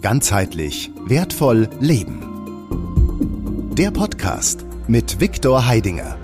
Ganzheitlich 0.00 0.92
wertvoll 1.06 1.68
leben. 1.80 3.74
Der 3.74 3.90
Podcast 3.90 4.64
mit 4.86 5.18
Viktor 5.18 5.66
Heidinger. 5.66 6.16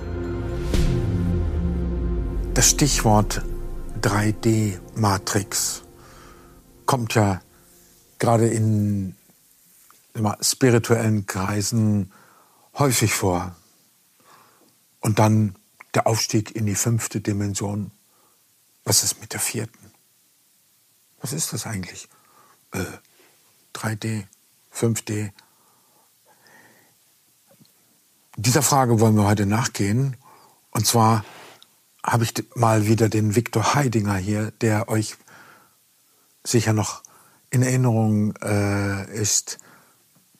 Das 2.54 2.70
Stichwort 2.70 3.42
3D-Matrix 4.00 5.82
kommt 6.86 7.16
ja 7.16 7.42
gerade 8.20 8.46
in 8.46 9.16
spirituellen 10.40 11.26
Kreisen 11.26 12.12
häufig 12.78 13.12
vor. 13.12 13.56
Und 15.00 15.18
dann 15.18 15.56
der 15.94 16.06
Aufstieg 16.06 16.54
in 16.54 16.66
die 16.66 16.76
fünfte 16.76 17.20
Dimension. 17.20 17.90
Was 18.84 19.02
ist 19.02 19.20
mit 19.20 19.32
der 19.32 19.40
vierten? 19.40 19.90
Was 21.20 21.32
ist 21.32 21.52
das 21.52 21.66
eigentlich? 21.66 22.08
Äh, 22.70 22.84
3D, 23.74 24.24
5D. 24.72 25.32
Dieser 28.36 28.62
Frage 28.62 29.00
wollen 29.00 29.16
wir 29.16 29.26
heute 29.26 29.46
nachgehen. 29.46 30.16
Und 30.70 30.86
zwar 30.86 31.24
habe 32.04 32.24
ich 32.24 32.34
mal 32.54 32.86
wieder 32.86 33.08
den 33.08 33.36
Viktor 33.36 33.74
Heidinger 33.74 34.16
hier, 34.16 34.50
der 34.50 34.88
euch 34.88 35.16
sicher 36.44 36.72
noch 36.72 37.02
in 37.50 37.62
Erinnerung 37.62 38.34
äh, 38.36 39.10
ist 39.12 39.58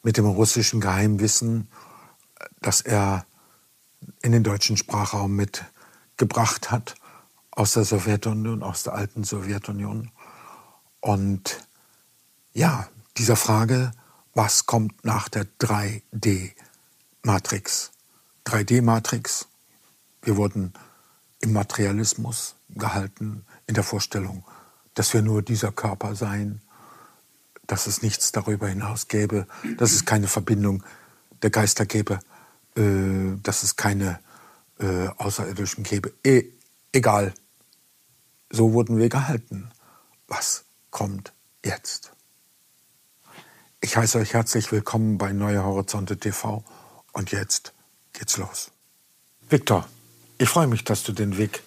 mit 0.02 0.16
dem 0.16 0.26
russischen 0.26 0.80
Geheimwissen, 0.80 1.68
das 2.60 2.80
er 2.80 3.24
in 4.20 4.32
den 4.32 4.42
deutschen 4.42 4.76
Sprachraum 4.76 5.34
mitgebracht 5.36 6.70
hat 6.70 6.96
aus 7.50 7.72
der 7.72 7.84
Sowjetunion, 7.84 8.62
aus 8.62 8.82
der 8.82 8.94
alten 8.94 9.24
Sowjetunion. 9.24 10.10
Und 11.00 11.66
ja, 12.52 12.88
dieser 13.16 13.36
Frage, 13.36 13.92
was 14.34 14.66
kommt 14.66 15.04
nach 15.04 15.28
der 15.28 15.46
3D-Matrix? 15.60 17.92
3D-Matrix, 18.46 19.46
wir 20.22 20.36
wurden 20.36 20.72
im 21.40 21.52
Materialismus 21.52 22.56
gehalten, 22.70 23.44
in 23.66 23.74
der 23.74 23.84
Vorstellung, 23.84 24.44
dass 24.94 25.14
wir 25.14 25.22
nur 25.22 25.42
dieser 25.42 25.72
Körper 25.72 26.14
seien, 26.14 26.60
dass 27.66 27.86
es 27.86 28.02
nichts 28.02 28.32
darüber 28.32 28.68
hinaus 28.68 29.08
gäbe, 29.08 29.46
dass 29.78 29.92
es 29.92 30.04
keine 30.04 30.28
Verbindung 30.28 30.84
der 31.42 31.50
Geister 31.50 31.86
gäbe, 31.86 32.20
äh, 32.76 33.36
dass 33.42 33.62
es 33.62 33.76
keine 33.76 34.20
äh, 34.78 35.08
Außerirdischen 35.16 35.84
gäbe. 35.84 36.12
E 36.24 36.44
egal, 36.92 37.32
so 38.50 38.72
wurden 38.72 38.98
wir 38.98 39.08
gehalten. 39.08 39.70
Was 40.28 40.64
kommt 40.90 41.32
jetzt? 41.64 42.13
Ich 43.84 43.98
heiße 43.98 44.16
euch 44.16 44.32
herzlich 44.32 44.72
willkommen 44.72 45.18
bei 45.18 45.34
Neue 45.34 45.62
Horizonte 45.62 46.16
TV 46.16 46.64
und 47.12 47.32
jetzt 47.32 47.74
geht's 48.14 48.38
los. 48.38 48.70
Viktor, 49.50 49.86
ich 50.38 50.48
freue 50.48 50.66
mich, 50.66 50.84
dass 50.84 51.02
du 51.02 51.12
den 51.12 51.36
Weg 51.36 51.62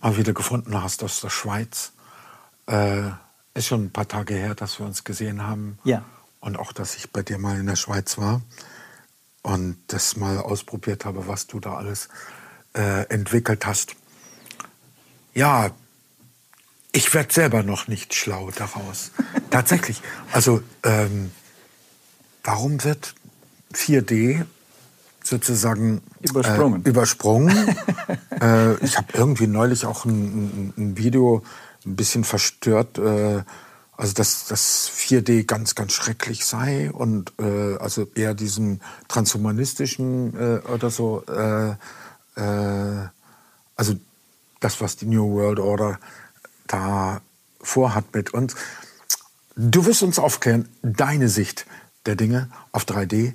mal 0.00 0.16
wieder 0.16 0.32
gefunden 0.32 0.82
hast 0.82 1.04
aus 1.04 1.20
der 1.20 1.30
Schweiz. 1.30 1.92
Äh, 2.66 3.10
ist 3.54 3.66
schon 3.68 3.84
ein 3.84 3.92
paar 3.92 4.08
Tage 4.08 4.34
her, 4.34 4.56
dass 4.56 4.80
wir 4.80 4.86
uns 4.86 5.04
gesehen 5.04 5.46
haben. 5.46 5.78
Ja. 5.84 6.04
Und 6.40 6.58
auch, 6.58 6.72
dass 6.72 6.96
ich 6.96 7.12
bei 7.12 7.22
dir 7.22 7.38
mal 7.38 7.60
in 7.60 7.66
der 7.66 7.76
Schweiz 7.76 8.18
war 8.18 8.42
und 9.42 9.78
das 9.86 10.16
mal 10.16 10.38
ausprobiert 10.38 11.04
habe, 11.04 11.28
was 11.28 11.46
du 11.46 11.60
da 11.60 11.76
alles 11.76 12.08
äh, 12.74 13.02
entwickelt 13.08 13.66
hast. 13.66 13.94
Ja, 15.32 15.70
ich 16.92 17.12
werde 17.14 17.32
selber 17.32 17.62
noch 17.62 17.88
nicht 17.88 18.14
schlau 18.14 18.50
daraus. 18.50 19.10
Tatsächlich. 19.50 20.02
Also, 20.32 20.62
ähm, 20.82 21.30
warum 22.42 22.82
wird 22.84 23.14
4D 23.74 24.44
sozusagen 25.22 26.02
übersprungen? 26.22 26.84
Äh, 26.84 26.88
übersprungen. 26.88 27.76
äh, 28.40 28.74
ich 28.84 28.96
habe 28.96 29.08
irgendwie 29.14 29.46
neulich 29.46 29.84
auch 29.84 30.04
ein, 30.04 30.72
ein, 30.76 30.96
Video 30.96 31.42
ein 31.84 31.96
bisschen 31.96 32.24
verstört. 32.24 32.98
Äh, 32.98 33.42
also 33.96 34.12
dass 34.12 34.46
das 34.46 34.90
4D 34.94 35.44
ganz, 35.44 35.74
ganz 35.74 35.92
schrecklich 35.92 36.44
sei 36.44 36.90
und 36.90 37.32
äh, 37.38 37.76
also 37.76 38.06
eher 38.14 38.34
diesem 38.34 38.80
transhumanistischen 39.08 40.34
äh, 40.36 40.58
oder 40.68 40.90
so, 40.90 41.24
äh, 41.26 41.70
äh, 42.38 43.08
also 43.74 43.94
das, 44.60 44.80
was 44.80 44.96
die 44.96 45.06
New 45.06 45.32
World 45.32 45.58
Order 45.58 45.98
da 46.66 47.20
vorhat 47.60 48.14
mit 48.14 48.34
uns. 48.34 48.54
Du 49.56 49.86
wirst 49.86 50.02
uns 50.02 50.18
aufklären, 50.18 50.68
deine 50.82 51.28
Sicht 51.28 51.66
der 52.04 52.16
Dinge 52.16 52.48
auf 52.72 52.84
3D, 52.84 53.34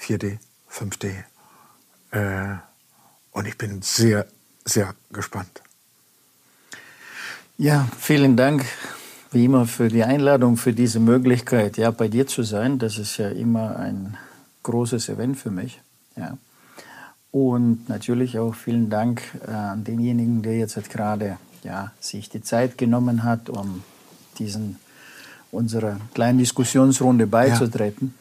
4D, 0.00 0.38
5D. 0.70 1.24
Äh, 2.10 2.56
und 3.32 3.46
ich 3.46 3.58
bin 3.58 3.82
sehr, 3.82 4.26
sehr 4.64 4.94
gespannt. 5.10 5.62
Ja, 7.56 7.88
vielen 7.98 8.36
Dank 8.36 8.64
wie 9.34 9.46
immer 9.46 9.66
für 9.66 9.88
die 9.88 10.04
Einladung, 10.04 10.56
für 10.56 10.72
diese 10.72 11.00
Möglichkeit, 11.00 11.76
ja, 11.76 11.90
bei 11.90 12.08
dir 12.08 12.26
zu 12.26 12.44
sein. 12.44 12.78
Das 12.78 12.98
ist 12.98 13.16
ja 13.16 13.28
immer 13.28 13.76
ein 13.76 14.16
großes 14.62 15.08
Event 15.08 15.36
für 15.36 15.50
mich. 15.50 15.80
Ja. 16.16 16.38
Und 17.32 17.88
natürlich 17.88 18.38
auch 18.38 18.54
vielen 18.54 18.90
Dank 18.90 19.22
äh, 19.46 19.50
an 19.50 19.82
denjenigen, 19.82 20.42
der 20.42 20.56
jetzt 20.56 20.88
gerade 20.88 21.36
ja, 21.64 21.92
sich 21.98 22.28
die 22.28 22.42
Zeit 22.42 22.78
genommen 22.78 23.24
hat, 23.24 23.50
um 23.50 23.82
diesen 24.38 24.78
unserer 25.50 25.98
kleinen 26.14 26.38
Diskussionsrunde 26.38 27.26
beizutreten. 27.26 28.14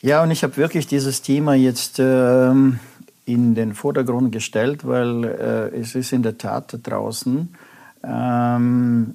Ja, 0.00 0.08
ja 0.08 0.22
und 0.22 0.30
ich 0.30 0.42
habe 0.42 0.56
wirklich 0.56 0.86
dieses 0.86 1.22
Thema 1.22 1.54
jetzt 1.54 1.98
ähm, 1.98 2.78
in 3.24 3.54
den 3.54 3.74
Vordergrund 3.74 4.32
gestellt, 4.32 4.86
weil 4.86 5.24
äh, 5.24 5.80
es 5.80 5.94
ist 5.94 6.12
in 6.12 6.22
der 6.22 6.38
Tat 6.38 6.78
draußen 6.82 7.54
ähm, 8.02 9.14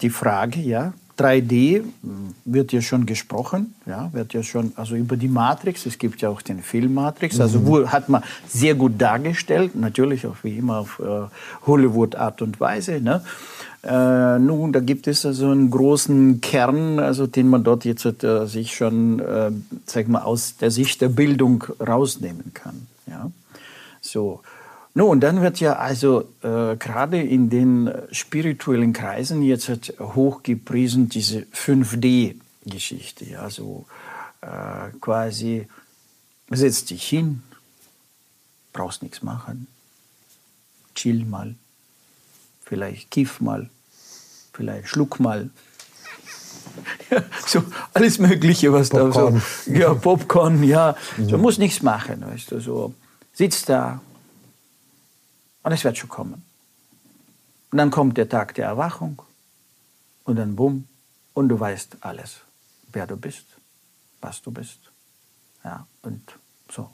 die 0.00 0.10
Frage, 0.10 0.60
ja, 0.60 0.92
3D 1.18 1.82
wird 2.44 2.72
ja 2.72 2.82
schon 2.82 3.06
gesprochen, 3.06 3.74
ja, 3.86 4.10
wird 4.12 4.34
ja 4.34 4.42
schon, 4.42 4.72
also 4.76 4.96
über 4.96 5.16
die 5.16 5.28
Matrix, 5.28 5.86
es 5.86 5.98
gibt 5.98 6.20
ja 6.20 6.28
auch 6.28 6.42
den 6.42 6.62
Film 6.62 6.94
Matrix, 6.94 7.40
also 7.40 7.60
mhm. 7.60 7.66
wo, 7.66 7.88
hat 7.88 8.08
man 8.08 8.22
sehr 8.46 8.74
gut 8.74 8.94
dargestellt, 8.98 9.74
natürlich 9.74 10.26
auch 10.26 10.36
wie 10.42 10.58
immer 10.58 10.78
auf 10.78 11.00
äh, 11.00 11.28
Hollywood-Art 11.66 12.42
und 12.42 12.60
Weise, 12.60 13.00
ne? 13.00 13.22
Äh, 13.82 14.40
nun, 14.40 14.72
da 14.72 14.80
gibt 14.80 15.06
es 15.06 15.24
also 15.24 15.50
einen 15.50 15.70
großen 15.70 16.40
Kern, 16.40 16.98
also 16.98 17.28
den 17.28 17.48
man 17.48 17.62
dort 17.62 17.84
jetzt 17.84 18.04
äh, 18.04 18.46
sich 18.46 18.74
schon, 18.74 19.20
äh, 19.20 19.52
sag 19.84 20.08
mal, 20.08 20.22
aus 20.22 20.56
der 20.56 20.72
Sicht 20.72 21.00
der 21.00 21.08
Bildung 21.08 21.64
rausnehmen 21.80 22.52
kann, 22.52 22.88
ja. 23.06 23.30
So. 24.00 24.40
No, 24.96 25.08
und 25.08 25.20
dann 25.20 25.42
wird 25.42 25.60
ja 25.60 25.74
also 25.76 26.22
äh, 26.42 26.74
gerade 26.76 27.20
in 27.20 27.50
den 27.50 27.92
spirituellen 28.12 28.94
Kreisen 28.94 29.42
jetzt 29.42 29.68
halt 29.68 29.92
hochgepriesen 30.00 31.10
diese 31.10 31.40
5D-Geschichte. 31.40 33.26
Ja, 33.26 33.40
also 33.40 33.84
äh, 34.40 34.96
quasi 34.98 35.68
setz 36.48 36.86
dich 36.86 37.06
hin, 37.06 37.42
brauchst 38.72 39.02
nichts 39.02 39.22
machen, 39.22 39.66
chill 40.94 41.26
mal, 41.26 41.56
vielleicht 42.64 43.10
kiff 43.10 43.42
mal, 43.42 43.68
vielleicht 44.54 44.88
schluck 44.88 45.20
mal. 45.20 45.50
Ja, 47.10 47.22
so 47.46 47.62
alles 47.92 48.18
Mögliche, 48.18 48.72
was 48.72 48.88
Popcorn. 48.88 49.34
da 49.34 49.40
so. 49.40 49.70
Ja, 49.72 49.92
Popcorn, 49.92 50.62
ja. 50.62 50.96
Mhm. 51.18 51.28
So 51.28 51.36
muss 51.36 51.58
nichts 51.58 51.82
machen, 51.82 52.24
weißt 52.26 52.50
du, 52.50 52.60
so. 52.60 52.94
Sitz 53.34 53.66
da, 53.66 54.00
und 55.66 55.72
es 55.72 55.82
wird 55.82 55.98
schon 55.98 56.08
kommen. 56.08 56.44
Und 57.72 57.78
dann 57.78 57.90
kommt 57.90 58.16
der 58.16 58.28
Tag 58.28 58.54
der 58.54 58.66
Erwachung 58.66 59.20
und 60.22 60.36
dann 60.36 60.54
bumm 60.54 60.86
und 61.34 61.48
du 61.48 61.58
weißt 61.58 61.96
alles, 62.02 62.36
wer 62.92 63.08
du 63.08 63.16
bist, 63.16 63.46
was 64.20 64.40
du 64.42 64.52
bist. 64.52 64.78
Ja, 65.64 65.84
und 66.02 66.22
so. 66.70 66.88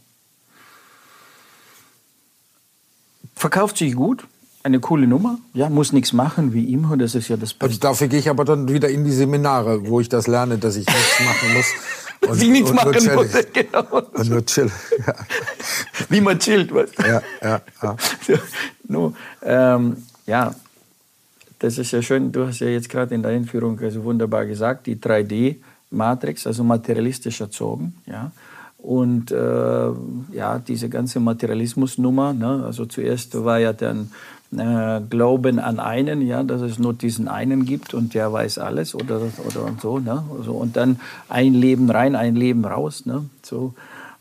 Verkauft 3.36 3.76
sich 3.76 3.94
gut, 3.94 4.26
eine 4.62 4.80
coole 4.80 5.06
Nummer, 5.06 5.38
ja, 5.52 5.68
muss 5.68 5.92
nichts 5.92 6.14
machen, 6.14 6.54
wie 6.54 6.72
immer, 6.72 6.96
das 6.96 7.14
ist 7.14 7.28
ja 7.28 7.36
das 7.36 7.52
Beste. 7.52 7.66
Also 7.66 7.78
dafür 7.78 8.08
gehe 8.08 8.20
ich 8.20 8.30
aber 8.30 8.46
dann 8.46 8.68
wieder 8.68 8.88
in 8.88 9.04
die 9.04 9.12
Seminare, 9.12 9.86
wo 9.86 10.00
ich 10.00 10.08
das 10.08 10.26
lerne, 10.26 10.56
dass 10.56 10.76
ich 10.76 10.86
nichts 10.86 11.20
machen 11.20 11.52
muss. 11.52 11.66
Und, 12.28 12.34
Sie 12.34 12.48
nichts 12.48 12.72
machen 12.72 13.14
muss, 13.14 13.32
genau. 13.52 13.84
Und 14.12 14.30
nur 14.30 14.46
chill, 14.46 14.70
ja. 15.06 15.14
Wie 16.08 16.20
man 16.20 16.38
chillt, 16.38 16.72
weißt 16.72 16.98
du? 16.98 17.02
Ja, 17.02 17.22
ja, 17.42 17.60
ja. 17.82 17.96
no, 18.88 19.14
ähm, 19.42 19.96
ja, 20.26 20.54
das 21.58 21.78
ist 21.78 21.90
ja 21.90 22.00
schön, 22.00 22.30
du 22.30 22.46
hast 22.46 22.60
ja 22.60 22.69
jetzt 22.69 22.88
gerade 22.88 23.14
in 23.14 23.22
der 23.22 23.32
Einführung 23.32 23.78
also 23.80 24.04
wunderbar 24.04 24.46
gesagt, 24.46 24.86
die 24.86 24.96
3D-Matrix, 24.96 26.46
also 26.46 26.62
materialistisch 26.62 27.40
erzogen, 27.40 27.94
ja, 28.06 28.30
Und 28.78 29.30
äh, 29.30 29.90
ja, 30.32 30.58
diese 30.58 30.88
ganze 30.88 31.20
Materialismusnummer, 31.20 32.32
ne? 32.32 32.64
also 32.66 32.86
zuerst 32.86 33.34
war 33.44 33.58
ja 33.58 33.72
dann 33.72 34.10
äh, 34.56 35.00
Glauben 35.08 35.58
an 35.58 35.81
einen, 35.81 36.22
ja, 36.22 36.43
dass 36.43 36.60
es 36.60 36.78
nur 36.78 36.94
diesen 36.94 37.28
einen 37.28 37.64
gibt 37.64 37.94
und 37.94 38.14
der 38.14 38.32
weiß 38.32 38.58
alles 38.58 38.94
oder, 38.94 39.20
oder 39.46 39.64
und 39.64 39.81
so, 39.81 39.99
ne? 39.99 40.22
Also, 40.38 40.52
und 40.52 40.76
dann 40.76 41.00
ein 41.28 41.54
Leben 41.54 41.90
rein, 41.90 42.14
ein 42.14 42.37
Leben 42.37 42.64
raus, 42.64 43.06
ne? 43.06 43.25
So. 43.43 43.75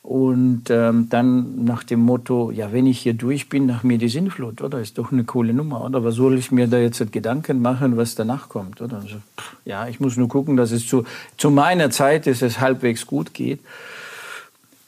Und 0.04 0.64
ähm, 0.70 1.08
dann 1.10 1.64
nach 1.64 1.84
dem 1.84 2.00
Motto, 2.00 2.50
ja, 2.50 2.72
wenn 2.72 2.88
ich 2.88 3.00
hier 3.00 3.14
durch 3.14 3.50
bin, 3.50 3.68
nach 3.68 3.84
mir 3.84 4.00
die 4.00 4.10
Sinnflut, 4.10 4.62
oder? 4.62 4.80
Ist 4.80 4.98
doch 4.98 5.12
eine 5.12 5.26
coole 5.26 5.54
Nummer, 5.54 5.86
oder? 5.86 6.04
Was 6.04 6.16
soll 6.16 6.40
ich 6.40 6.52
mir 6.52 6.68
da 6.68 6.80
jetzt 6.80 7.12
Gedanken 7.12 7.62
machen, 7.62 7.98
was 7.98 8.16
danach 8.16 8.50
kommt, 8.50 8.82
oder? 8.82 8.98
Also, 8.98 9.18
ja, 9.64 9.88
ich 9.88 10.00
muss 10.00 10.18
nur 10.18 10.28
gucken, 10.28 10.58
dass 10.58 10.72
es 10.72 10.88
zu, 10.88 11.04
zu 11.38 11.52
meiner 11.52 11.92
Zeit, 11.92 12.26
dass 12.26 12.42
es 12.42 12.60
halbwegs 12.60 13.06
gut 13.06 13.34
geht. 13.36 13.60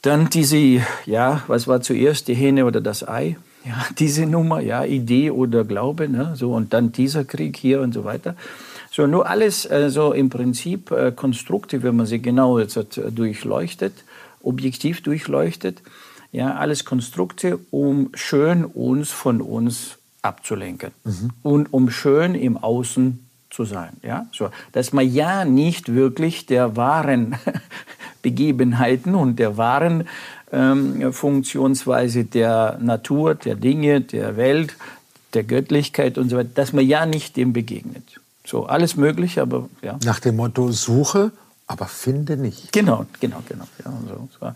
Dann 0.02 0.28
diese, 0.30 0.82
ja, 1.06 1.42
was 1.46 1.68
war 1.68 1.80
zuerst, 1.80 2.28
die 2.28 2.34
Hähne 2.34 2.66
oder 2.66 2.80
das 2.80 3.06
Ei? 3.06 3.36
Ja, 3.64 3.86
diese 3.98 4.26
Nummer, 4.26 4.60
ja, 4.60 4.84
Idee 4.84 5.30
oder 5.30 5.64
Glaube, 5.64 6.08
ne? 6.08 6.32
so, 6.36 6.52
und 6.52 6.74
dann 6.74 6.92
dieser 6.92 7.24
Krieg 7.24 7.56
hier 7.56 7.80
und 7.80 7.92
so 7.92 8.04
weiter. 8.04 8.36
So, 8.90 9.06
nur 9.06 9.28
alles 9.28 9.68
äh, 9.68 9.90
so 9.90 10.12
im 10.12 10.28
Prinzip 10.28 10.90
äh, 10.90 11.12
Konstrukte, 11.12 11.82
wenn 11.82 11.96
man 11.96 12.06
sie 12.06 12.20
genau 12.20 12.58
jetzt 12.58 12.76
äh, 12.76 13.10
durchleuchtet, 13.10 14.04
objektiv 14.42 15.02
durchleuchtet, 15.02 15.82
ja, 16.30 16.54
alles 16.54 16.84
Konstrukte, 16.84 17.58
um 17.70 18.10
schön 18.14 18.64
uns 18.64 19.10
von 19.10 19.40
uns 19.40 19.98
abzulenken 20.20 20.90
mhm. 21.04 21.30
und 21.42 21.72
um 21.72 21.90
schön 21.90 22.34
im 22.34 22.56
Außen 22.56 23.24
zu 23.50 23.64
sein. 23.64 23.94
Ja? 24.02 24.26
So, 24.32 24.50
dass 24.72 24.92
man 24.92 25.10
ja 25.12 25.44
nicht 25.44 25.94
wirklich 25.94 26.46
der 26.46 26.76
wahren 26.76 27.36
Begebenheiten 28.22 29.14
und 29.14 29.38
der 29.38 29.56
wahren 29.56 30.08
ähm, 30.54 31.12
Funktionsweise 31.12 32.24
der 32.24 32.78
Natur, 32.80 33.34
der 33.34 33.56
Dinge, 33.56 34.00
der 34.00 34.36
Welt, 34.36 34.76
der 35.34 35.44
Göttlichkeit 35.44 36.16
und 36.16 36.28
so 36.30 36.36
weiter, 36.36 36.50
dass 36.54 36.72
man 36.72 36.86
ja 36.86 37.06
nicht 37.06 37.36
dem 37.36 37.52
begegnet. 37.52 38.20
So, 38.46 38.66
alles 38.66 38.96
möglich, 38.96 39.40
aber 39.40 39.68
ja. 39.82 39.98
Nach 40.04 40.20
dem 40.20 40.36
Motto, 40.36 40.70
suche, 40.70 41.32
aber 41.66 41.86
finde 41.86 42.36
nicht. 42.36 42.72
Genau, 42.72 43.06
genau, 43.20 43.42
genau. 43.48 43.64
Ja, 43.84 43.92
so, 44.06 44.28
so. 44.38 44.52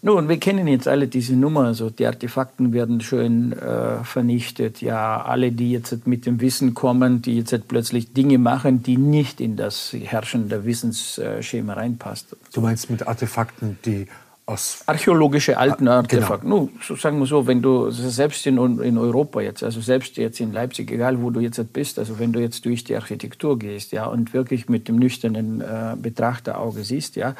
Nun, 0.00 0.28
wir 0.28 0.38
kennen 0.38 0.68
jetzt 0.68 0.86
alle 0.86 1.08
diese 1.08 1.34
Nummer, 1.34 1.64
also 1.64 1.90
die 1.90 2.06
Artefakten 2.06 2.72
werden 2.72 3.00
schön 3.00 3.52
äh, 3.52 4.04
vernichtet. 4.04 4.80
Ja, 4.80 5.22
alle, 5.22 5.50
die 5.50 5.72
jetzt 5.72 6.06
mit 6.06 6.24
dem 6.24 6.40
Wissen 6.40 6.72
kommen, 6.72 7.20
die 7.20 7.36
jetzt 7.38 7.68
plötzlich 7.68 8.12
Dinge 8.12 8.38
machen, 8.38 8.82
die 8.82 8.96
nicht 8.96 9.40
in 9.40 9.56
das 9.56 9.92
herrschende 9.92 10.64
Wissensschema 10.64 11.72
reinpasst. 11.74 12.36
Du 12.52 12.60
meinst 12.60 12.90
mit 12.90 13.08
Artefakten, 13.08 13.78
die 13.84 14.06
aus 14.48 14.82
archäologische 14.86 15.58
alten 15.58 15.88
ah, 15.88 15.98
Artefakte. 15.98 16.46
Genau. 16.46 16.70
So 16.82 16.96
sagen 16.96 17.18
wir 17.18 17.26
so, 17.26 17.46
wenn 17.46 17.60
du 17.60 17.90
selbst 17.90 18.46
in, 18.46 18.56
in 18.80 18.96
Europa 18.96 19.42
jetzt, 19.42 19.62
also 19.62 19.82
selbst 19.82 20.16
jetzt 20.16 20.40
in 20.40 20.52
Leipzig, 20.52 20.90
egal 20.90 21.20
wo 21.20 21.28
du 21.28 21.40
jetzt 21.40 21.60
bist, 21.74 21.98
also 21.98 22.18
wenn 22.18 22.32
du 22.32 22.40
jetzt 22.40 22.64
durch 22.64 22.82
die 22.82 22.96
Architektur 22.96 23.58
gehst, 23.58 23.92
ja, 23.92 24.06
und 24.06 24.32
wirklich 24.32 24.70
mit 24.70 24.88
dem 24.88 24.96
nüchternen 24.96 25.60
äh, 25.60 25.96
Betrachterauge 26.00 26.82
siehst, 26.82 27.16
ja, 27.16 27.34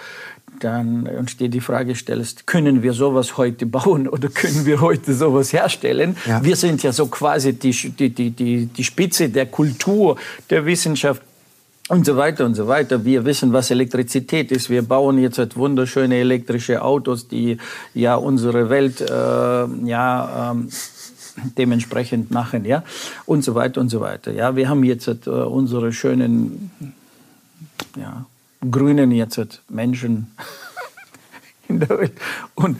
dann 0.60 1.06
und 1.06 1.40
dir 1.40 1.48
die 1.48 1.60
Frage 1.60 1.94
stellst, 1.94 2.46
können 2.46 2.82
wir 2.82 2.92
sowas 2.92 3.38
heute 3.38 3.64
bauen 3.64 4.06
oder 4.06 4.28
können 4.28 4.66
wir 4.66 4.82
heute 4.82 5.14
sowas 5.14 5.52
herstellen? 5.54 6.16
Ja. 6.26 6.44
Wir 6.44 6.56
sind 6.56 6.82
ja 6.82 6.92
so 6.92 7.06
quasi 7.06 7.54
die, 7.54 7.70
die, 7.70 8.10
die, 8.10 8.30
die, 8.32 8.66
die 8.66 8.84
Spitze 8.84 9.30
der 9.30 9.46
Kultur, 9.46 10.16
der 10.50 10.66
Wissenschaft, 10.66 11.22
und 11.88 12.04
so 12.04 12.16
weiter 12.16 12.44
und 12.44 12.54
so 12.54 12.68
weiter. 12.68 13.04
Wir 13.04 13.24
wissen, 13.24 13.52
was 13.52 13.70
Elektrizität 13.70 14.52
ist. 14.52 14.70
Wir 14.70 14.82
bauen 14.82 15.18
jetzt 15.18 15.38
halt 15.38 15.56
wunderschöne 15.56 16.16
elektrische 16.16 16.82
Autos, 16.82 17.28
die 17.28 17.58
ja 17.94 18.14
unsere 18.16 18.70
Welt 18.70 19.00
äh, 19.00 19.06
ja 19.86 20.52
ähm, 20.52 20.68
dementsprechend 21.56 22.30
machen, 22.30 22.64
ja 22.64 22.84
und 23.26 23.42
so 23.42 23.54
weiter 23.54 23.80
und 23.80 23.88
so 23.88 24.00
weiter. 24.00 24.32
Ja, 24.32 24.54
wir 24.54 24.68
haben 24.68 24.84
jetzt 24.84 25.06
halt, 25.06 25.26
äh, 25.26 25.30
unsere 25.30 25.92
schönen 25.92 26.70
ja, 27.96 28.26
grünen 28.70 29.10
jetzt 29.10 29.38
halt 29.38 29.62
Menschen 29.68 30.28
in 31.68 31.80
der 31.80 31.90
Welt 31.90 32.12
und 32.54 32.78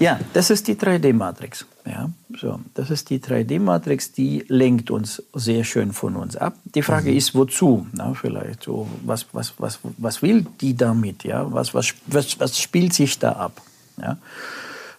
ja, 0.00 0.20
das 0.32 0.50
ist 0.50 0.68
die 0.68 0.74
3D-Matrix. 0.74 1.66
Ja, 1.88 2.10
so, 2.38 2.60
das 2.74 2.90
ist 2.90 3.08
die 3.08 3.18
3D-Matrix, 3.18 4.12
die 4.12 4.44
lenkt 4.48 4.90
uns 4.90 5.22
sehr 5.32 5.64
schön 5.64 5.92
von 5.92 6.16
uns 6.16 6.36
ab. 6.36 6.54
Die 6.74 6.82
Frage 6.82 7.10
mhm. 7.10 7.16
ist, 7.16 7.34
wozu? 7.34 7.86
Na, 7.92 8.12
vielleicht 8.12 8.64
so, 8.64 8.86
was, 9.04 9.26
was, 9.32 9.54
was, 9.56 9.78
was 9.96 10.20
will 10.20 10.44
die 10.60 10.76
damit? 10.76 11.24
Ja? 11.24 11.50
Was, 11.50 11.72
was, 11.72 11.94
was, 12.06 12.38
was 12.38 12.58
spielt 12.58 12.92
sich 12.92 13.18
da 13.18 13.32
ab? 13.32 13.62
Ja? 13.96 14.18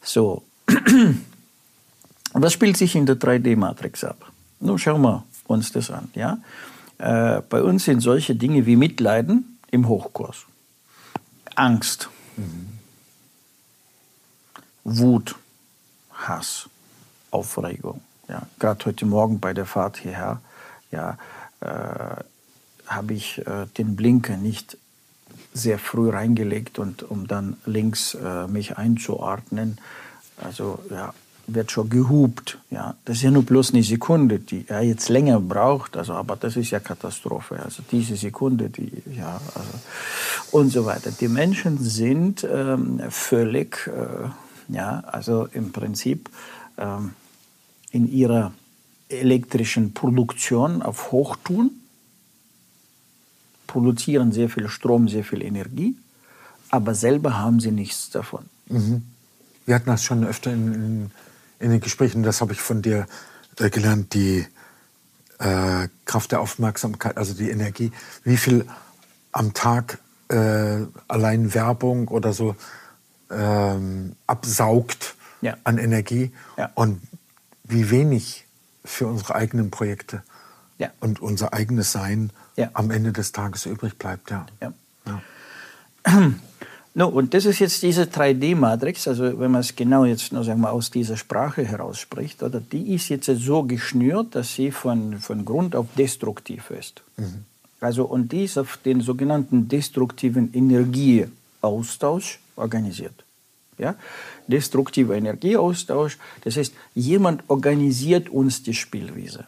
So, 0.02 0.42
was 2.34 2.54
spielt 2.54 2.76
sich 2.76 2.96
in 2.96 3.06
der 3.06 3.18
3D-Matrix 3.18 4.04
ab? 4.04 4.32
Nun 4.60 4.80
schauen 4.80 5.02
wir 5.02 5.24
uns 5.46 5.72
das 5.72 5.92
an. 5.92 6.10
Ja? 6.16 6.40
Äh, 6.98 7.44
bei 7.48 7.62
uns 7.62 7.86
sind 7.86 8.02
solche 8.02 8.34
Dinge 8.34 8.66
wie 8.66 8.76
Mitleiden 8.76 9.60
im 9.70 9.88
Hochkurs, 9.88 10.46
Angst, 11.54 12.10
mhm. 12.36 12.80
Wut, 14.84 15.36
Hass, 16.12 16.68
Aufregung. 17.32 18.02
Ja, 18.28 18.44
gerade 18.60 18.86
heute 18.86 19.06
Morgen 19.06 19.40
bei 19.40 19.54
der 19.54 19.66
Fahrt 19.66 19.98
hierher, 19.98 20.42
ja, 20.92 21.18
äh, 21.62 22.24
habe 22.88 23.14
ich 23.14 23.40
äh, 23.40 23.66
den 23.78 23.96
Blinker 23.96 24.38
nicht 24.38 24.78
sehr 25.54 25.80
früh 25.80 26.10
reingelegt 26.10 26.80
und 26.80 27.04
um 27.04 27.28
dann 27.28 27.58
links 27.66 28.16
äh, 28.16 28.48
mich 28.48 28.78
einzuordnen. 28.78 29.80
Also 30.38 30.80
ja, 30.90 31.14
wird 31.54 31.72
schon 31.72 31.90
gehupt. 31.90 32.60
Ja, 32.70 32.96
das 33.06 33.18
ist 33.18 33.24
ja 33.24 33.32
nur 33.32 33.44
bloß 33.44 33.74
eine 33.74 33.84
Sekunde, 33.84 34.40
die 34.40 34.66
er 34.68 34.82
jetzt 34.82 35.10
länger 35.10 35.40
braucht. 35.40 35.98
Also, 35.98 36.14
aber 36.14 36.36
das 36.36 36.56
ist 36.56 36.72
ja 36.72 36.80
Katastrophe. 36.80 37.60
Also 37.64 37.84
diese 37.92 38.16
Sekunde, 38.16 38.70
die 38.70 38.92
ja 39.16 39.40
also, 39.56 39.70
und 40.52 40.70
so 40.70 40.86
weiter. 40.86 41.12
Die 41.12 41.28
Menschen 41.28 41.78
sind 41.80 42.48
ähm, 42.50 43.02
völlig, 43.10 43.88
äh, 43.88 44.74
ja, 44.74 45.04
also 45.08 45.48
im 45.52 45.72
Prinzip 45.72 46.30
in 47.92 48.12
ihrer 48.12 48.54
elektrischen 49.10 49.94
Produktion 49.94 50.82
auf 50.82 51.12
Hochtun, 51.12 51.72
produzieren 53.68 54.32
sehr 54.32 54.50
viel 54.50 54.68
Strom, 54.68 55.08
sehr 55.08 55.24
viel 55.24 55.42
Energie, 55.42 55.96
aber 56.70 56.96
selber 56.96 57.38
haben 57.38 57.60
sie 57.60 57.72
nichts 57.72 58.10
davon. 58.10 58.46
Mhm. 58.68 59.04
Wir 59.66 59.76
hatten 59.76 59.90
das 59.90 60.04
schon 60.04 60.26
öfter 60.26 60.52
in, 60.52 60.74
in, 60.74 61.12
in 61.60 61.72
den 61.72 61.80
Gesprächen, 61.80 62.24
das 62.24 62.42
habe 62.42 62.54
ich 62.54 62.62
von 62.62 62.82
dir 62.82 63.08
äh, 63.58 63.70
gelernt, 63.70 64.14
die 64.14 64.46
äh, 65.40 65.88
Kraft 66.06 66.32
der 66.32 66.42
Aufmerksamkeit, 66.42 67.18
also 67.18 67.34
die 67.34 67.50
Energie, 67.50 67.92
wie 68.24 68.38
viel 68.38 68.66
am 69.32 69.54
Tag 69.54 70.00
äh, 70.30 70.86
allein 71.08 71.54
Werbung 71.54 72.08
oder 72.08 72.34
so 72.34 72.56
ähm, 73.30 74.16
absaugt 74.26 75.16
ja. 75.42 75.58
an 75.64 75.78
Energie 75.78 76.32
ja. 76.58 76.72
und 76.76 77.02
wie 77.64 77.90
wenig 77.90 78.46
für 78.84 79.08
unsere 79.08 79.36
eigenen 79.36 79.72
Projekte 79.72 80.24
ja. 80.78 80.92
und 81.00 81.22
unser 81.22 81.54
eigenes 81.54 81.92
Sein 81.92 82.32
am 82.74 82.92
Ende 82.92 83.14
des 83.14 83.32
Tages 83.32 83.66
übrig 83.66 83.98
bleibt. 83.98 84.32
Ja. 84.32 84.74
No, 86.96 87.08
und 87.08 87.36
das 87.36 87.46
ist 87.46 87.60
jetzt 87.60 87.84
diese 87.84 88.06
3D-Matrix, 88.06 89.08
also 89.08 89.40
wenn 89.40 89.52
man 89.52 89.62
es 89.62 89.76
genau 89.76 90.06
jetzt 90.06 90.34
nur 90.34 90.44
sagen 90.44 90.60
wir, 90.60 90.72
aus 90.72 90.90
dieser 90.90 91.18
Sprache 91.18 91.64
heraus 91.64 92.00
spricht, 92.00 92.42
oder 92.42 92.60
die 92.60 92.96
ist 92.96 93.10
jetzt 93.10 93.28
so 93.28 93.64
geschnürt, 93.64 94.34
dass 94.36 94.56
sie 94.56 94.72
von, 94.72 95.20
von 95.20 95.46
Grund 95.46 95.76
auf 95.76 95.86
destruktiv 95.98 96.72
ist. 96.72 97.04
Mhm. 97.16 97.46
Also 97.80 98.06
und 98.06 98.32
die 98.32 98.46
ist 98.46 98.58
auf 98.58 98.78
den 98.84 99.02
sogenannten 99.02 99.70
destruktiven 99.70 100.52
Energieaustausch 100.52 102.40
organisiert 102.56 103.24
ja, 103.80 103.96
destruktiver 104.48 105.16
Energieaustausch. 105.16 106.18
Das 106.44 106.58
heißt, 106.58 106.74
jemand 106.96 107.44
organisiert 107.48 108.30
uns 108.30 108.64
die 108.64 108.74
Spielwiese. 108.74 109.48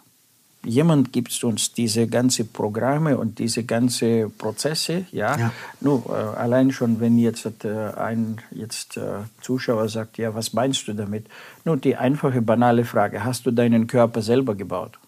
Jemand 0.64 1.12
gibt 1.12 1.44
uns 1.44 1.74
diese 1.74 2.06
ganzen 2.06 2.48
Programme 2.50 3.18
und 3.18 3.40
diese 3.40 3.64
ganzen 3.64 4.32
Prozesse. 4.38 5.06
Ja, 5.12 5.36
ja. 5.36 5.52
Nur 5.80 6.06
äh, 6.08 6.38
allein 6.38 6.72
schon, 6.72 7.00
wenn 7.00 7.18
jetzt 7.18 7.48
äh, 7.64 7.70
ein 7.98 8.38
jetzt, 8.52 8.96
äh, 8.96 9.24
Zuschauer 9.42 9.90
sagt, 9.90 10.20
ja, 10.20 10.36
was 10.36 10.54
meinst 10.54 10.88
du 10.88 10.94
damit? 10.94 11.26
Nur 11.66 11.78
die 11.78 11.96
einfache, 11.96 12.44
banale 12.44 12.86
Frage: 12.86 13.24
Hast 13.24 13.48
du 13.48 13.52
deinen 13.52 13.88
Körper 13.88 14.22
selber 14.22 14.54
gebaut? 14.54 15.00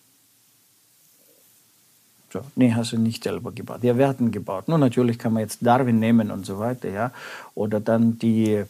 So, 2.32 2.42
nee, 2.56 2.74
hast 2.74 2.94
du 2.94 2.98
nicht 2.98 3.24
selber 3.24 3.52
gebaut. 3.52 3.84
Ja, 3.84 3.96
wir 3.96 4.08
hatten 4.08 4.32
gebaut. 4.32 4.68
Nur 4.68 4.80
natürlich 4.80 5.20
kann 5.20 5.34
man 5.34 5.42
jetzt 5.42 5.60
Darwin 5.62 6.00
nehmen 6.00 6.32
und 6.32 6.48
so 6.48 6.58
weiter, 6.58 6.90
ja. 6.90 7.12
Oder 7.54 7.80
dann 7.80 8.18
die 8.18 8.64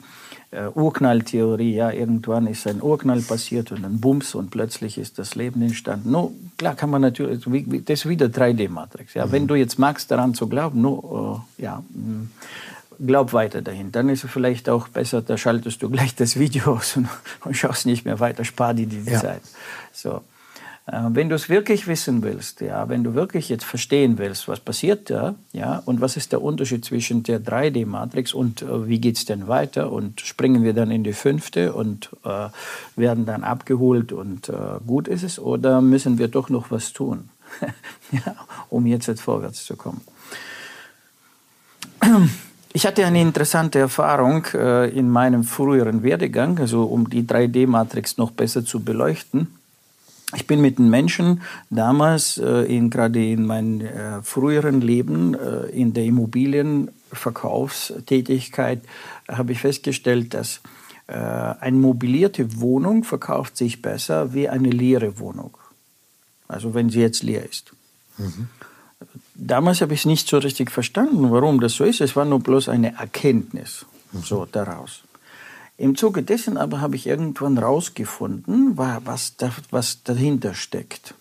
äh, 0.53 0.67
Urknalltheorie, 0.73 1.73
ja, 1.75 1.91
irgendwann 1.91 2.47
ist 2.47 2.67
ein 2.67 2.81
Urknall 2.81 3.21
passiert 3.21 3.71
und 3.71 3.83
ein 3.83 3.99
Bums 3.99 4.35
und 4.35 4.51
plötzlich 4.51 4.97
ist 4.97 5.17
das 5.17 5.35
Leben 5.35 5.61
entstanden. 5.61 6.11
No, 6.11 6.33
klar 6.57 6.75
kann 6.75 6.89
man 6.89 7.01
natürlich, 7.01 7.43
das 7.85 7.99
ist 7.99 8.09
wieder 8.09 8.27
3D-Matrix. 8.27 9.15
Ja. 9.15 9.25
Mhm. 9.25 9.31
Wenn 9.31 9.47
du 9.47 9.55
jetzt 9.55 9.79
magst, 9.79 10.11
daran 10.11 10.33
zu 10.33 10.47
glauben, 10.47 10.81
no, 10.81 11.43
uh, 11.57 11.61
ja, 11.61 11.83
mm, 11.89 12.29
glaub 13.05 13.33
weiter 13.33 13.61
dahin. 13.61 13.91
Dann 13.91 14.09
ist 14.09 14.23
es 14.23 14.31
vielleicht 14.31 14.69
auch 14.69 14.87
besser, 14.87 15.21
da 15.21 15.37
schaltest 15.37 15.81
du 15.81 15.89
gleich 15.89 16.15
das 16.15 16.37
Video 16.37 16.75
aus 16.75 16.97
und, 16.97 17.09
und 17.45 17.57
schaust 17.57 17.85
nicht 17.85 18.05
mehr 18.05 18.19
weiter, 18.19 18.45
spar 18.45 18.73
dir 18.73 18.87
die 18.87 19.03
ja. 19.09 19.19
Zeit. 19.19 19.41
So. 19.91 20.21
Äh, 20.85 21.01
wenn 21.09 21.29
du 21.29 21.35
es 21.35 21.47
wirklich 21.47 21.87
wissen 21.87 22.23
willst, 22.23 22.61
ja, 22.61 22.89
wenn 22.89 23.03
du 23.03 23.13
wirklich 23.13 23.47
jetzt 23.49 23.63
verstehen 23.63 24.17
willst, 24.17 24.47
was 24.47 24.59
passiert 24.59 25.09
da, 25.09 25.35
ja, 25.53 25.81
und 25.85 26.01
was 26.01 26.17
ist 26.17 26.31
der 26.31 26.41
Unterschied 26.41 26.83
zwischen 26.83 27.23
der 27.23 27.39
3D-Matrix 27.39 28.33
und 28.33 28.61
äh, 28.61 28.87
wie 28.87 29.09
es 29.09 29.25
denn 29.25 29.47
weiter 29.47 29.91
und 29.91 30.21
springen 30.21 30.63
wir 30.63 30.73
dann 30.73 30.91
in 30.91 31.03
die 31.03 31.13
fünfte 31.13 31.73
und 31.73 32.09
äh, 32.25 32.49
werden 32.95 33.25
dann 33.25 33.43
abgeholt 33.43 34.11
und 34.11 34.49
äh, 34.49 34.53
gut 34.85 35.07
ist 35.07 35.23
es 35.23 35.39
oder 35.39 35.81
müssen 35.81 36.17
wir 36.17 36.27
doch 36.27 36.49
noch 36.49 36.69
was 36.69 36.91
tun, 36.91 37.29
ja, 38.11 38.35
um 38.69 38.85
jetzt, 38.85 39.07
jetzt 39.07 39.21
vorwärts 39.21 39.65
zu 39.65 39.77
kommen? 39.77 40.01
Ich 42.73 42.85
hatte 42.85 43.05
eine 43.05 43.21
interessante 43.21 43.79
Erfahrung 43.79 44.45
äh, 44.53 44.89
in 44.89 45.09
meinem 45.09 45.45
früheren 45.45 46.03
Werdegang, 46.03 46.59
also 46.59 46.83
um 46.83 47.09
die 47.09 47.23
3D-Matrix 47.23 48.17
noch 48.17 48.31
besser 48.31 48.65
zu 48.65 48.83
beleuchten. 48.83 49.47
Ich 50.35 50.47
bin 50.47 50.61
mit 50.61 50.79
den 50.79 50.89
Menschen 50.89 51.43
damals, 51.69 52.37
äh, 52.37 52.63
in, 52.63 52.89
gerade 52.89 53.23
in 53.23 53.45
meinem 53.45 53.81
äh, 53.81 54.23
früheren 54.23 54.81
Leben, 54.81 55.35
äh, 55.35 55.67
in 55.67 55.93
der 55.93 56.05
Immobilienverkaufstätigkeit, 56.05 58.81
habe 59.29 59.51
ich 59.51 59.59
festgestellt, 59.59 60.33
dass 60.33 60.61
äh, 61.07 61.13
eine 61.13 61.77
mobilierte 61.77 62.59
Wohnung 62.59 63.03
verkauft 63.03 63.57
sich 63.57 63.81
besser 63.81 64.33
wie 64.33 64.49
eine 64.49 64.69
leere 64.69 65.19
Wohnung. 65.19 65.57
Also 66.47 66.73
wenn 66.73 66.89
sie 66.89 67.01
jetzt 67.01 67.23
leer 67.23 67.47
ist. 67.47 67.73
Mhm. 68.17 68.47
Damals 69.35 69.81
habe 69.81 69.93
ich 69.93 70.01
es 70.01 70.05
nicht 70.05 70.27
so 70.27 70.37
richtig 70.37 70.71
verstanden, 70.71 71.31
warum 71.31 71.59
das 71.59 71.73
so 71.73 71.83
ist. 71.83 72.01
Es 72.01 72.15
war 72.15 72.25
nur 72.25 72.39
bloß 72.39 72.69
eine 72.69 72.97
Erkenntnis 72.97 73.85
mhm. 74.11 74.21
so 74.21 74.45
daraus. 74.45 75.03
Im 75.77 75.95
Zuge 75.95 76.23
dessen 76.23 76.57
aber 76.57 76.81
habe 76.81 76.95
ich 76.95 77.07
irgendwann 77.07 77.57
rausgefunden, 77.57 78.77
was, 78.77 79.37
da, 79.37 79.51
was 79.71 80.03
dahinter 80.03 80.53
steckt. 80.53 81.15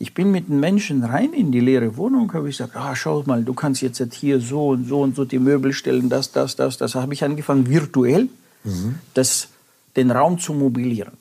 Ich 0.00 0.14
bin 0.14 0.30
mit 0.30 0.48
den 0.48 0.60
Menschen 0.60 1.02
rein 1.02 1.32
in 1.32 1.50
die 1.50 1.60
leere 1.60 1.96
Wohnung, 1.96 2.32
habe 2.32 2.48
ich 2.48 2.58
gesagt, 2.58 2.76
ah, 2.76 2.94
schau 2.94 3.22
mal, 3.26 3.42
du 3.42 3.52
kannst 3.54 3.82
jetzt 3.82 4.14
hier 4.14 4.40
so 4.40 4.68
und 4.68 4.86
so 4.86 5.00
und 5.00 5.16
so 5.16 5.24
die 5.24 5.40
Möbel 5.40 5.72
stellen, 5.72 6.08
das, 6.08 6.30
das, 6.30 6.54
das, 6.54 6.76
das. 6.76 6.94
habe 6.94 7.14
ich 7.14 7.24
angefangen, 7.24 7.68
virtuell 7.68 8.28
mhm. 8.62 8.96
das, 9.14 9.48
den 9.96 10.10
Raum 10.10 10.38
zu 10.38 10.54
mobilieren. 10.54 11.14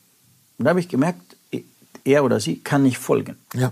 Und 0.58 0.66
da 0.66 0.70
habe 0.70 0.80
ich 0.80 0.90
gemerkt, 0.90 1.22
er 2.04 2.24
oder 2.24 2.40
sie 2.40 2.60
kann 2.60 2.84
nicht 2.84 2.98
folgen. 2.98 3.36
Ja. 3.54 3.72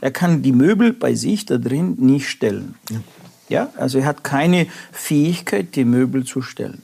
Er 0.00 0.10
kann 0.10 0.42
die 0.42 0.52
Möbel 0.52 0.92
bei 0.92 1.14
sich 1.14 1.46
da 1.46 1.58
drin 1.58 1.96
nicht 1.98 2.28
stellen. 2.28 2.74
Ja. 2.90 3.00
ja. 3.48 3.70
Also 3.76 3.98
er 3.98 4.06
hat 4.06 4.24
keine 4.24 4.66
Fähigkeit, 4.92 5.74
die 5.74 5.84
Möbel 5.84 6.24
zu 6.24 6.42
stellen. 6.42 6.82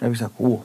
Da 0.00 0.06
habe 0.06 0.14
ich 0.14 0.18
gesagt, 0.18 0.34
oh, 0.38 0.64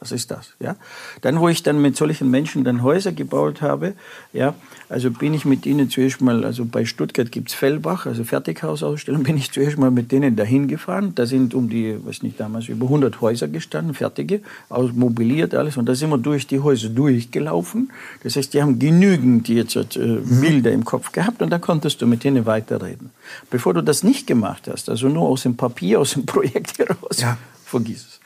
was 0.00 0.12
ist 0.12 0.30
das? 0.30 0.54
Ja? 0.60 0.76
Dann, 1.22 1.40
wo 1.40 1.48
ich 1.48 1.62
dann 1.62 1.80
mit 1.80 1.96
solchen 1.96 2.30
Menschen 2.30 2.64
dann 2.64 2.82
Häuser 2.82 3.12
gebaut 3.12 3.62
habe, 3.62 3.94
ja, 4.32 4.54
also 4.88 5.10
bin 5.10 5.34
ich 5.34 5.44
mit 5.44 5.66
ihnen 5.66 5.90
zuerst 5.90 6.20
mal, 6.20 6.44
also 6.44 6.64
bei 6.64 6.84
Stuttgart 6.84 7.30
gibt 7.32 7.48
es 7.48 7.54
Fellbach, 7.54 8.06
also 8.06 8.24
Fertighausausstellung, 8.24 9.22
bin 9.24 9.36
ich 9.36 9.50
zuerst 9.50 9.78
mal 9.78 9.90
mit 9.90 10.12
denen 10.12 10.36
dahin 10.36 10.68
gefahren. 10.68 11.14
Da 11.14 11.26
sind 11.26 11.54
um 11.54 11.68
die, 11.68 11.96
weiß 12.04 12.22
nicht, 12.22 12.38
damals 12.38 12.68
über 12.68 12.86
100 12.86 13.20
Häuser 13.20 13.48
gestanden, 13.48 13.94
fertige, 13.94 14.40
mobiliert 14.68 15.54
alles. 15.54 15.76
Und 15.76 15.86
da 15.86 15.94
sind 15.94 16.10
wir 16.10 16.18
durch 16.18 16.46
die 16.46 16.60
Häuser 16.60 16.88
durchgelaufen. 16.88 17.90
Das 18.22 18.36
heißt, 18.36 18.54
die 18.54 18.62
haben 18.62 18.78
genügend 18.78 19.48
jetzt 19.48 19.76
äh, 19.76 20.18
Bilder 20.24 20.72
im 20.72 20.84
Kopf 20.84 21.12
gehabt 21.12 21.42
und 21.42 21.50
da 21.50 21.58
konntest 21.58 22.02
du 22.02 22.06
mit 22.06 22.24
denen 22.24 22.46
weiterreden. 22.46 23.10
Bevor 23.50 23.74
du 23.74 23.82
das 23.82 24.02
nicht 24.02 24.26
gemacht 24.26 24.68
hast, 24.70 24.88
also 24.88 25.08
nur 25.08 25.28
aus 25.28 25.42
dem 25.42 25.56
Papier, 25.56 26.00
aus 26.00 26.12
dem 26.12 26.26
Projekt 26.26 26.78
heraus, 26.78 27.20
ja. 27.20 27.36
vergiss 27.64 28.06
es. 28.06 28.17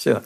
So. 0.00 0.16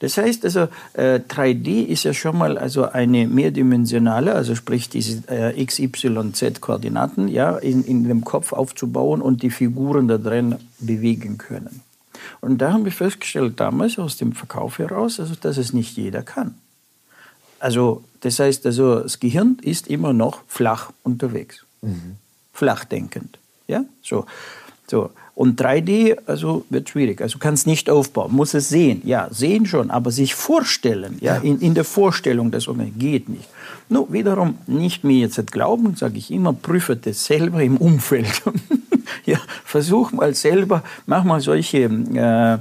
Das 0.00 0.18
heißt 0.18 0.44
also, 0.44 0.68
äh, 0.92 1.20
3D 1.26 1.86
ist 1.86 2.04
ja 2.04 2.12
schon 2.12 2.36
mal 2.36 2.58
also 2.58 2.84
eine 2.84 3.26
mehrdimensionale, 3.26 4.34
also 4.34 4.54
sprich 4.54 4.90
diese 4.90 5.22
äh, 5.30 5.58
X, 5.58 5.78
Y, 5.78 6.34
Z-Koordinaten 6.34 7.28
ja, 7.28 7.56
in, 7.56 7.82
in 7.84 8.04
dem 8.04 8.24
Kopf 8.24 8.52
aufzubauen 8.52 9.22
und 9.22 9.42
die 9.42 9.48
Figuren 9.48 10.06
da 10.06 10.18
drin 10.18 10.56
bewegen 10.80 11.38
können. 11.38 11.80
Und 12.42 12.58
da 12.58 12.74
haben 12.74 12.84
wir 12.84 12.92
festgestellt 12.92 13.58
damals 13.58 13.98
aus 13.98 14.18
dem 14.18 14.32
Verkauf 14.32 14.78
heraus, 14.78 15.18
also, 15.18 15.34
dass 15.34 15.56
es 15.56 15.72
nicht 15.72 15.96
jeder 15.96 16.22
kann. 16.22 16.54
Also 17.58 18.04
das 18.20 18.38
heißt 18.38 18.66
also, 18.66 19.00
das 19.00 19.18
Gehirn 19.18 19.56
ist 19.62 19.88
immer 19.88 20.12
noch 20.12 20.42
flach 20.46 20.92
unterwegs, 21.04 21.64
mhm. 21.80 22.16
flach 22.52 22.84
denkend. 22.84 23.38
Ja, 23.66 23.84
so. 24.02 24.26
So. 24.90 25.10
Und 25.34 25.60
3D, 25.60 26.18
also 26.26 26.64
wird 26.68 26.90
schwierig. 26.90 27.22
Also 27.22 27.38
kann 27.38 27.54
es 27.54 27.64
nicht 27.64 27.88
aufbauen, 27.88 28.32
muss 28.32 28.52
es 28.52 28.68
sehen. 28.68 29.00
Ja, 29.04 29.28
sehen 29.30 29.64
schon, 29.64 29.90
aber 29.90 30.10
sich 30.10 30.34
vorstellen, 30.34 31.16
ja, 31.20 31.36
ja. 31.36 31.42
In, 31.42 31.60
in 31.60 31.74
der 31.74 31.84
Vorstellung, 31.84 32.50
das 32.50 32.68
geht 32.98 33.28
nicht. 33.28 33.48
Nur 33.88 34.12
wiederum 34.12 34.58
nicht 34.66 35.04
mir 35.04 35.18
jetzt 35.18 35.50
glauben, 35.50 35.96
sage 35.96 36.18
ich 36.18 36.30
immer, 36.30 36.52
prüfe 36.52 36.96
das 36.96 37.24
selber 37.24 37.62
im 37.62 37.78
Umfeld. 37.78 38.42
ja, 39.24 39.38
versuch 39.64 40.12
mal 40.12 40.34
selber, 40.34 40.82
mach 41.06 41.24
mal 41.24 41.40
solche 41.40 41.84
äh, 41.84 42.58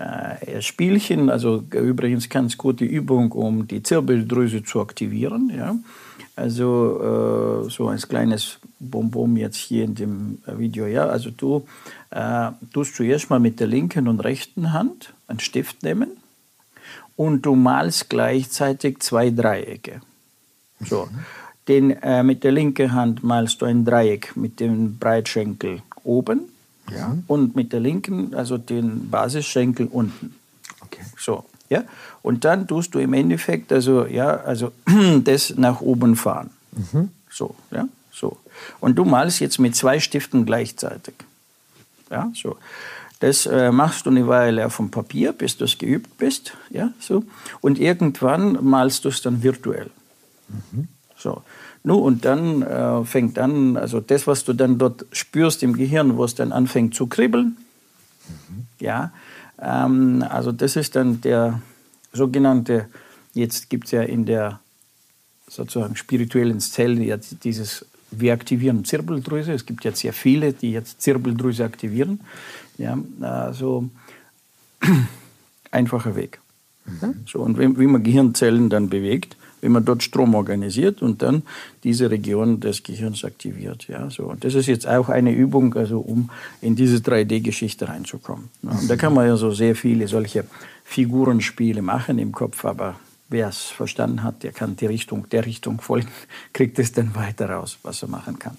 äh, 0.00 0.62
Spielchen, 0.62 1.28
also 1.28 1.62
übrigens 1.72 2.28
ganz 2.28 2.56
gute 2.56 2.84
Übung, 2.84 3.32
um 3.32 3.66
die 3.66 3.82
Zirbeldrüse 3.82 4.62
zu 4.62 4.80
aktivieren. 4.80 5.52
Ja. 5.56 5.76
Also 6.36 7.64
äh, 7.66 7.70
so 7.70 7.88
ein 7.88 7.98
kleines 7.98 8.58
Bonbon 8.78 9.36
jetzt 9.36 9.56
hier 9.56 9.84
in 9.84 9.94
dem 9.96 10.38
Video. 10.46 10.86
Ja, 10.86 11.06
also 11.06 11.30
du 11.30 11.66
äh, 12.10 12.50
tust 12.72 12.96
zuerst 12.96 13.30
mal 13.30 13.40
mit 13.40 13.60
der 13.60 13.66
linken 13.66 14.08
und 14.08 14.20
rechten 14.20 14.72
Hand 14.72 15.12
einen 15.26 15.40
Stift 15.40 15.82
nehmen 15.82 16.10
und 17.16 17.42
du 17.42 17.54
malst 17.54 18.08
gleichzeitig 18.08 19.00
zwei 19.00 19.30
Dreiecke. 19.30 20.00
So. 20.80 21.08
Mhm. 21.10 21.18
Den, 21.66 21.90
äh, 21.90 22.22
mit 22.22 22.44
der 22.44 22.52
linken 22.52 22.92
Hand 22.92 23.22
malst 23.22 23.60
du 23.60 23.66
ein 23.66 23.84
Dreieck 23.84 24.36
mit 24.36 24.58
dem 24.58 24.98
Breitschenkel 24.98 25.82
oben 26.02 26.48
ja. 26.90 27.16
und 27.26 27.56
mit 27.56 27.72
der 27.74 27.80
linken, 27.80 28.34
also 28.34 28.56
den 28.56 29.10
Basisschenkel 29.10 29.86
unten. 29.86 30.34
Okay. 30.80 31.02
So. 31.18 31.44
Ja? 31.68 31.84
Und 32.22 32.44
dann 32.44 32.66
tust 32.66 32.94
du 32.94 32.98
im 32.98 33.12
Endeffekt 33.12 33.72
also, 33.72 34.06
ja, 34.06 34.36
also 34.36 34.72
das 35.24 35.54
nach 35.56 35.80
oben 35.80 36.16
fahren. 36.16 36.50
Mhm. 36.72 37.10
So, 37.30 37.54
ja, 37.70 37.86
so. 38.10 38.38
Und 38.80 38.96
du 38.96 39.04
malst 39.04 39.40
jetzt 39.40 39.58
mit 39.58 39.76
zwei 39.76 40.00
Stiften 40.00 40.46
gleichzeitig. 40.46 41.14
Ja, 42.10 42.30
so. 42.34 42.56
Das 43.20 43.46
äh, 43.46 43.72
machst 43.72 44.06
du 44.06 44.10
eine 44.10 44.28
Weile 44.28 44.64
auf 44.66 44.76
dem 44.76 44.90
Papier, 44.90 45.32
bis 45.32 45.56
du 45.56 45.64
es 45.64 45.76
geübt 45.76 46.18
bist. 46.18 46.52
Ja, 46.70 46.92
so. 47.00 47.24
Und 47.60 47.78
irgendwann 47.78 48.64
malst 48.64 49.04
du 49.04 49.08
es 49.08 49.22
dann 49.22 49.42
virtuell. 49.42 49.90
Mhm. 50.48 50.88
So. 51.16 51.42
Nu, 51.82 51.96
und 51.96 52.24
dann 52.24 52.62
äh, 52.62 53.04
fängt 53.04 53.38
an, 53.38 53.76
also 53.76 54.00
das, 54.00 54.26
was 54.26 54.44
du 54.44 54.52
dann 54.52 54.78
dort 54.78 55.06
spürst 55.12 55.62
im 55.62 55.74
Gehirn, 55.76 56.16
wo 56.16 56.24
es 56.24 56.34
dann 56.34 56.52
anfängt 56.52 56.94
zu 56.94 57.06
kribbeln, 57.06 57.56
mhm. 58.28 58.66
ja, 58.78 59.12
ähm, 59.60 60.24
also 60.28 60.52
das 60.52 60.76
ist 60.76 60.96
dann 60.96 61.20
der 61.20 61.60
sogenannte, 62.12 62.88
jetzt 63.34 63.70
gibt 63.70 63.86
es 63.86 63.92
ja 63.92 64.02
in 64.02 64.26
der 64.26 64.60
sozusagen 65.48 65.96
spirituellen 65.96 66.60
Zelle 66.60 67.02
jetzt 67.02 67.44
dieses, 67.44 67.86
wir 68.10 68.32
aktivieren 68.32 68.84
Zirbeldrüse. 68.84 69.52
Es 69.52 69.66
gibt 69.66 69.84
jetzt 69.84 70.00
sehr 70.00 70.12
viele, 70.12 70.52
die 70.52 70.72
jetzt 70.72 71.02
Zirbeldrüse 71.02 71.64
aktivieren. 71.64 72.20
Ja, 72.78 72.98
also 73.20 73.88
einfacher 75.70 76.16
Weg. 76.16 76.40
Mhm. 76.86 77.14
So, 77.26 77.40
und 77.40 77.58
wie, 77.58 77.78
wie 77.78 77.86
man 77.86 78.02
Gehirnzellen 78.02 78.70
dann 78.70 78.88
bewegt, 78.88 79.36
wenn 79.60 79.72
man 79.72 79.84
dort 79.84 80.02
Strom 80.02 80.34
organisiert 80.34 81.02
und 81.02 81.22
dann 81.22 81.42
diese 81.84 82.10
Region 82.10 82.60
des 82.60 82.82
Gehirns 82.82 83.24
aktiviert. 83.24 83.88
Ja, 83.88 84.08
so. 84.10 84.24
Und 84.24 84.44
das 84.44 84.54
ist 84.54 84.66
jetzt 84.66 84.86
auch 84.86 85.08
eine 85.08 85.32
Übung, 85.32 85.74
also 85.74 85.98
um 85.98 86.30
in 86.60 86.76
diese 86.76 86.98
3D-Geschichte 86.98 87.88
reinzukommen. 87.88 88.48
Und 88.62 88.88
da 88.88 88.96
kann 88.96 89.14
man 89.14 89.26
ja 89.26 89.36
so 89.36 89.50
sehr 89.50 89.74
viele 89.74 90.06
solche 90.08 90.44
Figurenspiele 90.84 91.82
machen 91.82 92.18
im 92.18 92.32
Kopf, 92.32 92.64
aber 92.64 92.96
wer 93.28 93.48
es 93.48 93.64
verstanden 93.64 94.22
hat, 94.22 94.42
der 94.42 94.52
kann 94.52 94.76
die 94.76 94.86
Richtung, 94.86 95.28
der 95.28 95.46
Richtung 95.46 95.80
folgen, 95.80 96.08
kriegt 96.52 96.78
es 96.78 96.92
dann 96.92 97.14
weiter 97.14 97.50
raus, 97.50 97.78
was 97.82 98.02
er 98.02 98.08
machen 98.08 98.38
kann. 98.38 98.56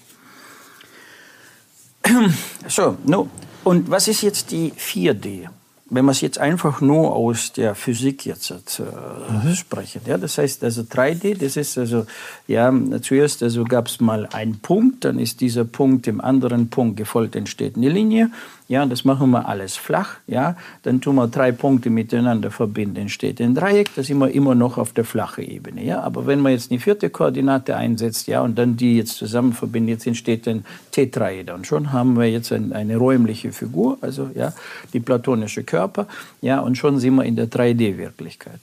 So, 2.66 2.96
no. 3.04 3.28
und 3.64 3.90
was 3.90 4.08
ist 4.08 4.22
jetzt 4.22 4.50
die 4.50 4.72
4D? 4.72 5.48
Wenn 5.90 6.04
man 6.04 6.12
es 6.12 6.20
jetzt 6.20 6.38
einfach 6.38 6.80
nur 6.80 7.14
aus 7.14 7.52
der 7.52 7.74
Physik 7.74 8.24
jetzt 8.24 8.50
äh, 8.50 9.54
sprechen, 9.54 10.02
ja, 10.06 10.16
das 10.18 10.38
heißt 10.38 10.62
also 10.62 10.82
3D, 10.82 11.36
das 11.36 11.56
ist 11.56 11.76
also, 11.76 12.06
ja, 12.46 12.72
zuerst 13.02 13.42
also 13.42 13.64
gab 13.64 13.88
es 13.88 14.00
mal 14.00 14.28
einen 14.32 14.60
Punkt, 14.60 15.04
dann 15.04 15.18
ist 15.18 15.40
dieser 15.40 15.64
Punkt 15.64 16.06
dem 16.06 16.20
anderen 16.20 16.70
Punkt 16.70 16.96
gefolgt, 16.96 17.34
entsteht 17.34 17.76
eine 17.76 17.88
Linie, 17.88 18.30
ja, 18.68 18.86
das 18.86 19.04
machen 19.04 19.30
wir 19.30 19.48
alles 19.48 19.76
flach, 19.76 20.18
ja, 20.28 20.56
dann 20.84 21.00
tun 21.00 21.16
wir 21.16 21.26
drei 21.26 21.50
Punkte 21.50 21.90
miteinander 21.90 22.52
verbinden, 22.52 22.96
entsteht 22.96 23.40
ein 23.40 23.56
Dreieck, 23.56 23.92
das 23.96 24.06
sind 24.06 24.18
wir 24.18 24.30
immer 24.30 24.54
noch 24.54 24.78
auf 24.78 24.92
der 24.92 25.04
flachen 25.04 25.44
Ebene, 25.44 25.84
ja, 25.84 26.00
aber 26.02 26.28
wenn 26.28 26.38
man 26.38 26.52
jetzt 26.52 26.70
eine 26.70 26.78
vierte 26.78 27.10
Koordinate 27.10 27.76
einsetzt, 27.76 28.28
ja, 28.28 28.42
und 28.42 28.56
dann 28.56 28.76
die 28.76 28.96
jetzt 28.96 29.16
zusammen 29.16 29.54
verbinden, 29.54 29.88
jetzt 29.88 30.06
entsteht 30.06 30.46
ein 30.46 30.64
Tetraeder 30.92 31.56
und 31.56 31.66
schon 31.66 31.92
haben 31.92 32.16
wir 32.16 32.30
jetzt 32.30 32.52
ein, 32.52 32.72
eine 32.72 32.96
räumliche 32.96 33.50
Figur, 33.50 33.98
also, 34.02 34.30
ja, 34.36 34.52
die 34.92 35.00
platonische 35.00 35.64
Körper, 35.64 35.79
ja, 36.40 36.60
und 36.60 36.76
schon 36.76 36.98
sind 36.98 37.14
wir 37.14 37.24
in 37.24 37.36
der 37.36 37.50
3D-Wirklichkeit. 37.50 38.60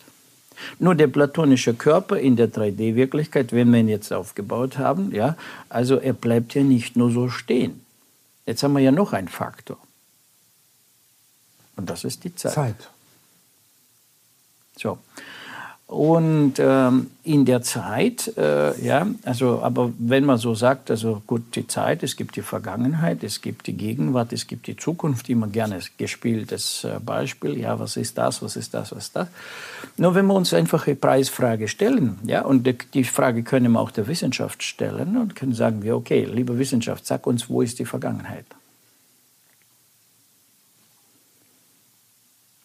Nur 0.79 0.95
der 0.95 1.07
platonische 1.07 1.74
Körper 1.74 2.17
in 2.17 2.36
der 2.36 2.51
3D-Wirklichkeit, 2.51 3.53
wenn 3.53 3.71
wir 3.71 3.79
ihn 3.79 3.89
jetzt 3.89 4.12
aufgebaut 4.12 4.77
haben, 4.77 5.13
ja, 5.13 5.38
also 5.69 5.97
er 5.97 6.13
bleibt 6.13 6.55
ja 6.55 6.63
nicht 6.63 6.95
nur 6.95 7.12
so 7.12 7.29
stehen. 7.29 7.81
Jetzt 8.45 8.63
haben 8.63 8.74
wir 8.74 8.79
ja 8.79 8.91
noch 8.91 9.13
einen 9.13 9.27
Faktor. 9.27 9.77
Und 11.75 11.89
das 11.89 12.03
ist 12.03 12.24
die 12.24 12.33
Zeit. 12.33 12.53
Zeit. 12.53 12.89
So. 14.77 14.97
Und 15.88 16.56
ähm, 16.58 17.12
in 17.24 17.46
der 17.46 17.62
Zeit, 17.62 18.34
äh, 18.38 18.77
ja, 18.86 19.08
also, 19.24 19.62
aber 19.62 19.94
wenn 19.98 20.25
man 20.25 20.38
so 20.38 20.53
sagt, 20.53 20.91
also 20.91 21.22
gut, 21.25 21.56
die 21.56 21.65
Zeit, 21.65 22.03
es 22.03 22.17
gibt 22.17 22.36
die 22.36 22.41
Vergangenheit, 22.41 23.24
es 23.24 23.39
gibt 23.39 23.67
die 23.67 23.74
Gegenwart, 23.74 24.34
es 24.34 24.48
gibt 24.48 24.67
die 24.67 24.75
Zukunft, 24.75 25.29
immer 25.29 25.48
gerne 25.48 25.79
gespieltes 25.98 26.84
äh, 26.84 27.00
Beispiel, 27.00 27.58
ja, 27.58 27.79
was 27.79 27.96
ist 27.96 28.17
das, 28.17 28.41
was 28.41 28.58
ist 28.58 28.74
das, 28.74 28.91
was 28.91 29.06
ist 29.06 29.15
das. 29.15 29.29
Nur 29.96 30.13
wenn 30.13 30.25
wir 30.25 30.34
uns 30.34 30.53
einfach 30.53 30.88
eine 30.88 30.98
Preisfrage 30.98 31.70
stellen, 31.70 32.20
ja, 32.25 32.41
und 32.41 32.67
die 32.94 33.03
Frage 33.06 33.44
können 33.44 33.72
wir 33.72 33.79
auch 33.79 33.91
der 33.91 34.08
Wissenschaft 34.08 34.63
stellen 34.63 35.15
und 35.15 35.38
können 35.38 35.53
sagen 35.53 35.84
wir, 35.84 35.96
okay, 35.96 36.25
liebe 36.25 36.60
Wissenschaft, 36.60 37.06
sag 37.06 37.25
uns, 37.25 37.50
wo 37.50 37.62
ist 37.62 37.79
die 37.79 37.86
Vergangenheit? 37.86 38.46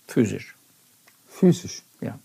Physisch. 0.09 0.57
Physisch. 1.29 1.83
Ja. 2.01 2.19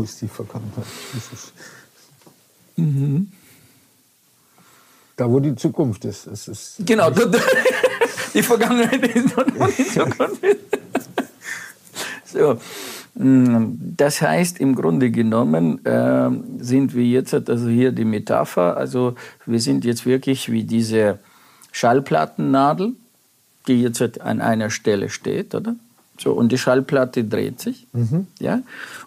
Wo 0.00 0.04
ist 0.04 0.22
die 0.22 0.28
Vergangenheit? 0.28 0.86
Physisch. 0.86 1.52
Mhm. 2.76 3.30
Da, 5.14 5.30
wo 5.30 5.40
die 5.40 5.54
Zukunft 5.54 6.06
ist. 6.06 6.26
Es 6.26 6.48
ist 6.48 6.76
genau, 6.86 7.10
die 8.34 8.42
Vergangenheit 8.42 9.06
ist 9.14 9.36
noch 9.36 9.44
nicht 9.44 9.78
die 9.78 9.84
Zukunft. 9.84 10.40
so. 12.24 12.56
Mm, 13.16 13.74
das 13.98 14.22
heißt, 14.22 14.58
im 14.58 14.74
Grunde 14.74 15.10
genommen 15.10 15.84
äh, 15.84 16.30
sind 16.64 16.94
wir 16.94 17.04
jetzt, 17.04 17.34
also 17.34 17.68
hier 17.68 17.92
die 17.92 18.06
Metapher, 18.06 18.78
also 18.78 19.16
wir 19.44 19.60
sind 19.60 19.84
jetzt 19.84 20.06
wirklich 20.06 20.50
wie 20.50 20.64
diese 20.64 21.18
Schallplattennadel, 21.72 22.94
die 23.66 23.82
jetzt 23.82 24.18
an 24.22 24.40
einer 24.40 24.70
Stelle 24.70 25.10
steht, 25.10 25.54
oder? 25.54 25.76
So, 26.22 26.32
und 26.32 26.52
die 26.52 26.58
Schallplatte 26.58 27.24
dreht 27.24 27.60
sich. 27.60 27.86
Mhm. 27.92 28.26
Ja? 28.38 28.62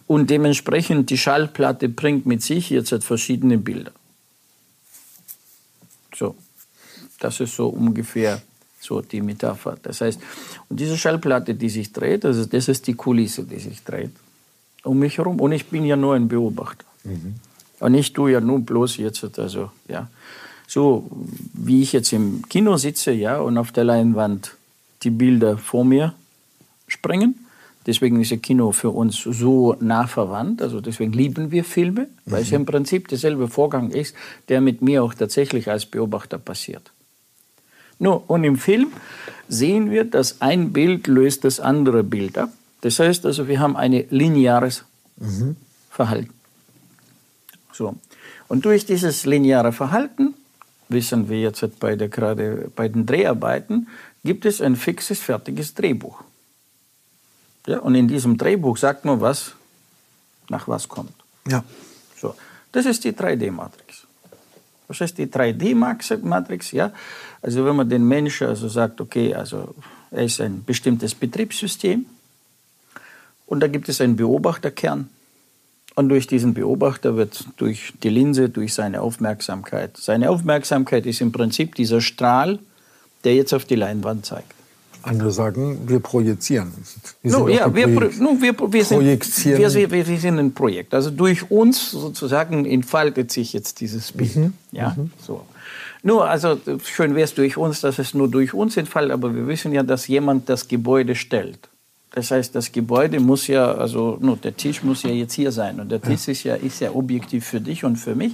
Und 0.07 0.29
dementsprechend 0.29 1.09
die 1.09 1.17
Schallplatte 1.17 1.87
bringt 1.87 2.25
mit 2.25 2.41
sich 2.41 2.69
jetzt 2.69 2.91
halt 2.91 3.03
verschiedene 3.03 3.57
Bilder. 3.57 3.91
So, 6.15 6.35
das 7.19 7.39
ist 7.39 7.55
so 7.55 7.67
ungefähr 7.67 8.41
so 8.79 9.01
die 9.01 9.21
Metapher. 9.21 9.77
Das 9.81 10.01
heißt, 10.01 10.19
und 10.69 10.79
diese 10.79 10.97
Schallplatte, 10.97 11.55
die 11.55 11.69
sich 11.69 11.93
dreht, 11.93 12.25
also 12.25 12.45
das 12.45 12.67
ist 12.67 12.87
die 12.87 12.95
Kulisse, 12.95 13.43
die 13.43 13.59
sich 13.59 13.83
dreht 13.83 14.11
um 14.83 14.99
mich 14.99 15.17
herum. 15.17 15.39
Und 15.39 15.51
ich 15.51 15.67
bin 15.67 15.85
ja 15.85 15.95
nur 15.95 16.15
ein 16.15 16.27
Beobachter. 16.27 16.85
Mhm. 17.03 17.35
Und 17.79 17.93
ich 17.95 18.13
tue 18.13 18.31
ja 18.31 18.41
nur 18.41 18.59
bloß 18.59 18.97
jetzt, 18.97 19.39
also, 19.39 19.71
ja, 19.87 20.09
so 20.67 21.09
wie 21.53 21.81
ich 21.81 21.93
jetzt 21.93 22.13
im 22.13 22.47
Kino 22.47 22.77
sitze, 22.77 23.11
ja, 23.11 23.39
und 23.39 23.57
auf 23.57 23.71
der 23.71 23.83
Leinwand 23.83 24.55
die 25.03 25.09
Bilder 25.09 25.57
vor 25.57 25.83
mir 25.83 26.13
springen. 27.03 27.45
Deswegen 27.85 28.21
ist 28.21 28.31
ja 28.31 28.37
Kino 28.37 28.71
für 28.71 28.91
uns 28.91 29.17
so 29.17 29.75
nah 29.81 30.07
verwandt. 30.07 30.61
Also 30.61 30.79
deswegen 30.79 31.11
lieben 31.11 31.51
wir 31.51 31.65
Filme, 31.65 32.07
weil 32.25 32.39
mhm. 32.39 32.45
es 32.45 32.51
im 32.53 32.65
Prinzip 32.65 33.09
derselbe 33.09 33.49
Vorgang 33.49 33.91
ist, 33.91 34.15
der 34.47 34.61
mit 34.61 34.81
mir 34.81 35.03
auch 35.03 35.13
tatsächlich 35.13 35.69
als 35.69 35.85
Beobachter 35.85 36.37
passiert. 36.37 36.91
Nur, 37.99 38.29
und 38.29 38.43
im 38.45 38.57
Film 38.57 38.87
sehen 39.49 39.91
wir, 39.91 40.05
dass 40.05 40.41
ein 40.41 40.71
Bild 40.71 41.07
löst 41.07 41.43
das 41.43 41.59
andere 41.59 42.03
Bild 42.03 42.37
ab. 42.37 42.49
Das 42.81 42.99
heißt 42.99 43.25
also, 43.25 43.47
wir 43.47 43.59
haben 43.59 43.75
ein 43.75 44.05
lineares 44.09 44.85
mhm. 45.17 45.57
Verhalten. 45.89 46.33
So. 47.73 47.95
Und 48.47 48.65
durch 48.65 48.85
dieses 48.85 49.25
lineare 49.25 49.73
Verhalten 49.73 50.35
wissen 50.87 51.27
wir 51.27 51.41
jetzt 51.41 51.79
bei 51.79 51.95
der, 51.95 52.07
gerade 52.07 52.71
bei 52.75 52.87
den 52.87 53.05
Dreharbeiten, 53.05 53.87
gibt 54.23 54.45
es 54.45 54.61
ein 54.61 54.75
fixes, 54.75 55.19
fertiges 55.19 55.73
Drehbuch. 55.73 56.23
Ja, 57.65 57.79
und 57.79 57.95
in 57.95 58.07
diesem 58.07 58.37
Drehbuch 58.37 58.77
sagt 58.77 59.05
man, 59.05 59.21
was 59.21 59.53
nach 60.49 60.67
was 60.67 60.87
kommt. 60.87 61.13
Ja. 61.47 61.63
So, 62.19 62.35
das 62.71 62.85
ist 62.85 63.03
die 63.03 63.13
3D-Matrix. 63.13 64.05
Was 64.87 65.01
heißt 65.01 65.17
die 65.17 65.27
3D-Matrix? 65.27 66.71
Ja, 66.71 66.91
also 67.41 67.65
wenn 67.65 67.75
man 67.75 67.89
den 67.89 68.07
Menschen 68.07 68.47
also 68.47 68.67
sagt, 68.67 68.99
okay, 69.01 69.33
also 69.33 69.73
er 70.11 70.25
ist 70.25 70.41
ein 70.41 70.63
bestimmtes 70.63 71.15
Betriebssystem 71.15 72.05
und 73.45 73.59
da 73.61 73.67
gibt 73.67 73.89
es 73.89 74.01
einen 74.01 74.15
Beobachterkern 74.15 75.09
und 75.95 76.09
durch 76.09 76.27
diesen 76.27 76.53
Beobachter 76.53 77.15
wird 77.15 77.45
durch 77.57 77.93
die 78.03 78.09
Linse, 78.09 78.49
durch 78.49 78.73
seine 78.73 79.01
Aufmerksamkeit, 79.01 79.97
seine 79.97 80.29
Aufmerksamkeit 80.29 81.05
ist 81.05 81.21
im 81.21 81.31
Prinzip 81.31 81.75
dieser 81.75 82.01
Strahl, 82.01 82.59
der 83.23 83.35
jetzt 83.35 83.53
auf 83.53 83.65
die 83.65 83.75
Leinwand 83.75 84.25
zeigt. 84.25 84.53
Andere 85.03 85.31
sagen, 85.31 85.79
wir 85.87 85.99
projizieren. 85.99 86.71
Wir 87.21 87.31
no, 87.31 87.47
ja, 87.49 87.73
wir, 87.73 87.87
no, 87.87 88.37
wir, 88.39 88.55
wir, 88.71 88.85
sind, 88.85 89.01
wir, 89.01 89.91
wir, 89.91 90.19
sind 90.19 90.39
ein 90.39 90.53
Projekt. 90.53 90.93
Also 90.93 91.11
durch 91.11 91.51
uns 91.51 91.91
sozusagen 91.91 92.65
entfaltet 92.65 93.31
sich 93.31 93.53
jetzt 93.53 93.81
dieses 93.81 94.13
Bild. 94.13 94.35
Mhm. 94.35 94.53
Ja, 94.71 94.95
mhm. 94.97 95.11
so. 95.21 95.41
Nur, 96.03 96.29
also 96.29 96.59
schön 96.83 97.15
wäre 97.15 97.25
es 97.25 97.33
durch 97.33 97.57
uns, 97.57 97.81
dass 97.81 97.99
es 97.99 98.13
nur 98.13 98.29
durch 98.29 98.53
uns 98.53 98.75
entfällt, 98.77 99.11
aber 99.11 99.33
wir 99.35 99.47
wissen 99.47 99.73
ja, 99.73 99.83
dass 99.83 100.07
jemand 100.07 100.49
das 100.49 100.67
Gebäude 100.67 101.15
stellt. 101.15 101.59
Das 102.11 102.29
heißt, 102.29 102.53
das 102.53 102.71
Gebäude 102.71 103.19
muss 103.19 103.47
ja, 103.47 103.73
also 103.73 104.17
no, 104.21 104.35
der 104.35 104.55
Tisch 104.55 104.83
muss 104.83 105.03
ja 105.03 105.09
jetzt 105.09 105.33
hier 105.33 105.51
sein 105.51 105.79
und 105.79 105.91
der 105.91 106.01
Tisch 106.01 106.27
ist 106.27 106.43
ja, 106.43 106.55
ist 106.55 106.79
ja 106.79 106.91
objektiv 106.91 107.45
für 107.45 107.59
dich 107.59 107.83
und 107.83 107.95
für 107.95 108.15
mich. 108.15 108.33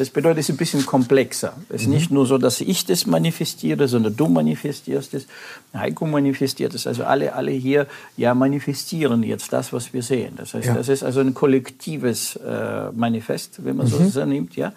Das 0.00 0.08
bedeutet, 0.08 0.38
es 0.38 0.48
ist 0.48 0.54
ein 0.54 0.56
bisschen 0.56 0.86
komplexer. 0.86 1.52
Es 1.68 1.82
ist 1.82 1.88
mhm. 1.88 1.92
nicht 1.92 2.10
nur 2.10 2.24
so, 2.24 2.38
dass 2.38 2.62
ich 2.62 2.86
das 2.86 3.04
manifestiere, 3.04 3.86
sondern 3.86 4.16
du 4.16 4.28
manifestierst 4.28 5.12
es, 5.12 5.26
Heiko 5.74 6.06
manifestiert 6.06 6.72
es. 6.72 6.86
Also 6.86 7.04
alle, 7.04 7.34
alle 7.34 7.50
hier 7.50 7.86
ja, 8.16 8.34
manifestieren 8.34 9.22
jetzt 9.22 9.52
das, 9.52 9.74
was 9.74 9.92
wir 9.92 10.02
sehen. 10.02 10.36
Das 10.36 10.54
heißt, 10.54 10.68
ja. 10.68 10.72
das 10.72 10.88
ist 10.88 11.02
also 11.02 11.20
ein 11.20 11.34
kollektives 11.34 12.36
äh, 12.36 12.90
Manifest, 12.92 13.62
wenn 13.62 13.76
man 13.76 13.88
mhm. 13.88 14.08
so 14.08 14.24
nimmt. 14.24 14.56
Ja? 14.56 14.72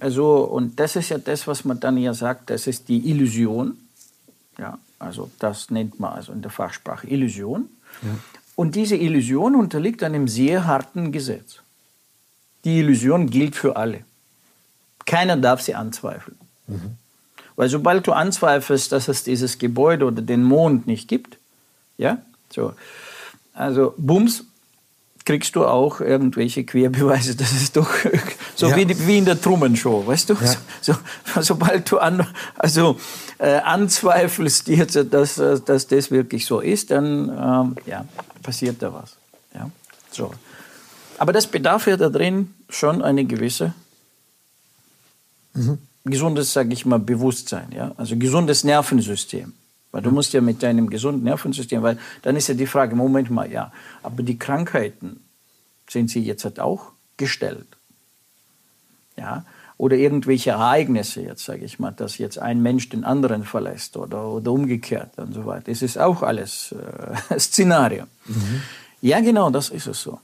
Also, 0.00 0.38
und 0.38 0.80
das 0.80 0.96
ist 0.96 1.10
ja 1.10 1.18
das, 1.18 1.46
was 1.46 1.64
man 1.64 1.78
dann 1.78 1.96
ja 1.96 2.12
sagt, 2.12 2.50
das 2.50 2.66
ist 2.66 2.88
die 2.88 3.08
Illusion. 3.08 3.78
Ja, 4.58 4.76
also 4.98 5.30
das 5.38 5.70
nennt 5.70 6.00
man 6.00 6.14
also 6.14 6.32
in 6.32 6.42
der 6.42 6.50
Fachsprache 6.50 7.06
Illusion. 7.06 7.68
Ja. 8.02 8.08
Und 8.56 8.74
diese 8.74 8.96
Illusion 8.96 9.54
unterliegt 9.54 10.02
einem 10.02 10.26
sehr 10.26 10.66
harten 10.66 11.12
Gesetz. 11.12 11.60
Die 12.64 12.80
Illusion 12.80 13.30
gilt 13.30 13.54
für 13.54 13.76
alle. 13.76 14.00
Keiner 15.08 15.38
darf 15.38 15.62
sie 15.62 15.74
anzweifeln. 15.74 16.36
Mhm. 16.66 16.96
Weil 17.56 17.70
sobald 17.70 18.06
du 18.06 18.12
anzweifelst, 18.12 18.92
dass 18.92 19.08
es 19.08 19.24
dieses 19.24 19.58
Gebäude 19.58 20.04
oder 20.04 20.20
den 20.20 20.44
Mond 20.44 20.86
nicht 20.86 21.08
gibt, 21.08 21.38
ja, 21.96 22.18
so, 22.52 22.74
also 23.54 23.94
Bums, 23.96 24.44
kriegst 25.24 25.56
du 25.56 25.64
auch 25.64 26.00
irgendwelche 26.00 26.64
Querbeweise, 26.64 27.34
das 27.34 27.52
ist 27.52 27.76
doch 27.76 27.88
so 28.54 28.68
ja. 28.68 28.76
wie, 28.76 29.06
wie, 29.06 29.18
in 29.18 29.24
der 29.24 29.40
Truman-Show, 29.40 30.06
weißt 30.06 30.28
du? 30.30 30.34
Ja. 30.34 30.54
So, 30.82 30.92
so, 31.34 31.40
sobald 31.40 31.90
du 31.90 31.98
an, 31.98 32.26
also, 32.56 33.00
äh, 33.38 33.56
anzweifelst, 33.56 34.68
jetzt, 34.68 34.98
dass, 35.10 35.36
dass 35.64 35.86
das 35.86 36.10
wirklich 36.10 36.44
so 36.44 36.60
ist, 36.60 36.90
dann 36.90 37.30
ähm, 37.30 37.76
ja, 37.86 38.04
passiert 38.42 38.82
da 38.82 38.92
was. 38.92 39.16
Ja? 39.54 39.70
So. 40.10 40.32
Aber 41.16 41.32
das 41.32 41.46
bedarf 41.46 41.86
ja 41.86 41.96
da 41.96 42.10
drin 42.10 42.54
schon 42.68 43.02
eine 43.02 43.24
gewisse 43.24 43.72
mhm. 45.58 45.78
gesundes, 46.04 46.52
sage 46.52 46.72
ich 46.72 46.86
mal, 46.86 46.98
Bewusstsein, 46.98 47.70
ja, 47.72 47.92
also 47.96 48.16
gesundes 48.16 48.64
Nervensystem. 48.64 49.52
Weil 49.90 50.02
du 50.02 50.10
musst 50.10 50.34
ja 50.34 50.42
mit 50.42 50.62
deinem 50.62 50.90
gesunden 50.90 51.24
Nervensystem, 51.24 51.82
weil 51.82 51.98
dann 52.22 52.36
ist 52.36 52.48
ja 52.48 52.54
die 52.54 52.66
Frage, 52.66 52.94
Moment 52.94 53.30
mal, 53.30 53.50
ja, 53.50 53.72
aber 54.02 54.22
die 54.22 54.38
Krankheiten 54.38 55.20
sind 55.88 56.10
sie 56.10 56.20
jetzt 56.20 56.44
halt 56.44 56.60
auch 56.60 56.92
gestellt. 57.16 57.66
Ja, 59.16 59.44
oder 59.78 59.96
irgendwelche 59.96 60.50
Ereignisse, 60.50 61.22
jetzt 61.22 61.44
sage 61.44 61.64
ich 61.64 61.78
mal, 61.78 61.92
dass 61.92 62.18
jetzt 62.18 62.38
ein 62.38 62.60
Mensch 62.60 62.88
den 62.88 63.04
anderen 63.04 63.44
verlässt 63.44 63.96
oder, 63.96 64.28
oder 64.28 64.52
umgekehrt 64.52 65.16
und 65.18 65.32
so 65.32 65.46
weiter. 65.46 65.70
Es 65.70 65.82
ist 65.82 65.98
auch 65.98 66.22
alles 66.22 66.72
äh, 66.72 67.38
Szenario. 67.38 68.04
Mhm. 68.26 68.62
Ja, 69.00 69.20
genau, 69.20 69.50
das 69.50 69.70
ist 69.70 69.86
es 69.86 70.02
so. 70.02 70.20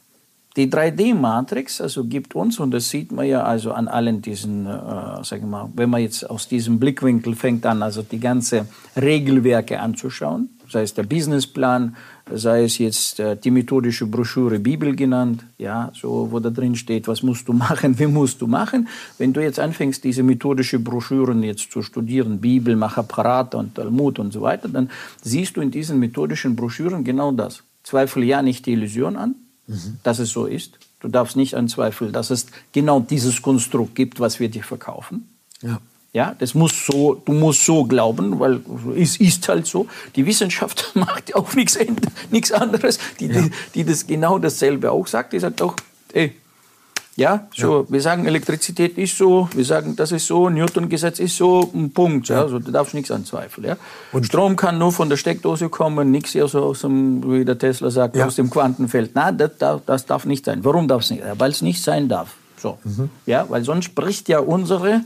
Die 0.56 0.70
3D-Matrix 0.70 1.80
also 1.80 2.04
gibt 2.04 2.36
uns, 2.36 2.60
und 2.60 2.70
das 2.70 2.88
sieht 2.88 3.10
man 3.10 3.26
ja 3.26 3.42
also 3.42 3.72
an 3.72 3.88
allen 3.88 4.22
diesen, 4.22 4.66
äh, 4.66 5.24
sagen 5.24 5.42
wir 5.42 5.46
mal, 5.48 5.70
wenn 5.74 5.90
man 5.90 6.00
jetzt 6.00 6.30
aus 6.30 6.46
diesem 6.46 6.78
Blickwinkel 6.78 7.34
fängt 7.34 7.66
an, 7.66 7.82
also 7.82 8.02
die 8.02 8.20
ganze 8.20 8.66
Regelwerke 8.96 9.80
anzuschauen, 9.80 10.50
sei 10.68 10.82
es 10.82 10.94
der 10.94 11.02
Businessplan, 11.02 11.96
sei 12.32 12.62
es 12.62 12.78
jetzt 12.78 13.18
äh, 13.18 13.36
die 13.36 13.50
methodische 13.50 14.06
Broschüre 14.06 14.60
Bibel 14.60 14.94
genannt, 14.94 15.44
ja, 15.58 15.90
so 15.92 16.28
wo 16.30 16.38
da 16.38 16.50
drin 16.50 16.76
steht, 16.76 17.08
was 17.08 17.24
musst 17.24 17.48
du 17.48 17.52
machen, 17.66 17.98
wie 17.98 18.06
musst 18.06 18.40
du 18.40 18.46
machen. 18.46 18.86
Wenn 19.18 19.32
du 19.32 19.42
jetzt 19.42 19.58
anfängst, 19.58 20.04
diese 20.04 20.22
methodische 20.22 20.78
Broschüren 20.78 21.42
jetzt 21.42 21.72
zu 21.72 21.82
studieren, 21.82 22.40
Bibel, 22.40 22.76
Machaparata 22.76 23.58
und 23.58 23.74
Talmud 23.74 24.20
und 24.20 24.32
so 24.32 24.42
weiter, 24.42 24.68
dann 24.68 24.88
siehst 25.20 25.56
du 25.56 25.60
in 25.60 25.72
diesen 25.72 25.98
methodischen 25.98 26.54
Broschüren 26.54 27.02
genau 27.02 27.32
das. 27.32 27.64
Zweifel 27.82 28.22
ja 28.22 28.40
nicht 28.40 28.66
die 28.66 28.72
Illusion 28.72 29.16
an, 29.16 29.34
mhm. 29.66 29.98
dass 30.02 30.18
es 30.18 30.30
so 30.30 30.46
ist. 30.46 30.78
Du 31.00 31.08
darfst 31.08 31.36
nicht 31.36 31.54
anzweifeln, 31.54 32.12
dass 32.12 32.30
es 32.30 32.46
genau 32.72 33.00
dieses 33.00 33.42
Konstrukt 33.42 33.94
gibt, 33.94 34.20
was 34.20 34.40
wir 34.40 34.48
dir 34.48 34.64
verkaufen. 34.64 35.28
Ja. 35.62 35.80
Ja, 36.14 36.36
das 36.38 36.54
muss 36.54 36.86
so, 36.86 37.14
du 37.14 37.32
musst 37.32 37.64
so 37.64 37.84
glauben, 37.84 38.38
weil 38.38 38.60
es 38.96 39.16
ist 39.16 39.48
halt 39.48 39.66
so. 39.66 39.88
Die 40.14 40.24
Wissenschaft 40.24 40.92
macht 40.94 41.34
auch 41.34 41.54
nichts, 41.54 41.76
nichts 42.30 42.52
anderes, 42.52 43.00
die, 43.18 43.26
ja. 43.26 43.42
die, 43.42 43.50
die 43.74 43.84
das 43.84 44.06
genau 44.06 44.38
dasselbe 44.38 44.92
auch 44.92 45.08
sagt. 45.08 45.32
Die 45.32 45.40
sagt 45.40 45.60
auch, 45.60 45.74
ey, 46.12 46.36
ja, 47.16 47.46
so, 47.54 47.82
ja. 47.82 47.92
wir 47.92 48.00
sagen, 48.00 48.26
Elektrizität 48.26 48.98
ist 48.98 49.16
so, 49.16 49.48
wir 49.54 49.64
sagen, 49.64 49.94
das 49.94 50.10
ist 50.10 50.26
so, 50.26 50.48
Newton-Gesetz 50.48 51.20
ist 51.20 51.36
so, 51.36 51.70
ein 51.72 51.92
Punkt. 51.92 52.28
Ja. 52.28 52.42
Also, 52.42 52.58
da 52.58 52.72
darfst 52.72 52.92
du 52.92 52.96
nichts 52.96 53.12
anzweifeln. 53.12 53.68
Ja. 53.68 53.76
Und 54.12 54.26
Strom 54.26 54.56
kann 54.56 54.78
nur 54.78 54.90
von 54.90 55.08
der 55.08 55.16
Steckdose 55.16 55.68
kommen, 55.68 56.10
nichts 56.10 56.34
eher 56.34 56.48
so 56.48 56.64
aus 56.64 56.80
dem, 56.80 57.22
wie 57.30 57.44
der 57.44 57.58
Tesla 57.58 57.90
sagt, 57.90 58.16
ja. 58.16 58.26
aus 58.26 58.34
dem 58.34 58.50
Quantenfeld. 58.50 59.12
Na, 59.14 59.30
das, 59.30 59.52
das 59.86 60.06
darf 60.06 60.24
nicht 60.24 60.44
sein. 60.44 60.64
Warum 60.64 60.88
darf 60.88 61.02
es 61.02 61.10
nicht? 61.10 61.22
Weil 61.38 61.52
es 61.52 61.62
nicht 61.62 61.82
sein 61.82 62.08
darf. 62.08 62.34
So. 62.56 62.78
Mhm. 62.82 63.10
Ja, 63.26 63.46
weil 63.48 63.62
sonst 63.62 63.94
bricht 63.94 64.28
ja 64.28 64.40
unsere 64.40 65.02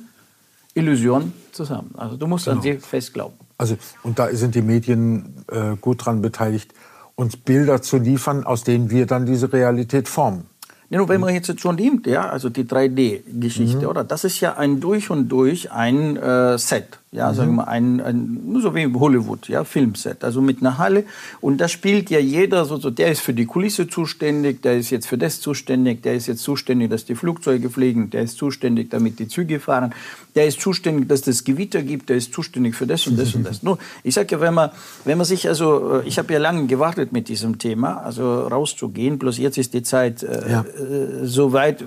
Illusion 0.75 1.33
zusammen. 1.53 1.91
Also 1.97 2.17
du 2.17 2.27
musst 2.27 2.47
genau. 2.47 2.57
an 2.57 2.63
sie 2.63 2.75
fest 2.79 3.13
glauben. 3.13 3.35
Also, 3.59 3.77
und 4.03 4.19
da 4.19 4.35
sind 4.35 4.55
die 4.55 4.63
Medien 4.63 5.45
äh, 5.49 5.77
gut 5.81 6.07
dran 6.07 6.23
beteiligt, 6.23 6.73
uns 7.17 7.37
Bilder 7.37 7.83
zu 7.83 7.99
liefern, 7.99 8.45
aus 8.45 8.63
denen 8.63 8.91
wir 8.91 9.07
dann 9.07 9.27
diese 9.27 9.53
Realität 9.53 10.09
formen. 10.09 10.47
Nur 10.91 11.09
wenn 11.09 11.21
man 11.21 11.35
jetzt 11.35 11.61
schon 11.61 11.77
nimmt, 11.77 12.07
ja, 12.07 12.29
also 12.29 12.49
die 12.49 12.65
3D-Geschichte, 12.65 13.83
mhm. 13.83 13.87
oder? 13.87 14.05
Das 14.05 14.25
ist 14.25 14.41
ja 14.41 14.57
ein 14.57 14.81
durch 14.81 15.11
und 15.11 15.29
durch 15.29 15.71
ein 15.71 16.17
äh, 16.17 16.57
Set 16.59 16.99
ja, 17.11 17.31
mhm. 17.31 17.35
sagen 17.35 17.55
wir 17.57 17.69
ein, 17.69 18.01
ein, 18.01 18.61
so 18.61 18.75
wie 18.75 18.87
Hollywood, 18.93 19.49
ja, 19.49 19.65
Filmset, 19.65 20.25
also 20.25 20.43
mit 20.43 20.61
einer 20.61 20.77
Halle. 20.77 21.05
Und 21.41 21.59
da 21.59 21.67
spielt 21.67 22.11
ja 22.11 22.19
jeder, 22.19 22.67
so, 22.67 22.77
so, 22.77 22.91
der 22.91 23.11
ist 23.11 23.21
für 23.21 23.33
die 23.33 23.47
Kulisse 23.47 23.89
zuständig, 23.89 24.61
der 24.61 24.77
ist 24.77 24.91
jetzt 24.91 25.07
für 25.07 25.17
das 25.17 25.41
zuständig, 25.41 26.03
der 26.03 26.15
ist 26.15 26.27
jetzt 26.27 26.43
zuständig, 26.43 26.91
dass 26.91 27.07
die 27.07 27.15
Flugzeuge 27.15 27.71
fliegen, 27.71 28.11
der 28.11 28.23
ist 28.23 28.37
zuständig, 28.37 28.91
damit 28.91 29.19
die 29.19 29.29
Züge 29.29 29.59
fahren, 29.59 29.95
der 30.35 30.47
ist 30.47 30.61
zuständig, 30.61 31.09
dass 31.09 31.27
es 31.27 31.45
Gewitter 31.45 31.83
gibt, 31.83 32.11
der 32.11 32.17
ist 32.17 32.35
zuständig 32.35 32.75
für 32.75 32.87
das 32.87 33.07
und 33.07 33.19
das 33.19 33.35
und 33.35 33.45
das. 33.45 33.63
Nur, 33.63 33.79
ich 34.05 34.15
sage 34.15 34.29
ja, 34.33 34.41
wenn 34.43 34.53
man, 34.53 34.71
wenn 35.07 35.17
man 35.17 35.25
sich, 35.25 35.49
also, 35.49 36.03
ich 36.05 36.19
habe 36.19 36.33
ja 36.35 36.39
lange 36.39 36.67
gewartet 36.67 37.13
mit 37.13 37.29
diesem 37.29 37.59
Thema, 37.59 38.03
also 38.03 38.47
rauszugehen, 38.49 39.19
bloß 39.19 39.39
jetzt 39.39 39.57
ist 39.57 39.73
die 39.73 39.83
Zeit 39.83 40.23
äh, 40.23 40.51
ja. 40.51 40.61
äh, 40.61 41.27
so 41.27 41.55
weit, 41.55 41.85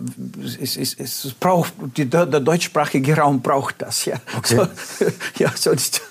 es, 0.59 0.77
es, 0.77 0.95
es 0.99 1.33
braucht, 1.39 1.73
die, 1.95 2.09
der, 2.09 2.25
der 2.25 2.39
deutschsprachige 2.39 3.17
Raum 3.17 3.41
braucht 3.41 3.83
das, 3.83 4.05
ja. 4.05 4.15
Okay. 4.35 4.55
So, 4.55 4.67
ja, 5.37 5.51
sonst, 5.55 6.01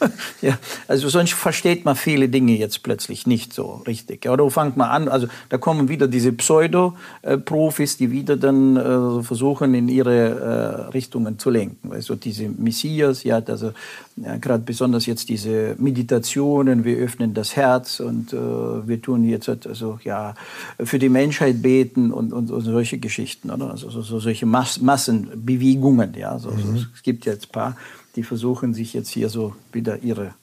ja, 0.40 0.58
also 0.88 1.08
sonst 1.08 1.32
versteht 1.34 1.84
man 1.84 1.96
viele 1.96 2.28
Dinge 2.28 2.56
jetzt 2.56 2.82
plötzlich 2.82 3.26
nicht 3.26 3.52
so 3.52 3.82
richtig. 3.86 4.28
Oder 4.28 4.48
fangt 4.50 4.76
man 4.76 4.90
an, 4.90 5.08
also 5.08 5.28
da 5.48 5.58
kommen 5.58 5.88
wieder 5.88 6.08
diese 6.08 6.32
Pseudo-Profis, 6.32 7.96
die 7.96 8.10
wieder 8.10 8.36
dann 8.36 8.76
äh, 8.76 9.22
versuchen, 9.22 9.74
in 9.74 9.88
ihre 9.88 10.88
äh, 10.88 10.90
Richtungen 10.92 11.38
zu 11.38 11.50
lenken. 11.50 11.92
Also 11.92 12.14
diese 12.14 12.48
Messias, 12.48 13.24
ja, 13.24 13.42
also 13.44 13.72
ja, 14.16 14.36
gerade 14.36 14.62
besonders 14.62 15.06
jetzt 15.06 15.28
diese 15.28 15.76
Meditationen, 15.78 16.84
wir 16.84 16.98
öffnen 16.98 17.34
das 17.34 17.56
Herz 17.56 18.00
und 18.00 18.32
äh, 18.32 18.36
wir 18.36 19.00
tun 19.00 19.24
jetzt 19.24 19.48
also 19.48 19.98
ja 20.04 20.34
für 20.82 20.98
die 20.98 21.08
Menschheit 21.08 21.62
beten 21.62 22.12
und, 22.12 22.32
und, 22.32 22.50
und 22.50 22.62
solche 22.62 22.98
Geschichten, 22.98 23.50
oder? 23.50 23.70
Also 23.70 23.88
so, 23.90 24.18
solche 24.18 24.46
Mass 24.46 24.80
Massenbewegungen, 24.80 26.14
ja. 26.14 26.38
So, 26.38 26.50
mhm. 26.50 26.76
so, 26.76 26.86
es 26.94 27.02
gibt 27.02 27.24
jetzt 27.26 27.46
ein 27.46 27.52
paar 27.52 27.76
die 28.20 28.24
versuchen 28.24 28.74
sich 28.74 28.92
jetzt 28.92 29.09
hier 29.09 29.30
so 29.30 29.54
wieder 29.72 30.02
ihre 30.02 30.35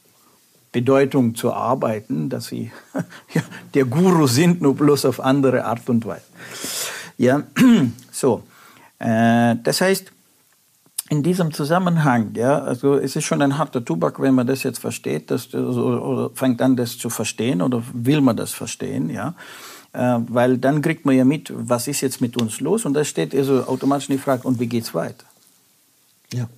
Bedeutung 0.72 1.36
zu 1.36 1.54
arbeiten, 1.54 2.28
dass 2.28 2.48
sie 2.48 2.72
ja, 3.36 3.44
der 3.76 3.86
Guru 3.86 4.26
sind, 4.26 4.63
nur 4.63 4.74
bloß 4.74 5.06
auf 5.06 5.20
andere 5.20 5.63
Art 5.63 5.88
und 5.88 6.04
Weise. 6.04 6.26
Ja, 7.20 7.44
so. 8.12 8.42
Äh, 8.98 9.58
das 9.63 9.82
heißt, 9.82 10.12
in 11.12 11.22
diesem 11.22 11.54
Zusammenhang, 11.54 12.32
ja, 12.34 12.58
also 12.63 12.96
es 12.96 13.16
ist 13.16 13.26
schon 13.26 13.44
ein 13.44 13.60
harter 13.60 13.86
Tubak, 13.86 14.20
wenn 14.20 14.34
man 14.34 14.48
das 14.48 14.63
jetzt 14.63 14.80
versteht, 14.80 15.30
dass, 15.30 15.54
oder, 15.54 16.32
fängt 16.34 16.60
an, 16.63 16.76
das 16.76 16.98
zu 16.98 17.12
verstehen 17.12 17.62
oder 17.62 17.84
will 17.94 18.22
man 18.22 18.38
das 18.38 18.54
verstehen, 18.54 19.12
ja, 19.12 19.36
äh, 19.94 20.18
weil 20.30 20.58
dann 20.58 20.82
kriegt 20.82 21.06
man 21.06 21.16
ja 21.16 21.26
mit, 21.26 21.54
was 21.56 21.88
ist 21.88 22.02
jetzt 22.02 22.22
mit 22.22 22.42
uns 22.42 22.60
los 22.60 22.86
und 22.86 22.96
da 22.96 23.04
steht 23.04 23.36
also 23.36 23.66
automatisch 23.66 24.08
die 24.08 24.18
Frage, 24.18 24.48
und 24.48 24.60
wie 24.60 24.68
geht's 24.68 24.96
weiter? 24.96 25.26
Ja 26.34 26.50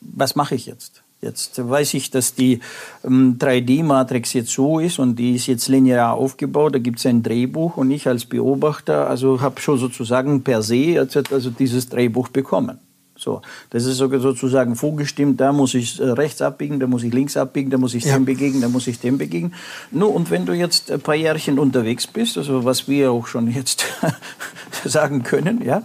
was 0.00 0.36
mache 0.36 0.54
ich 0.54 0.66
jetzt? 0.66 1.02
Jetzt 1.20 1.68
weiß 1.68 1.94
ich, 1.94 2.12
dass 2.12 2.34
die 2.34 2.60
ähm, 3.04 3.38
3D-Matrix 3.40 4.34
jetzt 4.34 4.50
so 4.50 4.78
ist 4.78 5.00
und 5.00 5.16
die 5.16 5.34
ist 5.34 5.48
jetzt 5.48 5.66
linear 5.66 6.14
aufgebaut. 6.14 6.76
Da 6.76 6.78
gibt 6.78 7.00
es 7.00 7.06
ein 7.06 7.24
Drehbuch 7.24 7.76
und 7.76 7.90
ich 7.90 8.06
als 8.06 8.24
Beobachter, 8.24 9.10
also 9.10 9.40
habe 9.40 9.60
schon 9.60 9.78
sozusagen 9.78 10.42
per 10.44 10.62
se 10.62 11.08
also 11.30 11.50
dieses 11.50 11.88
Drehbuch 11.88 12.28
bekommen. 12.28 12.78
So, 13.18 13.42
das 13.70 13.84
ist 13.84 13.96
sozusagen 13.96 14.76
vorgestimmt, 14.76 15.40
da 15.40 15.52
muss 15.52 15.74
ich 15.74 15.98
äh, 15.98 16.04
rechts 16.04 16.40
abbiegen, 16.40 16.78
da 16.78 16.86
muss 16.86 17.02
ich 17.02 17.12
links 17.12 17.36
abbiegen, 17.36 17.68
da 17.68 17.76
muss 17.76 17.94
ich 17.94 18.04
ja. 18.04 18.14
dem 18.14 18.24
begegnen, 18.24 18.60
da 18.60 18.68
muss 18.68 18.86
ich 18.86 19.00
dem 19.00 19.18
begegnen. 19.18 19.54
Nur, 19.90 20.14
und 20.14 20.30
wenn 20.30 20.46
du 20.46 20.52
jetzt 20.52 20.92
ein 20.92 21.00
paar 21.00 21.16
Jährchen 21.16 21.58
unterwegs 21.58 22.06
bist, 22.06 22.38
also 22.38 22.64
was 22.64 22.86
wir 22.86 23.10
auch 23.10 23.26
schon 23.26 23.50
jetzt 23.50 23.86
sagen 24.84 25.24
können, 25.24 25.64
ja, 25.64 25.82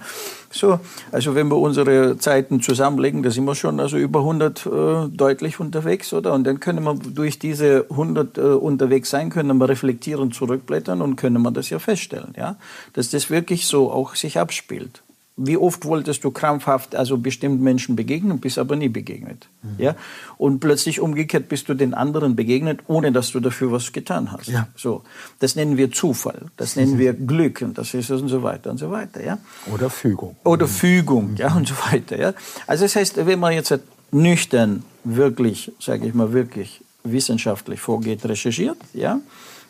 so, 0.54 0.80
also 1.12 1.36
wenn 1.36 1.48
wir 1.50 1.58
unsere 1.58 2.18
Zeiten 2.18 2.62
zusammenlegen, 2.62 3.24
da 3.24 3.32
sind 3.32 3.46
wir 3.46 3.56
schon 3.56 3.80
also 3.80 3.98
über 3.98 4.20
100 4.20 4.66
äh, 4.66 4.70
deutlich 5.10 5.60
unterwegs, 5.60 6.14
oder? 6.14 6.34
Und 6.34 6.46
dann 6.46 6.60
können 6.60 6.84
wir 6.84 6.94
durch 6.96 7.40
diese 7.40 7.86
100 7.90 8.38
äh, 8.38 8.42
unterwegs 8.42 9.10
sein, 9.10 9.30
können 9.30 9.58
wir 9.58 9.68
reflektieren, 9.68 10.32
zurückblättern 10.32 11.02
und 11.02 11.16
können 11.16 11.42
wir 11.42 11.52
das 11.52 11.70
ja 11.70 11.80
feststellen, 11.80 12.34
ja, 12.38 12.56
dass 12.94 13.10
das 13.10 13.30
wirklich 13.30 13.68
so 13.68 13.92
auch 13.92 14.16
sich 14.16 14.40
abspielt. 14.40 15.03
Wie 15.36 15.58
oft 15.58 15.86
wolltest 15.86 16.24
du 16.24 16.30
krampfhaft 16.30 16.96
also 16.96 17.18
bestimmten 17.18 17.64
Menschen 17.64 17.96
begegnen, 17.96 18.40
bist 18.40 18.60
aber 18.60 18.76
nie 18.76 18.90
begegnet. 18.90 19.48
Mhm. 19.64 19.84
Ja? 19.84 19.96
Und 20.38 20.60
plötzlich 20.60 21.00
umgekehrt 21.00 21.50
bist 21.50 21.68
du 21.70 21.74
den 21.74 21.96
anderen 21.96 22.36
begegnet, 22.36 22.82
ohne 22.88 23.12
dass 23.12 23.32
du 23.32 23.40
dafür 23.40 23.72
was 23.72 23.92
getan 23.92 24.32
hast. 24.32 24.48
Ja. 24.48 24.68
So. 24.76 25.04
Das 25.40 25.56
nennen 25.56 25.76
wir 25.76 25.92
Zufall, 25.92 26.52
das 26.56 26.76
nennen 26.78 27.00
wir 27.00 27.14
Glück 27.14 27.62
und 27.62 27.78
das 27.78 27.94
ist 27.96 28.12
und 28.12 28.28
so 28.28 28.44
weiter 28.44 28.70
und 28.70 28.78
so 28.78 28.92
weiter. 28.92 29.24
Ja? 29.24 29.40
Oder 29.74 29.90
Fügung. 29.90 30.36
Oder. 30.44 30.68
Fügung, 30.68 31.32
mhm. 31.32 31.38
ja, 31.38 31.56
und 31.56 31.68
so 31.68 31.76
weiter. 31.92 32.20
Ja? 32.20 32.34
Also 32.68 32.86
das 32.86 32.96
heißt, 32.96 33.26
wenn 33.26 33.40
man 33.40 33.54
jetzt 33.54 33.74
nüchtern 34.12 34.84
wirklich, 35.04 35.72
sage 35.80 36.08
ich 36.08 36.14
mal, 36.14 36.32
wirklich 36.34 36.82
wissenschaftlich 37.04 37.80
vorgeht, 37.80 38.24
recherchiert, 38.26 38.78
ja, 38.94 39.20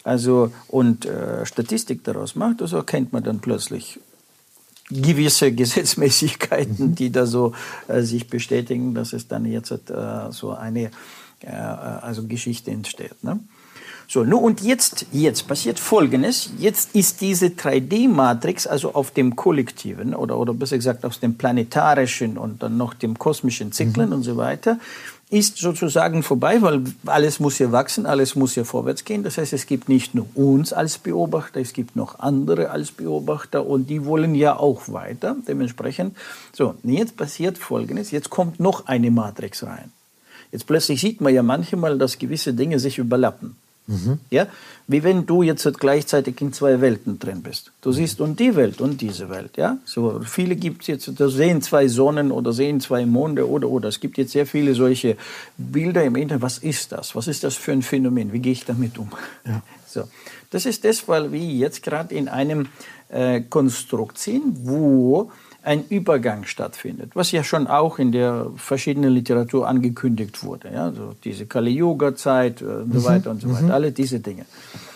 also 0.04 0.52
und 0.68 1.06
äh, 1.06 1.46
Statistik 1.46 2.04
daraus 2.04 2.36
macht, 2.36 2.62
also 2.62 2.78
erkennt 2.78 3.14
man 3.14 3.24
dann 3.24 3.40
plötzlich 3.40 4.00
gewisse 4.94 5.52
Gesetzmäßigkeiten, 5.52 6.92
mhm. 6.92 6.96
die 6.96 7.12
da 7.12 7.26
so 7.26 7.54
äh, 7.88 8.02
sich 8.02 8.28
bestätigen, 8.28 8.94
dass 8.94 9.14
es 9.14 9.28
dann 9.28 9.46
jetzt 9.46 9.72
äh, 9.72 9.78
so 10.32 10.52
eine 10.52 10.92
äh, 11.42 11.52
also 11.52 12.26
Geschichte 12.28 12.72
entsteht. 12.72 13.24
Ne? 13.24 13.40
So, 14.08 14.24
nu 14.24 14.38
und 14.38 14.62
jetzt, 14.62 15.06
jetzt 15.12 15.48
passiert 15.48 15.80
Folgendes. 15.80 16.52
Jetzt 16.60 16.94
ist 16.94 17.22
diese 17.22 17.48
3D-Matrix, 17.48 18.68
also 18.68 18.94
auf 18.94 19.12
dem 19.12 19.36
kollektiven 19.36 20.14
oder, 20.14 20.38
oder 20.38 20.54
besser 20.54 20.76
gesagt 20.76 21.06
aus 21.06 21.20
dem 21.20 21.36
planetarischen 21.36 22.38
und 22.38 22.62
dann 22.62 22.78
noch 22.78 22.94
dem 22.94 23.18
kosmischen 23.18 23.72
Zyklen 23.72 24.10
mhm. 24.10 24.16
und 24.16 24.24
so 24.24 24.38
weiter, 24.38 24.78
ist 25.34 25.58
sozusagen 25.58 26.22
vorbei, 26.22 26.62
weil 26.62 26.84
alles 27.08 27.40
muss 27.40 27.58
ja 27.58 27.72
wachsen, 27.72 28.06
alles 28.06 28.36
muss 28.36 28.56
ja 28.56 28.64
vorwärts 28.64 29.04
gehen. 29.04 29.24
Das 29.24 29.40
heißt, 29.40 29.52
es 29.52 29.66
gibt 29.66 29.90
nicht 29.90 30.14
nur 30.14 30.28
uns 30.36 30.74
als 30.74 31.00
Beobachter, 31.00 31.60
es 31.60 31.74
gibt 31.74 31.96
noch 31.96 32.20
andere 32.20 32.70
als 32.70 32.92
Beobachter 32.92 33.66
und 33.66 33.90
die 33.90 34.06
wollen 34.06 34.36
ja 34.36 34.56
auch 34.56 34.84
weiter. 34.90 35.36
Dementsprechend, 35.48 36.16
so, 36.54 36.76
jetzt 36.84 37.18
passiert 37.18 37.58
Folgendes, 37.58 38.12
jetzt 38.12 38.30
kommt 38.30 38.60
noch 38.60 38.86
eine 38.86 39.10
Matrix 39.10 39.64
rein. 39.64 39.92
Jetzt 40.52 40.68
plötzlich 40.68 41.02
sieht 41.02 41.20
man 41.20 41.34
ja 41.34 41.42
manchmal, 41.42 41.98
dass 41.98 42.20
gewisse 42.20 42.54
Dinge 42.54 42.78
sich 42.78 43.00
überlappen. 43.00 43.56
Mhm. 43.88 44.20
Ja? 44.30 44.48
Wie 44.88 45.04
wenn 45.04 45.26
du 45.26 45.44
jetzt 45.44 45.68
gleichzeitig 45.80 46.40
in 46.42 46.54
zwei 46.54 46.80
Welten 46.80 47.20
drin 47.20 47.42
bist. 47.42 47.72
Du 47.82 47.92
siehst 47.92 48.22
und 48.22 48.40
die 48.40 48.56
Welt 48.56 48.80
und 48.80 49.02
diese 49.02 49.30
Welt. 49.30 49.58
Ja? 49.58 49.78
So, 49.86 50.22
viele 50.26 50.56
gibt 50.56 50.84
es 50.84 50.88
jetzt, 50.88 51.12
da 51.20 51.30
sehen 51.30 51.62
zwei 51.62 51.88
Sonnen 51.88 52.32
oder 52.32 52.54
sehen 52.54 52.80
zwei 52.80 53.06
Monde 53.06 53.50
oder 53.50 53.70
oder. 53.70 53.90
Es 53.90 54.00
gibt 54.00 54.18
jetzt 54.18 54.32
sehr 54.32 54.46
viele 54.46 54.74
solche 54.74 55.18
Bilder 55.58 56.04
im 56.04 56.16
Internet. 56.16 56.42
Was 56.42 56.60
ist 56.60 56.92
das? 56.92 57.16
Was 57.16 57.28
ist 57.28 57.44
das 57.44 57.56
für 57.56 57.74
ein 57.74 57.82
Phänomen? 57.82 58.32
Wie 58.32 58.40
gehe 58.40 58.54
ich 58.54 58.66
damit 58.66 58.98
um? 58.98 59.10
Ja. 59.46 59.62
So. 59.94 60.06
Das 60.50 60.66
ist 60.66 60.86
das, 60.86 61.08
weil 61.08 61.32
wir 61.32 61.40
jetzt 61.40 61.84
gerade 61.84 62.16
in 62.16 62.28
einem 62.28 62.68
äh, 63.10 63.42
Konstrukt 63.42 64.18
sind, 64.18 64.66
wo 64.68 65.32
ein 65.64 65.86
Übergang 65.88 66.44
stattfindet, 66.44 67.12
was 67.16 67.32
ja 67.32 67.44
schon 67.44 67.68
auch 67.68 67.98
in 67.98 68.12
der 68.12 68.48
verschiedenen 68.58 69.12
Literatur 69.12 69.68
angekündigt 69.68 70.44
wurde. 70.44 70.70
Ja? 70.74 70.92
So 70.92 71.16
diese 71.24 71.46
Kali-Yoga-Zeit 71.46 72.62
äh, 72.62 72.66
und 72.66 72.94
so 72.94 73.00
mhm. 73.00 73.04
weiter 73.06 73.32
und 73.32 73.42
so 73.42 73.50
weiter, 73.50 73.64
mhm. 73.64 73.72
alle 73.72 73.92
diese 73.92 74.20
Dinge. 74.20 74.46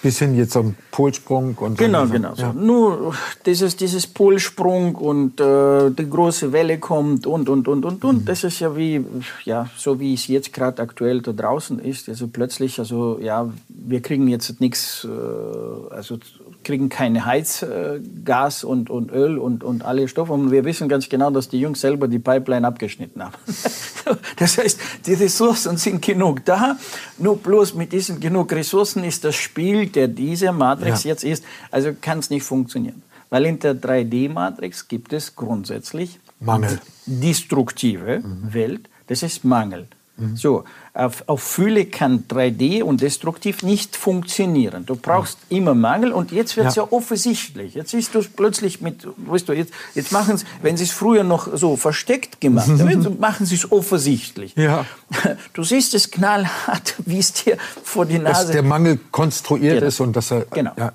Bis 0.02 0.20
hin 0.20 0.36
jetzt 0.36 0.52
zum 0.52 0.76
Polsprung 0.92 1.56
und 1.56 1.78
Genau, 1.78 2.06
genau. 2.08 2.36
So. 2.36 2.42
Ja. 2.44 2.54
Nur 2.54 3.16
dieses, 3.46 3.78
dieses 3.78 4.08
Polsprung 4.08 4.96
und 4.96 5.40
äh, 5.40 5.90
die 5.90 6.10
große 6.10 6.52
Welle 6.52 6.80
kommt 6.80 7.26
und, 7.26 7.50
und, 7.50 7.68
und, 7.68 7.86
und, 7.86 8.04
und. 8.04 8.22
Mhm. 8.22 8.26
Das 8.26 8.44
ist 8.44 8.60
ja 8.60 8.76
wie, 8.76 9.04
ja, 9.46 9.70
so 9.78 10.00
wie 10.00 10.14
es 10.14 10.28
jetzt 10.28 10.54
gerade 10.54 10.82
aktuell 10.82 11.22
da 11.22 11.32
draußen 11.32 11.80
ist. 11.80 12.10
Also 12.10 12.28
plötzlich, 12.28 12.78
also 12.80 13.20
ja, 13.22 13.50
wir 13.70 14.02
kriegen 14.02 14.28
jetzt 14.28 14.60
nichts, 14.60 15.06
äh, 15.06 15.94
also 15.94 16.20
kriegen 16.68 16.90
keine 16.90 17.26
Heizgas 17.26 18.66
und, 18.66 18.90
und 18.90 19.10
Öl 19.10 19.38
und, 19.38 19.64
und 19.64 19.86
alle 19.86 20.10
Stoffe. 20.10 20.34
Und 20.34 20.52
wir 20.52 20.66
wissen 20.66 20.90
ganz 20.90 21.08
genau, 21.08 21.32
dass 21.32 21.48
die 21.48 21.62
Jungs 21.62 21.80
selber 21.80 22.10
die 22.10 22.20
Pipeline 22.20 22.68
abgeschnitten 22.68 23.24
haben. 23.24 23.36
das 24.36 24.58
heißt, 24.58 24.78
die 25.06 25.14
Ressourcen 25.14 25.78
sind 25.78 26.02
genug 26.02 26.44
da. 26.44 26.78
Nur 27.20 27.38
bloß 27.38 27.76
mit 27.76 27.94
diesen 27.94 28.20
genug 28.20 28.52
Ressourcen 28.52 29.06
ist 29.06 29.24
das 29.24 29.36
Spiel, 29.36 29.88
der 29.88 30.10
diese 30.10 30.52
Matrix 30.52 31.06
ja. 31.06 31.12
jetzt 31.12 31.24
ist, 31.24 31.46
also 31.72 31.92
kann 32.00 32.20
es 32.20 32.30
nicht 32.30 32.44
funktionieren. 32.44 33.02
Weil 33.30 33.46
in 33.46 33.60
der 33.60 33.74
3D-Matrix 33.74 34.90
gibt 34.90 35.14
es 35.14 35.38
grundsätzlich 35.38 36.20
Mangel. 36.42 36.82
Destruktive 37.06 38.20
mhm. 38.20 38.54
Welt, 38.54 38.90
das 39.08 39.24
ist 39.24 39.46
Mangel. 39.46 39.88
Mhm. 40.18 40.36
So, 40.36 40.64
auf, 40.94 41.24
auf 41.28 41.44
Fülle 41.44 41.86
kann 41.86 42.26
3D 42.28 42.82
und 42.82 43.02
destruktiv 43.02 43.62
nicht 43.62 43.96
funktionieren. 43.96 44.86
Du 44.86 44.96
brauchst 44.96 45.38
mhm. 45.50 45.58
immer 45.58 45.76
Mangel 45.76 46.12
und 46.12 46.32
jetzt 46.32 46.58
wird 46.58 46.68
es 46.68 46.76
ja. 46.76 46.84
ja. 46.84 46.92
offensichtlich. 46.92 47.76
Jetzt 47.76 47.92
siehst 47.92 48.16
du 48.16 48.20
es 48.20 48.28
plötzlich 48.28 48.82
mit, 48.82 49.08
weißt 49.18 49.48
du, 49.48 49.54
jetzt, 49.54 49.72
jetzt 49.94 50.12
machen 50.12 50.38
sie 50.38 50.46
wenn 50.62 50.78
sie 50.78 50.86
es 50.86 50.92
früher 50.92 51.24
noch 51.24 51.56
so 51.56 51.78
versteckt 51.78 52.42
gemacht 52.42 52.68
haben, 52.80 53.20
machen 53.20 53.46
sie 53.46 53.56
es 53.56 53.72
offensichtlich. 53.72 54.56
Ja. 54.56 54.86
Du 55.54 55.64
siehst 55.64 55.94
es 55.94 56.12
knallhart, 56.12 56.96
wie 57.06 57.20
es 57.20 57.34
dir 57.34 57.58
vor 57.84 58.06
die 58.06 58.20
Nase... 58.20 58.44
Dass 58.44 58.52
der 58.52 58.64
Mangel 58.64 59.00
konstruiert 59.12 59.76
genau. 59.76 59.88
ist 59.88 60.00
und 60.00 60.16
dass 60.16 60.32
er... 60.32 60.46
Genau, 60.52 60.72
ja. 60.78 60.92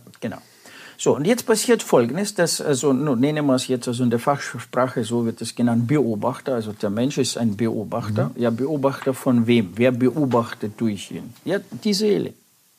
So, 1.02 1.16
und 1.16 1.26
jetzt 1.26 1.46
passiert 1.46 1.82
Folgendes, 1.82 2.32
dass, 2.36 2.60
also, 2.60 2.92
nennen 2.92 3.44
wir 3.46 3.56
es 3.56 3.66
jetzt, 3.66 3.88
also 3.88 4.04
in 4.04 4.10
der 4.10 4.20
Fachsprache, 4.20 5.02
so 5.02 5.26
wird 5.26 5.42
es 5.42 5.52
genannt, 5.52 5.88
Beobachter, 5.88 6.54
also 6.54 6.72
der 6.72 6.90
Mensch 6.90 7.18
ist 7.18 7.36
ein 7.36 7.56
Beobachter. 7.56 8.30
Mhm. 8.36 8.40
Ja, 8.40 8.50
Beobachter 8.50 9.12
von 9.12 9.48
wem? 9.48 9.72
Wer 9.74 9.90
beobachtet 9.90 10.74
durch 10.76 11.10
ihn? 11.10 11.34
Ja, 11.44 11.58
die 11.58 11.92
Seele. 11.92 12.34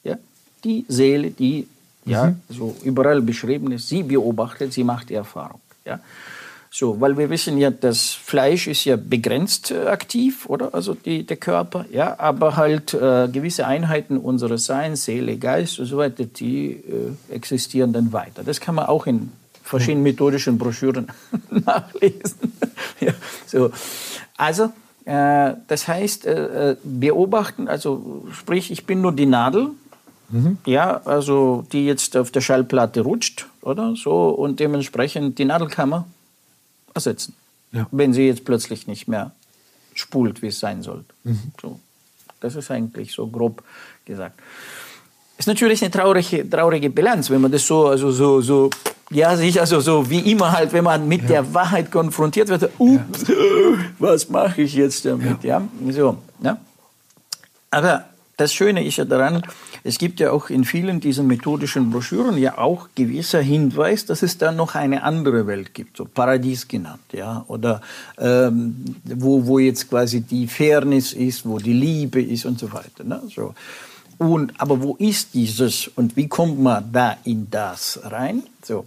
Ja, 0.06 0.16
die 0.64 0.86
Seele, 0.88 1.32
die, 1.32 1.68
mhm. 2.06 2.12
ja, 2.14 2.34
so 2.48 2.74
überall 2.84 3.22
beschrieben 3.22 3.74
ist, 3.74 3.90
sie 3.90 4.04
beobachtet, 4.04 4.72
sie 4.72 4.86
macht 4.86 5.10
die 5.10 5.16
Erfahrung. 5.16 5.60
Ja. 5.84 6.00
So, 6.76 7.00
weil 7.00 7.16
wir 7.20 7.30
wissen 7.30 7.60
ja, 7.60 7.70
das 7.70 8.14
Fleisch 8.14 8.66
ist 8.66 8.84
ja 8.86 8.96
begrenzt 8.96 9.70
äh, 9.70 9.86
aktiv, 9.86 10.48
oder? 10.48 10.74
Also 10.74 10.96
die, 10.96 11.24
der 11.24 11.38
Körper, 11.38 11.86
ja, 11.92 12.20
aber 12.20 12.58
halt 12.58 12.96
äh, 12.96 13.28
gewisse 13.32 13.68
Einheiten 13.68 14.18
unseres 14.18 14.66
Seins, 14.66 15.06
Seele, 15.06 15.38
Geist 15.38 15.78
und 15.78 15.86
so 15.86 15.98
weiter, 15.98 16.26
die 16.26 16.72
äh, 16.72 17.34
existieren 17.36 17.94
dann 17.94 18.12
weiter. 18.12 18.44
Das 18.44 18.60
kann 18.60 18.74
man 18.74 18.88
auch 18.88 19.06
in 19.06 19.32
verschiedenen 19.62 20.02
methodischen 20.02 20.58
Broschüren 20.58 21.10
nachlesen. 21.52 22.54
ja, 23.00 23.14
so. 23.46 23.70
Also, 24.36 24.74
äh, 25.06 25.54
das 25.68 25.88
heißt, 25.88 26.26
äh, 26.26 26.76
beobachten, 26.84 27.68
also 27.68 28.26
sprich, 28.32 28.72
ich 28.72 28.88
bin 28.88 29.00
nur 29.00 29.12
die 29.12 29.28
Nadel, 29.28 29.70
mhm. 30.30 30.58
ja, 30.66 31.02
also 31.06 31.66
die 31.72 31.86
jetzt 31.86 32.18
auf 32.18 32.32
der 32.32 32.42
Schallplatte 32.42 33.02
rutscht, 33.02 33.46
oder? 33.62 33.94
So, 33.96 34.30
und 34.30 34.60
dementsprechend 34.60 35.38
die 35.38 35.46
Nadelkammer 35.46 36.08
ersetzen. 36.94 37.36
Ja. 37.72 37.88
Wenn 37.92 38.14
sie 38.14 38.28
jetzt 38.28 38.46
plötzlich 38.46 38.88
nicht 38.88 39.08
mehr 39.08 39.32
spult, 39.94 40.42
wie 40.42 40.48
es 40.48 40.60
sein 40.60 40.84
sollte. 40.84 41.14
Mhm. 41.24 41.52
So, 41.62 41.80
das 42.40 42.56
ist 42.56 42.72
eigentlich 42.72 43.12
so 43.12 43.28
grob 43.28 43.64
gesagt. 44.06 44.40
Ist 45.38 45.48
natürlich 45.48 45.82
eine 45.82 45.92
traurige, 45.92 46.48
traurige 46.50 46.90
Bilanz, 46.90 47.30
wenn 47.30 47.42
man 47.42 47.52
das 47.52 47.66
so, 47.66 47.88
also 47.88 48.12
so, 48.12 48.42
so, 48.42 48.70
ja, 49.10 49.36
sich, 49.36 49.60
also 49.60 49.80
so 49.80 50.10
wie 50.10 50.32
immer 50.32 50.52
halt, 50.52 50.74
wenn 50.74 50.84
man 50.84 51.08
mit 51.08 51.24
ja. 51.24 51.28
der 51.28 51.54
Wahrheit 51.54 51.92
konfrontiert 51.92 52.50
wird, 52.50 52.70
ups, 52.78 53.28
ja. 53.28 53.36
was 54.00 54.30
mache 54.30 54.62
ich 54.62 54.76
jetzt 54.76 55.06
damit, 55.06 55.44
ja, 55.44 55.62
ja? 55.86 55.92
so, 55.92 56.18
ja. 56.42 56.58
Aber 57.72 58.06
das 58.38 58.54
Schöne 58.54 58.86
ist 58.86 58.98
ja 58.98 59.06
daran, 59.06 59.44
es 59.84 59.98
gibt 59.98 60.20
ja 60.20 60.32
auch 60.32 60.50
in 60.50 60.64
vielen 60.64 61.00
dieser 61.00 61.24
methodischen 61.24 61.92
Broschüren 61.92 62.38
ja 62.38 62.58
auch 62.58 62.90
gewisser 62.96 63.42
Hinweis, 63.42 64.06
dass 64.06 64.24
es 64.24 64.38
da 64.38 64.52
noch 64.52 64.76
eine 64.76 65.04
andere 65.04 65.46
Welt 65.46 65.74
gibt, 65.74 65.98
so 65.98 66.06
Paradies 66.06 66.68
genannt, 66.68 67.04
ja, 67.12 67.46
oder 67.48 67.82
ähm, 68.18 68.96
wo, 69.04 69.46
wo 69.46 69.60
jetzt 69.60 69.90
quasi 69.90 70.22
die 70.22 70.48
Fairness 70.48 71.14
ist, 71.14 71.46
wo 71.48 71.60
die 71.60 71.74
Liebe 71.74 72.22
ist 72.22 72.46
und 72.46 72.60
so 72.60 72.72
weiter. 72.74 73.04
Ne? 73.04 73.22
So. 73.34 73.54
Und, 74.18 74.54
aber 74.60 74.82
wo 74.82 74.96
ist 74.96 75.34
dieses 75.34 75.88
und 75.96 76.16
wie 76.16 76.28
kommt 76.28 76.60
man 76.60 76.92
da 76.92 77.18
in 77.24 77.50
das 77.50 78.00
rein? 78.04 78.44
So. 78.64 78.86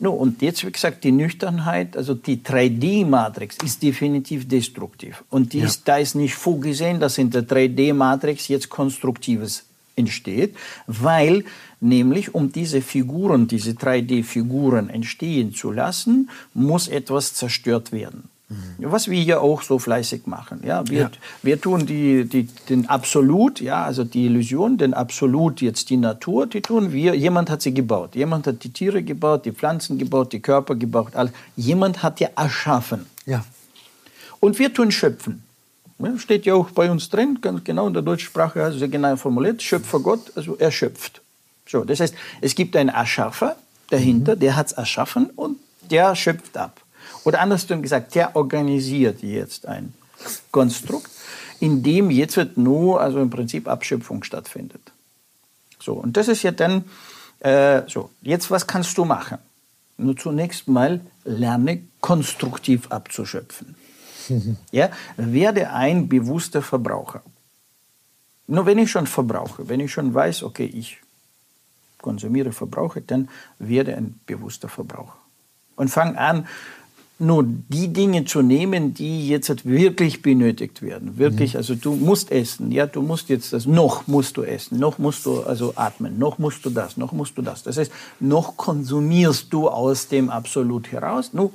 No, 0.00 0.12
und 0.12 0.42
jetzt, 0.42 0.64
wie 0.64 0.70
gesagt, 0.70 1.02
die 1.02 1.10
Nüchternheit, 1.10 1.96
also 1.96 2.14
die 2.14 2.38
3D-Matrix 2.38 3.56
ist 3.64 3.82
definitiv 3.82 4.46
destruktiv. 4.46 5.24
Und 5.28 5.52
die 5.52 5.58
ja. 5.58 5.66
ist, 5.66 5.88
da 5.88 5.98
ist 5.98 6.14
nicht 6.14 6.36
vorgesehen, 6.36 7.00
dass 7.00 7.18
in 7.18 7.30
der 7.30 7.42
3D-Matrix 7.42 8.46
jetzt 8.48 8.68
Konstruktives 8.68 9.64
entsteht, 9.96 10.54
weil 10.86 11.44
nämlich 11.80 12.32
um 12.32 12.52
diese 12.52 12.80
Figuren, 12.80 13.48
diese 13.48 13.72
3D-Figuren 13.72 14.88
entstehen 14.88 15.52
zu 15.52 15.72
lassen, 15.72 16.30
muss 16.54 16.86
etwas 16.86 17.34
zerstört 17.34 17.90
werden. 17.90 18.30
Was 18.78 19.08
wir 19.08 19.22
ja 19.22 19.40
auch 19.40 19.60
so 19.60 19.78
fleißig 19.78 20.26
machen. 20.26 20.60
Ja, 20.64 20.88
wir, 20.88 21.00
ja. 21.00 21.10
wir 21.42 21.60
tun 21.60 21.84
die, 21.84 22.24
die, 22.24 22.44
den 22.68 22.88
Absolut, 22.88 23.60
ja, 23.60 23.84
also 23.84 24.04
die 24.04 24.24
Illusion, 24.24 24.78
den 24.78 24.94
Absolut, 24.94 25.60
jetzt 25.60 25.90
die 25.90 25.98
Natur, 25.98 26.46
die 26.46 26.62
tun 26.62 26.92
wir. 26.92 27.14
Jemand 27.14 27.50
hat 27.50 27.60
sie 27.60 27.74
gebaut. 27.74 28.14
Jemand 28.14 28.46
hat 28.46 28.64
die 28.64 28.72
Tiere 28.72 29.02
gebaut, 29.02 29.44
die 29.44 29.52
Pflanzen 29.52 29.98
gebaut, 29.98 30.32
die 30.32 30.40
Körper 30.40 30.76
gebaut. 30.76 31.14
Alles. 31.14 31.32
Jemand 31.56 32.02
hat 32.02 32.20
ja 32.20 32.28
erschaffen. 32.36 33.04
Ja. 33.26 33.44
Und 34.40 34.58
wir 34.58 34.72
tun 34.72 34.90
schöpfen. 34.90 35.42
Ja, 35.98 36.18
steht 36.18 36.46
ja 36.46 36.54
auch 36.54 36.70
bei 36.70 36.90
uns 36.90 37.10
drin, 37.10 37.38
ganz 37.42 37.64
genau 37.64 37.86
in 37.86 37.92
der 37.92 38.02
deutschen 38.02 38.26
Sprache, 38.26 38.62
also 38.62 38.78
sehr 38.78 38.88
genau 38.88 39.16
formuliert, 39.16 39.62
Schöpfer 39.62 39.98
Gott, 39.98 40.32
also 40.36 40.56
er 40.56 40.70
schöpft. 40.70 41.20
So, 41.66 41.84
das 41.84 42.00
heißt, 42.00 42.14
es 42.40 42.54
gibt 42.54 42.76
einen 42.76 42.88
Erschaffer 42.88 43.56
dahinter, 43.90 44.36
mhm. 44.36 44.40
der 44.40 44.56
hat 44.56 44.68
es 44.68 44.72
erschaffen 44.72 45.30
und 45.34 45.58
der 45.90 46.14
schöpft 46.14 46.56
ab. 46.56 46.80
Oder 47.24 47.40
andersrum 47.40 47.82
gesagt, 47.82 48.14
der 48.14 48.36
organisiert 48.36 49.22
jetzt 49.22 49.66
ein 49.66 49.94
Konstrukt, 50.50 51.10
in 51.60 51.82
dem 51.82 52.10
jetzt 52.10 52.56
nur, 52.56 53.00
also 53.00 53.20
im 53.20 53.30
Prinzip 53.30 53.68
Abschöpfung 53.68 54.22
stattfindet. 54.22 54.92
So, 55.80 55.94
und 55.94 56.16
das 56.16 56.28
ist 56.28 56.42
ja 56.42 56.50
dann, 56.50 56.84
äh, 57.40 57.82
so, 57.88 58.10
jetzt 58.22 58.50
was 58.50 58.66
kannst 58.66 58.96
du 58.98 59.04
machen? 59.04 59.38
Nur 59.96 60.16
zunächst 60.16 60.68
mal 60.68 61.00
lerne 61.24 61.82
konstruktiv 62.00 62.90
abzuschöpfen. 62.90 63.74
Ja, 64.72 64.90
werde 65.16 65.70
ein 65.70 66.06
bewusster 66.08 66.60
Verbraucher. 66.60 67.22
Nur 68.46 68.66
wenn 68.66 68.76
ich 68.76 68.90
schon 68.90 69.06
verbrauche, 69.06 69.70
wenn 69.70 69.80
ich 69.80 69.90
schon 69.90 70.12
weiß, 70.12 70.42
okay, 70.42 70.66
ich 70.66 70.98
konsumiere, 72.02 72.52
verbrauche, 72.52 73.00
dann 73.00 73.28
werde 73.58 73.96
ein 73.96 74.20
bewusster 74.26 74.68
Verbraucher. 74.68 75.16
Und 75.76 75.88
fang 75.88 76.16
an, 76.16 76.46
nur 77.20 77.44
die 77.44 77.88
Dinge 77.92 78.24
zu 78.24 78.42
nehmen, 78.42 78.94
die 78.94 79.28
jetzt 79.28 79.64
wirklich 79.66 80.22
benötigt 80.22 80.82
werden. 80.82 81.18
Wirklich, 81.18 81.54
mhm. 81.54 81.58
also 81.58 81.74
du 81.74 81.94
musst 81.96 82.30
essen, 82.30 82.70
ja, 82.70 82.86
du 82.86 83.02
musst 83.02 83.28
jetzt 83.28 83.52
das, 83.52 83.66
noch 83.66 84.06
musst 84.06 84.36
du 84.36 84.44
essen, 84.44 84.78
noch 84.78 84.98
musst 84.98 85.26
du 85.26 85.42
also 85.42 85.72
atmen, 85.74 86.18
noch 86.18 86.38
musst 86.38 86.64
du 86.64 86.70
das, 86.70 86.96
noch 86.96 87.10
musst 87.10 87.36
du 87.36 87.42
das. 87.42 87.64
Das 87.64 87.76
heißt, 87.76 87.90
noch 88.20 88.56
konsumierst 88.56 89.52
du 89.52 89.68
aus 89.68 90.06
dem 90.06 90.30
Absolut 90.30 90.92
heraus, 90.92 91.32
nur 91.32 91.50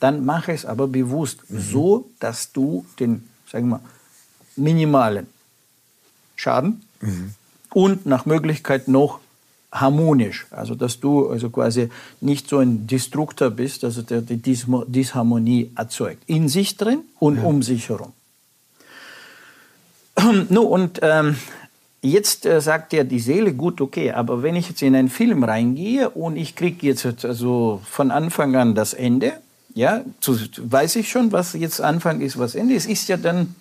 dann 0.00 0.24
mach 0.24 0.48
es 0.48 0.64
aber 0.64 0.88
bewusst, 0.88 1.38
mhm. 1.50 1.60
so 1.60 2.10
dass 2.18 2.52
du 2.52 2.86
den, 2.98 3.28
sagen 3.50 3.68
wir, 3.68 3.80
minimalen 4.56 5.26
Schaden 6.36 6.82
mhm. 7.02 7.34
und 7.74 8.06
nach 8.06 8.24
Möglichkeit 8.24 8.88
noch 8.88 9.20
harmonisch. 9.72 10.46
Also 10.50 10.74
dass 10.74 11.00
du 11.00 11.28
also 11.28 11.50
quasi 11.50 11.88
nicht 12.20 12.48
so 12.48 12.58
ein 12.58 12.86
Destruktor 12.86 13.50
bist, 13.50 13.84
also 13.84 14.02
der 14.02 14.20
die 14.22 14.36
Disharmonie 14.36 15.70
erzeugt. 15.76 16.22
In 16.26 16.48
sich 16.48 16.76
drin 16.76 17.00
und 17.18 17.36
ja. 17.36 17.42
um 17.44 17.62
sich 17.62 17.88
herum. 17.88 18.12
No, 20.50 20.62
und 20.62 21.00
ähm, 21.02 21.36
Jetzt 22.02 22.46
äh, 22.46 22.62
sagt 22.62 22.94
ja 22.94 23.04
die 23.04 23.20
Seele, 23.20 23.52
gut, 23.52 23.80
okay, 23.80 24.12
aber 24.12 24.42
wenn 24.42 24.56
ich 24.56 24.70
jetzt 24.70 24.80
in 24.80 24.96
einen 24.96 25.10
Film 25.10 25.44
reingehe 25.44 26.08
und 26.08 26.36
ich 26.36 26.56
kriege 26.56 26.86
jetzt 26.86 27.04
also 27.26 27.82
von 27.84 28.10
Anfang 28.10 28.56
an 28.56 28.74
das 28.74 28.94
Ende, 28.94 29.34
ja, 29.74 30.02
zu, 30.20 30.38
weiß 30.56 30.96
ich 30.96 31.10
schon, 31.10 31.30
was 31.30 31.52
jetzt 31.52 31.80
Anfang 31.80 32.22
ist, 32.22 32.38
was 32.38 32.54
Ende 32.54 32.74
ist, 32.74 32.88
ist 32.88 33.08
ja 33.08 33.18
dann 33.18 33.54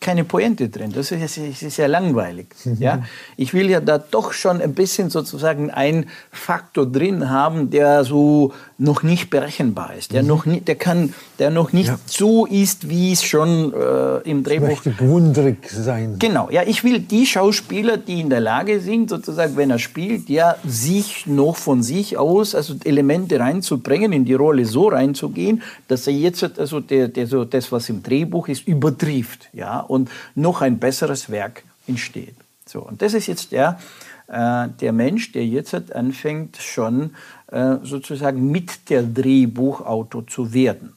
keine 0.00 0.24
Pointe 0.24 0.68
drin. 0.68 0.92
Das 0.94 1.10
ist, 1.10 1.38
das 1.38 1.62
ist 1.62 1.76
ja 1.76 1.86
langweilig. 1.86 2.46
Ja? 2.78 3.02
Ich 3.36 3.52
will 3.52 3.68
ja 3.68 3.80
da 3.80 3.98
doch 3.98 4.32
schon 4.32 4.60
ein 4.60 4.72
bisschen 4.74 5.10
sozusagen 5.10 5.70
einen 5.70 6.06
Faktor 6.30 6.86
drin 6.86 7.30
haben, 7.30 7.70
der 7.70 8.04
so 8.04 8.52
noch 8.78 9.02
nicht 9.02 9.28
berechenbar 9.28 9.94
ist, 9.94 10.12
der, 10.12 10.22
mhm. 10.22 10.28
noch, 10.28 10.46
nicht, 10.46 10.68
der, 10.68 10.76
kann, 10.76 11.12
der 11.40 11.50
noch 11.50 11.72
nicht 11.72 11.88
ja. 11.88 11.98
so 12.06 12.46
ist, 12.46 12.88
wie 12.88 13.10
es 13.10 13.24
schon 13.24 13.72
äh, 13.74 14.18
im 14.18 14.44
Drehbuch... 14.44 14.68
Möchte 14.68 14.94
wundrig 15.00 15.68
sein. 15.68 16.16
Genau, 16.20 16.48
ja, 16.50 16.62
ich 16.64 16.84
will 16.84 17.00
die 17.00 17.26
Schauspieler, 17.26 17.96
die 17.96 18.20
in 18.20 18.30
der 18.30 18.40
Lage 18.40 18.78
sind, 18.78 19.10
sozusagen, 19.10 19.56
wenn 19.56 19.70
er 19.70 19.80
spielt, 19.80 20.28
ja, 20.28 20.54
sich 20.64 21.26
noch 21.26 21.56
von 21.56 21.82
sich 21.82 22.16
aus, 22.16 22.54
also 22.54 22.76
Elemente 22.84 23.40
reinzubringen, 23.40 24.12
in 24.12 24.24
die 24.24 24.34
Rolle 24.34 24.64
so 24.64 24.88
reinzugehen, 24.88 25.60
dass 25.88 26.06
er 26.06 26.12
jetzt, 26.12 26.58
also 26.58 26.78
der, 26.78 27.08
der, 27.08 27.26
so 27.26 27.44
das, 27.44 27.72
was 27.72 27.88
im 27.88 28.04
Drehbuch 28.04 28.46
ist, 28.46 28.68
übertrifft, 28.68 29.48
ja, 29.52 29.87
und 29.88 30.10
noch 30.34 30.60
ein 30.60 30.78
besseres 30.78 31.30
Werk 31.30 31.64
entsteht. 31.86 32.36
So, 32.66 32.80
und 32.80 33.02
das 33.02 33.14
ist 33.14 33.26
jetzt 33.26 33.52
der, 33.52 33.80
äh, 34.28 34.68
der 34.80 34.92
Mensch, 34.92 35.32
der 35.32 35.46
jetzt 35.46 35.74
anfängt, 35.92 36.58
schon 36.58 37.14
äh, 37.48 37.76
sozusagen 37.82 38.50
mit 38.50 38.90
der 38.90 39.02
Drehbuchautor 39.02 40.26
zu 40.26 40.52
werden. 40.52 40.94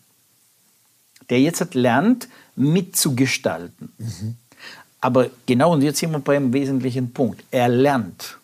Der 1.29 1.39
jetzt 1.39 1.73
lernt, 1.73 2.27
mitzugestalten. 2.55 3.93
Mhm. 3.97 4.35
Aber 4.99 5.29
genau, 5.45 5.73
und 5.73 5.81
jetzt 5.81 5.99
sind 5.99 6.11
wir 6.11 6.19
beim 6.19 6.53
wesentlichen 6.53 7.11
Punkt. 7.11 7.43
Er 7.49 7.69
lernt. 7.69 8.37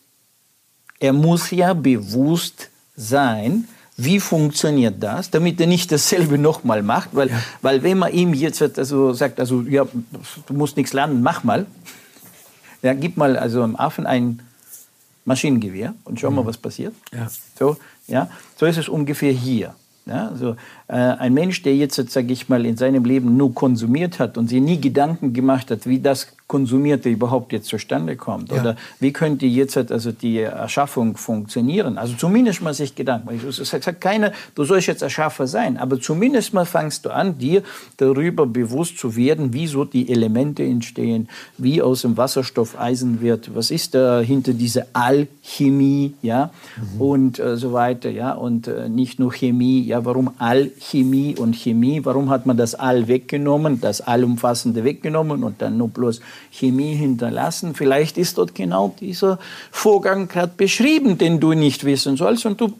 Er 0.99 1.13
muss 1.13 1.51
ja 1.51 1.73
bewusst 1.73 2.69
sein, 2.95 3.67
wie 3.97 4.19
funktioniert 4.19 5.01
das, 5.01 5.31
damit 5.31 5.59
er 5.59 5.65
nicht 5.65 5.91
dasselbe 5.91 6.37
nochmal 6.37 6.83
macht, 6.83 7.09
weil, 7.13 7.29
ja. 7.29 7.39
weil 7.63 7.81
wenn 7.81 7.97
man 7.97 8.13
ihm 8.13 8.33
jetzt 8.35 8.61
also 8.77 9.11
sagt, 9.13 9.39
also 9.39 9.61
ja, 9.63 9.85
du 10.45 10.53
musst 10.53 10.77
nichts 10.77 10.93
lernen, 10.93 11.23
mach 11.23 11.43
mal, 11.43 11.65
ja, 12.83 12.93
gib 12.93 13.17
mal 13.17 13.37
also 13.37 13.63
im 13.63 13.75
Affen 13.75 14.05
ein 14.05 14.39
Maschinengewehr 15.25 15.95
und 16.05 16.19
schau 16.19 16.29
mhm. 16.29 16.37
mal, 16.37 16.45
was 16.45 16.57
passiert. 16.57 16.93
Ja. 17.11 17.27
So, 17.57 17.77
ja, 18.07 18.29
so 18.55 18.67
ist 18.67 18.77
es 18.77 18.87
ungefähr 18.87 19.33
hier. 19.33 19.73
Ja, 20.05 20.29
also 20.29 20.55
äh, 20.87 20.93
ein 20.93 21.33
Mensch, 21.33 21.63
der 21.63 21.75
jetzt, 21.75 21.95
sage 22.11 22.31
ich 22.31 22.47
mal, 22.47 22.65
in 22.65 22.77
seinem 22.77 23.03
Leben 23.03 23.35
nur 23.35 23.53
konsumiert 23.53 24.19
hat 24.19 24.37
und 24.37 24.47
sich 24.47 24.61
nie 24.61 24.79
Gedanken 24.79 25.33
gemacht 25.33 25.69
hat, 25.69 25.85
wie 25.85 25.99
das 25.99 26.27
Konsumierte 26.47 27.09
überhaupt 27.09 27.51
jetzt 27.51 27.67
zustande 27.67 28.15
kommt. 28.15 28.51
Ja. 28.51 28.61
Oder 28.61 28.75
wie 29.01 29.11
könnte 29.11 29.45
jetzt 29.45 29.75
also 29.77 30.13
die 30.13 30.39
Erschaffung 30.39 31.17
funktionieren? 31.17 31.97
Also 31.97 32.15
zumindest 32.15 32.61
mal 32.61 32.73
sich 32.73 32.95
Gedanken. 32.95 33.39
Es 33.47 33.57
sagt 33.57 33.99
keiner, 33.99 34.31
du 34.55 34.63
sollst 34.63 34.87
jetzt 34.87 35.01
Erschaffer 35.01 35.45
sein, 35.45 35.77
aber 35.77 35.99
zumindest 35.99 36.53
mal 36.53 36.65
fangst 36.65 37.05
du 37.05 37.09
an, 37.09 37.37
dir 37.37 37.63
darüber 37.97 38.45
bewusst 38.45 38.97
zu 38.97 39.17
werden, 39.17 39.53
wie 39.53 39.67
so 39.67 39.83
die 39.83 40.09
Elemente 40.09 40.63
entstehen, 40.63 41.27
wie 41.57 41.81
aus 41.81 42.03
dem 42.03 42.15
Wasserstoff 42.15 42.79
Eisen 42.79 43.19
wird, 43.19 43.53
was 43.53 43.69
ist 43.69 43.93
da 43.93 44.21
hinter 44.21 44.53
dieser 44.53 44.85
Alchemie, 44.93 46.13
ja, 46.21 46.51
mhm. 46.77 47.01
und 47.01 47.39
äh, 47.39 47.57
so 47.57 47.73
weiter, 47.73 48.09
ja, 48.09 48.31
und 48.31 48.67
äh, 48.67 48.87
nicht 48.87 49.19
nur 49.19 49.33
Chemie, 49.33 49.81
ja, 49.81 50.05
warum 50.05 50.31
Alchemie 50.37 51.35
und 51.35 51.55
Chemie, 51.55 52.01
warum 52.05 52.29
hat 52.29 52.45
man 52.45 52.55
das 52.55 52.73
All 52.75 53.07
weggenommen, 53.07 53.81
das 53.81 53.99
Allumfassende 53.99 54.83
weggenommen 54.83 55.43
und 55.43 55.61
dann 55.61 55.77
nur 55.77 55.89
bloß 55.89 56.21
Chemie 56.51 56.95
hinterlassen. 56.95 57.75
Vielleicht 57.75 58.17
ist 58.17 58.37
dort 58.37 58.55
genau 58.55 58.95
dieser 58.99 59.39
Vorgang 59.71 60.27
gerade 60.27 60.53
beschrieben, 60.55 61.17
den 61.17 61.39
du 61.39 61.53
nicht 61.53 61.83
wissen 61.83 62.17
sollst 62.17 62.45
und 62.45 62.61
du 62.61 62.73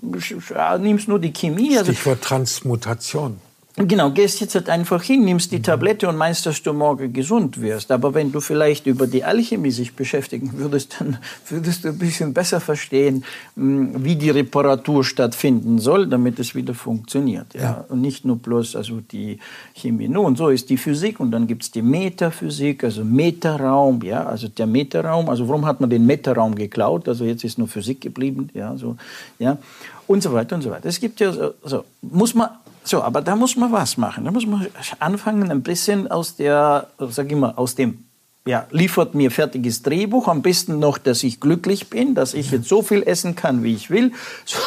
nimmst 0.80 1.08
nur 1.08 1.20
die 1.20 1.34
Chemie. 1.34 1.78
Also 1.78 1.92
Stichwort 1.92 2.22
Transmutation. 2.22 3.40
Genau, 3.80 4.10
gehst 4.10 4.42
jetzt 4.42 4.56
halt 4.56 4.70
einfach 4.70 5.04
hin, 5.04 5.24
nimmst 5.24 5.52
die 5.52 5.62
Tablette 5.62 6.10
und 6.10 6.18
meinst, 6.18 6.48
dass 6.48 6.64
du 6.64 6.74
morgen 6.74 7.14
gesund 7.14 7.62
wirst. 7.62 7.92
Aber 7.92 8.16
wenn 8.16 8.32
du 8.32 8.40
vielleicht 8.40 8.88
über 8.88 9.06
die 9.06 9.24
Alchemie 9.24 9.70
sich 9.70 9.96
beschäftigen 9.96 10.54
würdest, 10.54 10.96
dann 10.98 11.20
würdest 11.50 11.84
du 11.84 11.90
ein 11.90 11.98
bisschen 12.00 12.34
besser 12.34 12.60
verstehen, 12.60 13.24
hm, 13.56 14.04
wie 14.04 14.16
die 14.16 14.32
Reparatur 14.32 15.04
stattfinden 15.04 15.78
soll, 15.78 16.08
damit 16.08 16.40
es 16.40 16.56
wieder 16.56 16.74
funktioniert. 16.74 17.54
Ja? 17.54 17.62
ja. 17.62 17.86
Und 17.90 18.02
nicht 18.02 18.26
nur 18.26 18.38
bloß 18.38 18.76
also 18.76 19.00
die 19.00 19.38
Chemie. 19.76 20.08
Nun, 20.08 20.36
so 20.36 20.50
ist 20.50 20.72
die 20.72 20.78
Physik 20.78 21.20
und 21.20 21.30
dann 21.30 21.46
gibt's 21.46 21.70
die 21.70 21.84
Metaphysik, 21.84 22.84
also 22.84 23.06
Metaraum, 23.06 24.02
ja, 24.02 24.26
also 24.26 24.48
der 24.48 24.66
Metaraum. 24.66 25.30
Also 25.30 25.48
warum 25.48 25.68
hat 25.68 25.82
man 25.82 25.92
den 25.92 26.04
Metaraum 26.04 26.56
geklaut? 26.56 27.08
Also 27.08 27.26
jetzt 27.26 27.44
ist 27.44 27.60
nur 27.60 27.68
Physik 27.68 28.02
geblieben, 28.02 28.50
ja, 28.56 28.76
so, 28.76 28.98
ja, 29.38 29.60
und 30.08 30.24
so 30.24 30.34
weiter 30.34 30.56
und 30.56 30.62
so 30.62 30.72
weiter. 30.72 30.88
Es 30.88 31.00
gibt 31.00 31.20
ja 31.20 31.32
so, 31.32 31.54
so 31.64 31.84
muss 32.02 32.34
man 32.34 32.50
so, 32.88 33.04
aber 33.04 33.22
da 33.22 33.36
muss 33.36 33.58
man 33.58 33.72
was 33.72 33.98
machen. 33.98 34.24
Da 34.24 34.32
muss 34.32 34.46
man 34.46 34.66
anfangen, 35.00 35.52
ein 35.52 35.62
bisschen 35.62 36.10
aus 36.10 36.38
der, 36.38 36.88
sag 37.10 37.30
ich 37.30 37.38
mal, 37.38 37.52
aus 37.52 37.76
dem, 37.76 38.06
ja, 38.46 38.66
liefert 38.72 39.14
mir 39.14 39.30
fertiges 39.30 39.84
Drehbuch, 39.84 40.30
am 40.30 40.42
besten 40.42 40.80
noch, 40.80 40.98
dass 40.98 41.24
ich 41.24 41.42
glücklich 41.42 41.90
bin, 41.90 42.16
dass 42.16 42.34
ich 42.34 42.50
jetzt 42.50 42.70
so 42.70 42.82
viel 42.82 43.04
essen 43.04 43.36
kann, 43.36 43.62
wie 43.62 43.74
ich 43.74 43.90
will, 43.90 44.14
so, 44.46 44.58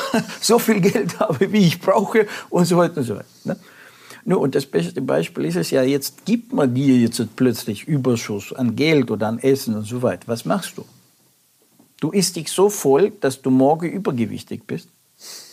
so 0.41 0.59
viel 0.59 0.81
Geld 0.81 1.19
habe, 1.19 1.51
wie 1.51 1.67
ich 1.67 1.81
brauche 1.81 2.27
und 2.51 2.67
so 2.67 2.77
weiter 2.77 2.99
und 2.99 3.05
so 3.05 3.17
weiter. 3.17 3.57
Ne? 4.25 4.37
Und 4.37 4.55
das 4.55 4.67
beste 4.67 5.01
Beispiel 5.01 5.47
ist 5.47 5.57
es 5.57 5.71
ja, 5.71 5.83
jetzt 5.83 6.27
gibt 6.27 6.53
man 6.53 6.75
dir 6.75 6.99
jetzt 6.99 7.25
plötzlich 7.37 7.89
Überschuss 7.89 8.53
an 8.53 8.77
Geld 8.77 9.11
oder 9.11 9.29
an 9.29 9.39
Essen 9.39 9.75
und 9.75 9.85
so 9.85 10.03
weiter. 10.03 10.25
Was 10.27 10.45
machst 10.45 10.77
du? 10.77 10.85
Du 12.01 12.11
isst 12.11 12.37
dich 12.37 12.51
so 12.51 12.69
voll, 12.69 13.13
dass 13.21 13.41
du 13.41 13.51
morgen 13.51 13.91
übergewichtig 13.91 14.67
bist 14.67 14.89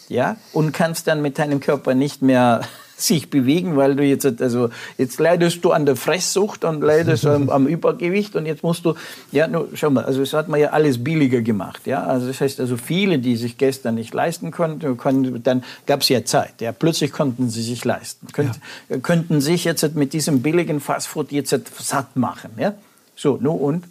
ja, 0.09 0.37
und 0.53 0.71
kannst 0.71 1.07
dann 1.07 1.21
mit 1.21 1.39
deinem 1.39 1.59
Körper 1.59 1.93
nicht 1.93 2.21
mehr 2.21 2.61
sich 2.97 3.29
bewegen, 3.29 3.77
weil 3.77 3.95
du 3.95 4.03
jetzt, 4.03 4.41
also, 4.41 4.69
jetzt 4.97 5.19
leidest 5.19 5.63
du 5.63 5.71
an 5.71 5.85
der 5.85 5.95
Fresssucht 5.95 6.65
und 6.65 6.81
leidest 6.81 7.27
am, 7.27 7.49
am, 7.51 7.67
Übergewicht 7.67 8.35
und 8.35 8.47
jetzt 8.47 8.63
musst 8.63 8.85
du, 8.85 8.95
ja, 9.31 9.47
nur, 9.47 9.69
schau 9.75 9.91
mal, 9.91 10.03
also 10.03 10.23
es 10.23 10.33
hat 10.33 10.47
man 10.47 10.59
ja 10.59 10.69
alles 10.69 11.03
billiger 11.03 11.41
gemacht, 11.41 11.85
ja, 11.85 12.03
also 12.03 12.25
das 12.25 12.41
heißt, 12.41 12.59
also 12.59 12.75
viele, 12.75 13.19
die 13.19 13.35
sich 13.35 13.59
gestern 13.59 13.95
nicht 13.95 14.15
leisten 14.15 14.49
konnten, 14.49 14.97
konnten 14.97 15.43
dann 15.43 15.63
gab 15.85 16.01
es 16.01 16.09
ja 16.09 16.25
Zeit, 16.25 16.59
ja, 16.59 16.71
plötzlich 16.71 17.11
konnten 17.11 17.51
sie 17.51 17.61
sich 17.61 17.85
leisten, 17.85 18.27
Könnt, 18.33 18.59
ja. 18.89 18.97
könnten 18.97 19.41
sich 19.41 19.63
jetzt 19.63 19.95
mit 19.95 20.13
diesem 20.13 20.41
billigen 20.41 20.79
Fastfood 20.79 21.31
jetzt 21.31 21.55
satt 21.79 22.15
machen, 22.15 22.49
ja, 22.57 22.73
so, 23.15 23.37
nur 23.39 23.61
und? 23.61 23.83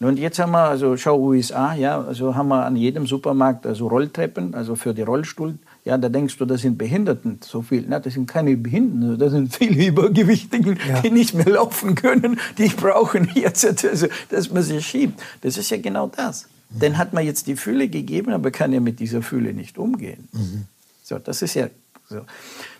Und 0.00 0.18
jetzt 0.18 0.38
haben 0.38 0.52
wir, 0.52 0.68
also 0.68 0.96
schau 0.96 1.18
USA, 1.18 1.74
ja, 1.74 2.00
also 2.00 2.36
haben 2.36 2.48
wir 2.48 2.64
an 2.64 2.76
jedem 2.76 3.06
Supermarkt 3.06 3.66
also 3.66 3.88
Rolltreppen, 3.88 4.54
also 4.54 4.76
für 4.76 4.94
die 4.94 5.02
Rollstuhl. 5.02 5.58
Ja, 5.84 5.98
da 5.98 6.08
denkst 6.08 6.36
du, 6.36 6.44
das 6.44 6.60
sind 6.60 6.78
Behinderten 6.78 7.40
so 7.42 7.62
viel. 7.62 7.84
Na, 7.88 7.98
das 7.98 8.14
sind 8.14 8.26
keine 8.26 8.56
Behinderten, 8.56 9.18
das 9.18 9.32
sind 9.32 9.54
viele 9.54 9.86
Übergewichtige, 9.88 10.76
ja. 10.88 11.00
die 11.00 11.10
nicht 11.10 11.34
mehr 11.34 11.48
laufen 11.48 11.96
können, 11.96 12.38
die 12.58 12.68
brauchen 12.68 13.28
jetzt, 13.34 13.84
also, 13.84 14.06
dass 14.28 14.52
man 14.52 14.62
sie 14.62 14.80
schiebt. 14.80 15.20
Das 15.40 15.56
ist 15.56 15.70
ja 15.70 15.78
genau 15.78 16.06
das. 16.14 16.46
Mhm. 16.70 16.78
Dann 16.80 16.98
hat 16.98 17.12
man 17.12 17.24
jetzt 17.24 17.48
die 17.48 17.56
Fülle 17.56 17.88
gegeben, 17.88 18.32
aber 18.32 18.52
kann 18.52 18.72
ja 18.72 18.80
mit 18.80 19.00
dieser 19.00 19.22
Fülle 19.22 19.52
nicht 19.52 19.78
umgehen. 19.78 20.28
Mhm. 20.32 20.66
So, 21.02 21.18
das 21.18 21.42
ist 21.42 21.54
ja 21.54 21.68
so. 22.08 22.20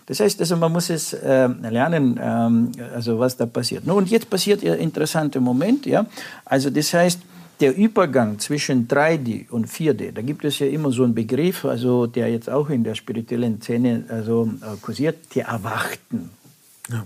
Das 0.09 0.19
heißt, 0.19 0.39
also 0.39 0.57
man 0.57 0.71
muss 0.71 0.89
es 0.89 1.13
äh, 1.13 1.47
lernen, 1.47 2.19
ähm, 2.19 2.71
also 2.95 3.19
was 3.19 3.37
da 3.37 3.45
passiert. 3.45 3.85
No, 3.85 3.95
und 3.95 4.09
jetzt 4.09 4.27
passiert 4.27 4.63
ein 4.63 4.79
interessanter 4.79 5.39
Moment. 5.39 5.85
Ja? 5.85 6.07
Also 6.45 6.71
das 6.71 6.91
heißt, 6.95 7.19
der 7.59 7.77
Übergang 7.77 8.39
zwischen 8.39 8.87
3D 8.87 9.49
und 9.51 9.67
4D, 9.67 10.11
da 10.11 10.23
gibt 10.23 10.43
es 10.45 10.57
ja 10.57 10.65
immer 10.65 10.91
so 10.91 11.03
einen 11.03 11.13
Begriff, 11.13 11.63
also 11.63 12.07
der 12.07 12.31
jetzt 12.31 12.49
auch 12.49 12.71
in 12.71 12.83
der 12.83 12.95
spirituellen 12.95 13.61
Szene 13.61 14.05
also, 14.09 14.49
äh, 14.61 14.77
kursiert, 14.81 15.17
die 15.35 15.41
Erwachten. 15.41 16.31
Ja. 16.89 17.05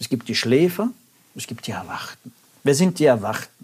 Es 0.00 0.08
gibt 0.08 0.26
die 0.26 0.34
Schläfer, 0.34 0.90
es 1.36 1.46
gibt 1.46 1.68
die 1.68 1.72
Erwachten. 1.72 2.32
Wer 2.64 2.74
sind 2.74 2.98
die 2.98 3.04
Erwachten? 3.04 3.57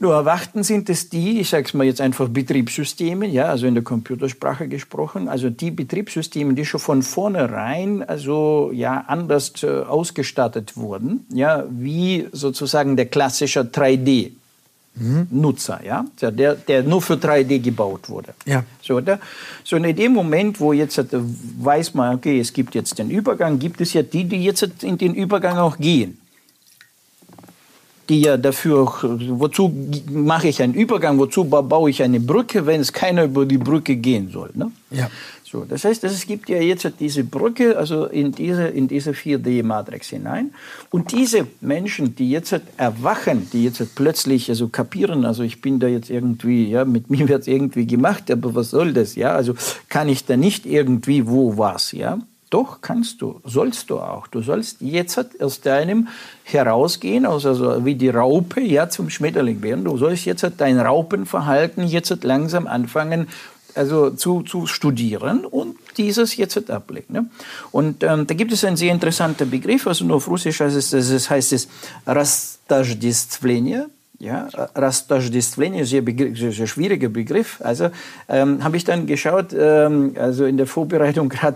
Nur 0.00 0.12
erwarten 0.12 0.64
sind 0.64 0.90
es 0.90 1.08
die, 1.08 1.40
ich 1.40 1.50
sage 1.50 1.64
es 1.66 1.74
mal 1.74 1.84
jetzt 1.84 2.00
einfach 2.00 2.28
Betriebssysteme, 2.28 3.26
ja, 3.26 3.44
also 3.46 3.66
in 3.66 3.74
der 3.74 3.84
Computersprache 3.84 4.66
gesprochen, 4.66 5.28
also 5.28 5.50
die 5.50 5.70
Betriebssysteme, 5.70 6.54
die 6.54 6.64
schon 6.64 6.80
von 6.80 7.02
vornherein 7.02 8.02
also 8.02 8.70
ja 8.72 9.04
anders 9.06 9.52
äh, 9.62 9.68
ausgestattet 9.68 10.76
wurden, 10.76 11.26
ja, 11.32 11.64
wie 11.70 12.28
sozusagen 12.32 12.96
der 12.96 13.06
klassische 13.06 13.60
3D. 13.60 14.32
Nutzer, 14.96 15.80
ja, 15.84 16.04
der, 16.20 16.54
der 16.54 16.84
nur 16.84 17.02
für 17.02 17.14
3D 17.14 17.58
gebaut 17.58 18.08
wurde. 18.08 18.32
Ja. 18.46 18.62
So, 18.80 19.00
da, 19.00 19.18
so 19.64 19.74
in 19.74 19.96
dem 19.96 20.12
Moment, 20.12 20.60
wo 20.60 20.72
jetzt 20.72 20.98
äh, 20.98 21.06
weiß 21.10 21.94
man, 21.94 22.14
okay, 22.14 22.38
es 22.38 22.52
gibt 22.52 22.76
jetzt 22.76 22.96
den 23.00 23.10
Übergang, 23.10 23.58
gibt 23.58 23.80
es 23.80 23.92
ja 23.92 24.02
die, 24.02 24.22
die 24.22 24.44
jetzt 24.44 24.62
in 24.84 24.96
den 24.96 25.16
Übergang 25.16 25.58
auch 25.58 25.78
gehen. 25.78 26.18
Die 28.08 28.22
ja 28.22 28.36
dafür, 28.36 28.92
wozu 29.02 29.72
mache 30.10 30.48
ich 30.48 30.62
einen 30.62 30.74
Übergang, 30.74 31.18
wozu 31.18 31.44
baue 31.44 31.90
ich 31.90 32.02
eine 32.02 32.20
Brücke, 32.20 32.66
wenn 32.66 32.80
es 32.80 32.92
keiner 32.92 33.24
über 33.24 33.46
die 33.46 33.58
Brücke 33.58 33.96
gehen 33.96 34.30
soll. 34.30 34.50
Ne? 34.54 34.70
Ja. 34.90 35.10
So, 35.54 35.64
das 35.64 35.84
heißt, 35.84 36.02
es 36.02 36.26
gibt 36.26 36.48
ja 36.48 36.58
jetzt 36.58 36.90
diese 36.98 37.22
Brücke, 37.22 37.78
also 37.78 38.06
in 38.06 38.32
diese, 38.32 38.64
in 38.64 38.88
diese 38.88 39.12
4D-Matrix 39.12 40.08
hinein. 40.08 40.52
Und 40.90 41.12
diese 41.12 41.46
Menschen, 41.60 42.16
die 42.16 42.28
jetzt 42.28 42.60
erwachen, 42.76 43.48
die 43.52 43.62
jetzt 43.62 43.94
plötzlich 43.94 44.48
also 44.48 44.66
kapieren, 44.66 45.24
also 45.24 45.44
ich 45.44 45.60
bin 45.60 45.78
da 45.78 45.86
jetzt 45.86 46.10
irgendwie, 46.10 46.68
ja, 46.70 46.84
mit 46.84 47.08
mir 47.08 47.28
wird 47.28 47.46
irgendwie 47.46 47.86
gemacht, 47.86 48.32
aber 48.32 48.56
was 48.56 48.70
soll 48.70 48.92
das, 48.92 49.14
ja? 49.14 49.36
Also 49.36 49.54
kann 49.88 50.08
ich 50.08 50.24
da 50.24 50.36
nicht 50.36 50.66
irgendwie 50.66 51.28
wo 51.28 51.56
was, 51.56 51.92
ja? 51.92 52.18
Doch, 52.50 52.80
kannst 52.80 53.22
du, 53.22 53.40
sollst 53.44 53.90
du 53.90 54.00
auch. 54.00 54.26
Du 54.26 54.40
sollst 54.40 54.80
jetzt 54.80 55.40
aus 55.40 55.60
deinem 55.60 56.08
herausgehen, 56.44 57.26
also, 57.26 57.48
also 57.48 57.84
wie 57.84 57.94
die 57.94 58.10
Raupe 58.10 58.60
ja 58.60 58.88
zum 58.88 59.10
Schmetterling 59.10 59.62
werden. 59.62 59.84
Du 59.84 59.96
sollst 59.96 60.26
jetzt 60.26 60.42
halt 60.42 60.54
dein 60.58 60.78
Raupenverhalten 60.78 61.86
jetzt 61.86 62.10
halt 62.10 62.22
langsam 62.22 62.66
anfangen, 62.66 63.28
also 63.74 64.10
zu, 64.10 64.42
zu 64.42 64.66
studieren 64.66 65.44
und 65.44 65.76
dieses 65.96 66.36
jetzt 66.36 66.56
halt 66.56 66.70
ablegen. 66.70 67.14
Ne? 67.14 67.26
Und 67.72 68.04
ähm, 68.04 68.26
da 68.26 68.34
gibt 68.34 68.52
es 68.52 68.64
einen 68.64 68.76
sehr 68.76 68.92
interessanten 68.92 69.50
Begriff, 69.50 69.86
also 69.86 70.04
nur 70.04 70.16
auf 70.18 70.28
Russisch 70.28 70.60
heißt 70.60 70.76
es, 70.76 70.90
das 70.90 71.30
heißt 71.30 71.52
es 71.54 71.68
Rastasdisziplinie. 72.06 73.88
ja, 74.23 74.49
Rastаждествление, 74.75 75.85
sehr, 75.85 76.03
sehr, 76.35 76.51
sehr 76.51 76.67
schwieriger 76.67 77.07
Begriff. 77.07 77.61
Also 77.63 77.89
ähm, 78.27 78.61
habe 78.63 78.75
ich 78.75 78.83
dann 78.83 79.07
geschaut, 79.07 79.55
ähm, 79.57 80.13
also 80.19 80.45
in 80.45 80.57
der 80.57 80.67
Vorbereitung 80.67 81.29
gerade 81.29 81.55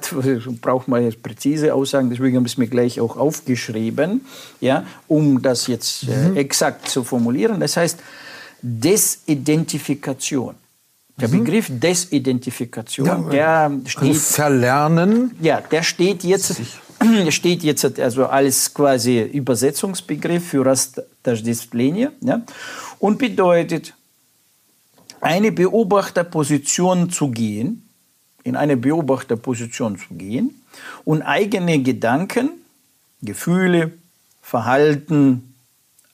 braucht 0.61 0.87
man 0.87 1.03
jetzt 1.03 1.21
präzise 1.21 1.73
Aussagen, 1.73 2.09
deswegen 2.09 2.37
habe 2.37 2.47
ich 2.47 2.53
es 2.53 2.57
mir 2.57 2.67
gleich 2.67 3.01
auch 3.01 3.17
aufgeschrieben, 3.17 4.21
ja, 4.61 4.85
um 5.07 5.41
das 5.41 5.67
jetzt 5.67 6.07
äh, 6.07 6.29
mhm. 6.29 6.37
exakt 6.37 6.87
zu 6.87 7.03
formulieren. 7.03 7.59
Das 7.59 7.75
heißt 7.75 7.99
Desidentifikation. 8.61 10.55
Der 11.19 11.27
mhm. 11.27 11.43
Begriff 11.43 11.67
Desidentifikation, 11.69 13.31
ja, 13.31 13.69
der 13.69 13.71
steht. 13.85 14.15
Verlernen. 14.15 15.31
Ja, 15.41 15.61
der 15.61 15.83
steht 15.83 16.23
jetzt, 16.23 16.59
steht 17.30 17.62
jetzt 17.62 17.98
also 17.98 18.26
als 18.26 18.74
quasi 18.74 19.22
Übersetzungsbegriff 19.22 20.48
für 20.48 20.66
Rastdajdistlenie 20.66 22.08
ja, 22.20 22.42
und 22.98 23.18
bedeutet, 23.18 23.94
eine 25.20 25.52
Beobachterposition 25.52 27.10
zu 27.10 27.30
gehen, 27.30 27.88
in 28.44 28.54
eine 28.56 28.76
Beobachterposition 28.76 29.98
zu 29.98 30.14
gehen 30.14 30.62
und 31.04 31.22
eigene 31.22 31.82
Gedanken, 31.82 32.50
Gefühle, 33.20 33.94
Verhalten, 34.42 35.54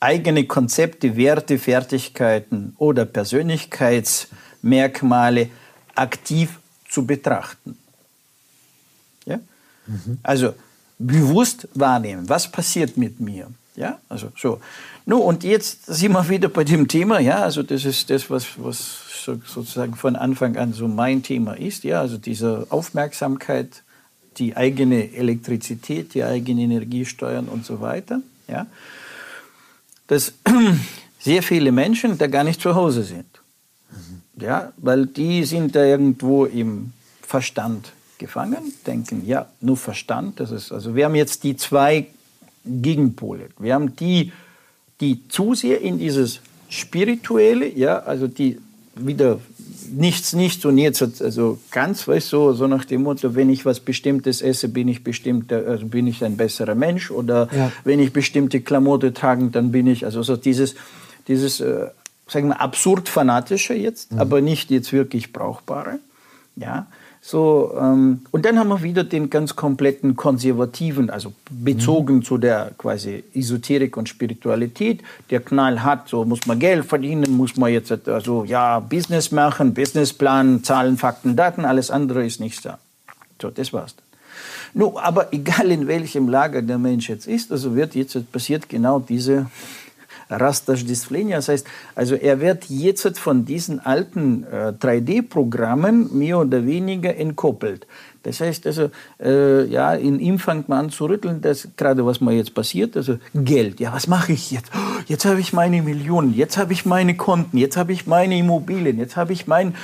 eigene 0.01 0.47
Konzepte, 0.47 1.17
Werte, 1.17 1.59
Fertigkeiten 1.59 2.75
oder 2.79 3.05
Persönlichkeitsmerkmale 3.05 5.51
aktiv 5.95 6.59
zu 6.89 7.07
betrachten. 7.07 7.77
Ja? 9.27 9.39
Mhm. 9.87 10.19
Also 10.23 10.55
bewusst 11.07 11.69
wahrnehmen, 11.75 12.29
was 12.29 12.51
passiert 12.51 12.97
mit 12.97 13.21
mir. 13.21 13.49
Ja, 13.77 13.99
also 14.09 14.31
so. 14.37 14.61
No, 15.05 15.19
und 15.19 15.43
jetzt 15.43 15.87
sind 15.87 16.13
wir 16.13 16.29
wieder 16.29 16.49
bei 16.49 16.65
dem 16.65 16.87
Thema, 16.87 17.19
ja, 17.19 17.43
also 17.43 17.63
das 17.63 17.85
ist 17.85 18.09
das, 18.09 18.31
was, 18.31 18.47
was 18.57 19.01
sozusagen 19.25 19.97
von 19.97 20.17
Anfang 20.17 20.57
an 20.57 20.73
so 20.73 20.87
mein 20.87 21.23
Thema 21.23 21.55
ist, 21.55 21.85
ja, 21.85 22.01
also 22.01 22.17
diese 22.17 22.67
Aufmerksamkeit, 22.71 23.83
die 24.37 24.57
eigene 24.57 25.13
Elektrizität, 25.13 26.15
die 26.15 26.25
eigene 26.25 26.63
Energie 26.63 27.05
steuern 27.05 27.47
und 27.47 27.67
so 27.67 27.81
weiter, 27.81 28.21
ja. 28.49 28.67
Dass 30.07 30.35
sehr 31.19 31.43
viele 31.43 31.73
Menschen 31.73 32.19
da 32.19 32.27
gar 32.27 32.45
nicht 32.45 32.61
zu 32.61 32.75
Hause 32.75 33.03
sind. 33.03 33.27
Ja, 34.37 34.73
weil 34.77 35.07
die 35.07 35.45
sind 35.45 35.75
da 35.75 35.85
irgendwo 35.85 36.45
im 36.45 36.93
Verstand 37.23 37.93
gefangen, 38.27 38.73
denken, 38.87 39.27
ja, 39.27 39.47
nur 39.61 39.77
Verstand, 39.77 40.41
das 40.41 40.51
ist, 40.51 40.73
also 40.73 40.95
wir 40.95 41.05
haben 41.05 41.15
jetzt 41.15 41.45
die 41.45 41.57
zwei 41.57 42.07
Gegenpole. 42.65 43.49
Wir 43.59 43.75
haben 43.75 43.95
die, 43.97 44.33
die 45.01 45.29
zu 45.29 45.55
sehr 45.55 45.81
in 45.83 45.99
dieses 45.99 46.41
Spirituelle, 46.69 47.69
ja, 47.69 47.99
also 47.99 48.27
die 48.27 48.59
wieder 48.97 49.41
nichts, 49.93 50.33
nichts 50.33 50.65
und 50.65 50.79
jetzt, 50.79 51.03
also 51.03 51.59
ganz, 51.71 52.09
weißt 52.09 52.29
so, 52.29 52.53
so 52.53 52.67
nach 52.67 52.85
dem 52.85 53.03
Motto, 53.03 53.35
wenn 53.35 53.51
ich 53.51 53.67
was 53.67 53.81
Bestimmtes 53.81 54.41
esse, 54.41 54.69
bin 54.69 54.89
ich 54.89 55.05
bestimmt, 55.05 55.53
also 55.53 55.87
bin 55.87 56.07
ich 56.07 56.25
ein 56.25 56.37
besserer 56.37 56.75
Mensch 56.75 57.11
oder 57.11 57.49
ja. 57.55 57.73
wenn 57.85 58.01
ich 58.01 58.13
bestimmte 58.13 58.61
Klamotten 58.61 59.13
trage, 59.13 59.49
dann 59.49 59.73
bin 59.73 59.87
ich, 59.87 60.05
also 60.05 60.23
so 60.23 60.37
dieses, 60.37 60.75
dieses 61.29 61.61
äh, 61.61 61.89
sagen 62.27 62.49
wir, 62.49 62.61
absurd 62.61 63.09
fanatische 63.09 63.75
jetzt, 63.75 64.13
mhm. 64.13 64.21
aber 64.21 64.41
nicht 64.41 64.71
jetzt 64.71 64.93
wirklich 64.93 65.33
brauchbare. 65.33 65.99
Ja, 66.57 66.87
so, 67.27 67.73
ähm, 67.81 68.21
und 68.33 68.45
dann 68.45 68.59
haben 68.59 68.69
wir 68.69 68.83
wieder 68.83 69.03
den 69.03 69.31
ganz 69.31 69.57
kompletten 69.57 70.15
konservativen, 70.15 71.09
also 71.09 71.33
bezogen 71.51 72.17
mhm. 72.17 72.23
zu 72.23 72.37
der 72.37 72.73
quasi 72.77 73.25
Esoterik 73.33 73.97
und 73.97 74.11
Spiritualität. 74.11 75.01
Der 75.31 75.41
Knall 75.41 75.83
hat, 75.83 76.07
so 76.07 76.27
muss 76.27 76.47
man 76.47 76.59
Geld 76.59 76.85
verdienen, 76.85 77.35
muss 77.35 77.57
man 77.57 77.73
jetzt 77.73 77.91
also 78.09 78.45
ja 78.45 78.79
Business 78.79 79.33
machen, 79.33 79.73
Businessplan, 79.73 80.65
Zahlen, 80.65 80.99
Fakten, 80.99 81.35
Daten, 81.35 81.65
alles 81.65 81.91
andere 81.91 82.27
ist 82.27 82.41
nichts 82.41 82.61
da. 82.61 82.79
So, 83.41 83.49
das 83.49 83.73
war's. 83.73 83.95
Nun, 84.75 84.95
aber 84.99 85.29
egal 85.33 85.71
in 85.71 85.87
welchem 85.87 86.29
Lager 86.29 86.61
der 86.61 86.77
Mensch 86.77 87.09
jetzt 87.09 87.27
ist, 87.27 87.51
also 87.51 87.75
wird 87.75 87.95
jetzt 87.95 88.31
passiert 88.33 88.69
genau 88.69 88.99
diese 88.99 89.47
Rasterschdisplenia. 90.31 91.37
Das 91.37 91.49
heißt, 91.49 91.67
also 91.95 92.15
er 92.15 92.41
wird 92.41 92.67
jetzt 92.69 93.19
von 93.19 93.45
diesen 93.45 93.81
alten 93.81 94.45
äh, 94.45 94.73
3D-Programmen 94.81 96.17
mehr 96.17 96.39
oder 96.39 96.67
weniger 96.67 97.17
entkoppelt. 97.17 97.87
Das 98.25 98.41
heißt 98.41 98.67
also, 98.67 98.91
äh, 99.23 99.67
ja, 99.67 99.93
in 99.93 100.19
ihm 100.19 100.39
fängt 100.39 100.69
man 100.69 100.87
an 100.87 100.91
zu 100.91 101.05
rütteln, 101.05 101.43
dass 101.43 101.69
gerade 101.77 102.07
was 102.07 102.23
mal 102.23 102.33
jetzt 102.33 102.55
passiert, 102.55 102.97
also 102.97 103.19
Geld. 103.35 103.81
Ja, 103.81 103.93
was 103.93 104.07
mache 104.07 104.33
ich 104.33 104.51
jetzt? 104.51 104.71
Jetzt 105.07 105.27
habe 105.27 105.41
ich 105.41 105.53
meine 105.53 105.83
Millionen, 105.83 106.35
jetzt 106.35 106.57
habe 106.57 106.73
ich 106.73 106.87
meine 106.87 107.17
Konten, 107.17 107.59
jetzt 107.59 107.77
habe 107.77 107.93
ich 107.93 108.07
meine 108.07 108.39
Immobilien, 108.39 108.99
jetzt 108.99 109.17
habe 109.17 109.35
ich 109.35 109.47
mein 109.47 109.75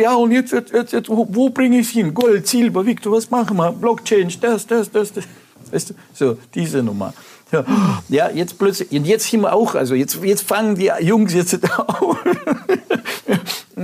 ja, 0.00 0.14
und 0.14 0.32
jetzt, 0.32 0.52
jetzt, 0.52 0.72
jetzt, 0.72 0.92
jetzt 0.92 1.08
wo, 1.08 1.26
wo 1.30 1.50
bringe 1.50 1.78
ich 1.78 1.88
es 1.88 1.92
hin? 1.92 2.14
Gold, 2.14 2.46
Silber, 2.46 2.86
Victor, 2.86 3.12
was 3.12 3.30
machen 3.30 3.56
wir? 3.56 3.72
Blockchain, 3.72 4.32
das, 4.40 4.66
das, 4.66 4.90
das, 4.90 5.12
das. 5.12 5.24
Weißt 5.70 5.90
du? 5.90 5.94
So, 6.12 6.38
diese 6.54 6.82
Nummer. 6.82 7.12
Ja, 8.08 8.30
jetzt 8.30 8.58
plötzlich, 8.58 8.90
jetzt 8.90 9.30
sind 9.30 9.42
wir 9.42 9.52
auch, 9.52 9.74
also 9.74 9.94
jetzt, 9.94 10.22
jetzt 10.22 10.42
fangen 10.42 10.74
die 10.74 10.90
Jungs 11.00 11.34
jetzt 11.34 11.58
auch 11.78 12.16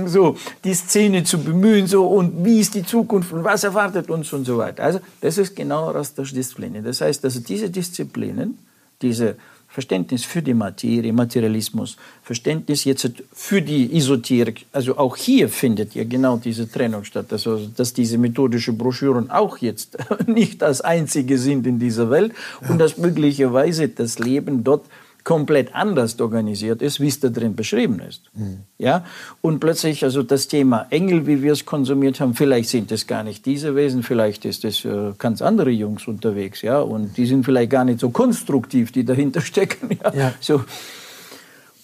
so 0.07 0.37
die 0.63 0.73
Szene 0.73 1.23
zu 1.23 1.39
bemühen, 1.39 1.87
so 1.87 2.07
und 2.07 2.45
wie 2.45 2.59
ist 2.59 2.75
die 2.75 2.85
Zukunft 2.85 3.31
und 3.33 3.43
was 3.43 3.63
erwartet 3.63 4.09
uns 4.09 4.31
und 4.33 4.45
so 4.45 4.57
weiter. 4.57 4.83
Also 4.83 4.99
das 5.21 5.37
ist 5.37 5.55
genau 5.55 5.91
Disziplin. 6.33 6.83
Das 6.83 7.01
heißt, 7.01 7.23
also 7.23 7.39
diese 7.39 7.69
Disziplinen, 7.69 8.57
diese 9.01 9.35
Verständnis 9.71 10.25
für 10.25 10.41
die 10.41 10.55
Materie, 10.55 11.13
Materialismus, 11.13 11.95
Verständnis 12.23 12.85
jetzt 12.85 13.11
für 13.31 13.61
die 13.61 13.95
Esoterik. 13.95 14.65
Also 14.71 14.97
auch 14.97 15.15
hier 15.15 15.47
findet 15.47 15.93
ja 15.93 16.03
genau 16.03 16.37
diese 16.37 16.69
Trennung 16.69 17.03
statt. 17.03 17.27
Also, 17.31 17.67
dass 17.77 17.93
diese 17.93 18.17
methodischen 18.17 18.79
Broschüren 18.79 19.29
auch 19.29 19.59
jetzt 19.59 19.97
nicht 20.25 20.63
das 20.63 20.81
einzige 20.81 21.37
sind 21.37 21.67
in 21.67 21.77
dieser 21.77 22.09
Welt 22.09 22.33
und 22.67 22.79
dass 22.79 22.97
möglicherweise 22.97 23.89
das 23.89 24.17
Leben 24.17 24.63
dort 24.63 24.85
komplett 25.23 25.75
anders 25.75 26.19
organisiert 26.19 26.81
ist, 26.81 26.99
wie 26.99 27.07
es 27.07 27.19
da 27.19 27.29
drin 27.29 27.55
beschrieben 27.55 27.99
ist. 27.99 28.23
Mhm. 28.33 28.59
Ja? 28.77 29.05
Und 29.41 29.59
plötzlich, 29.59 30.03
also 30.03 30.23
das 30.23 30.47
Thema 30.47 30.87
Engel, 30.89 31.27
wie 31.27 31.41
wir 31.43 31.53
es 31.53 31.65
konsumiert 31.65 32.19
haben, 32.19 32.33
vielleicht 32.33 32.69
sind 32.69 32.91
es 32.91 33.07
gar 33.07 33.23
nicht 33.23 33.45
diese 33.45 33.75
Wesen, 33.75 34.03
vielleicht 34.03 34.45
ist 34.45 34.65
es 34.65 34.85
äh, 34.85 35.13
ganz 35.17 35.41
andere 35.41 35.69
Jungs 35.69 36.07
unterwegs, 36.07 36.61
ja, 36.61 36.79
und 36.79 37.17
die 37.17 37.25
sind 37.25 37.43
vielleicht 37.43 37.69
gar 37.69 37.85
nicht 37.85 37.99
so 37.99 38.09
konstruktiv, 38.09 38.91
die 38.91 39.05
dahinter 39.05 39.41
stecken, 39.51 39.97
ja. 40.03 40.13
ja. 40.13 40.33
So. 40.39 40.63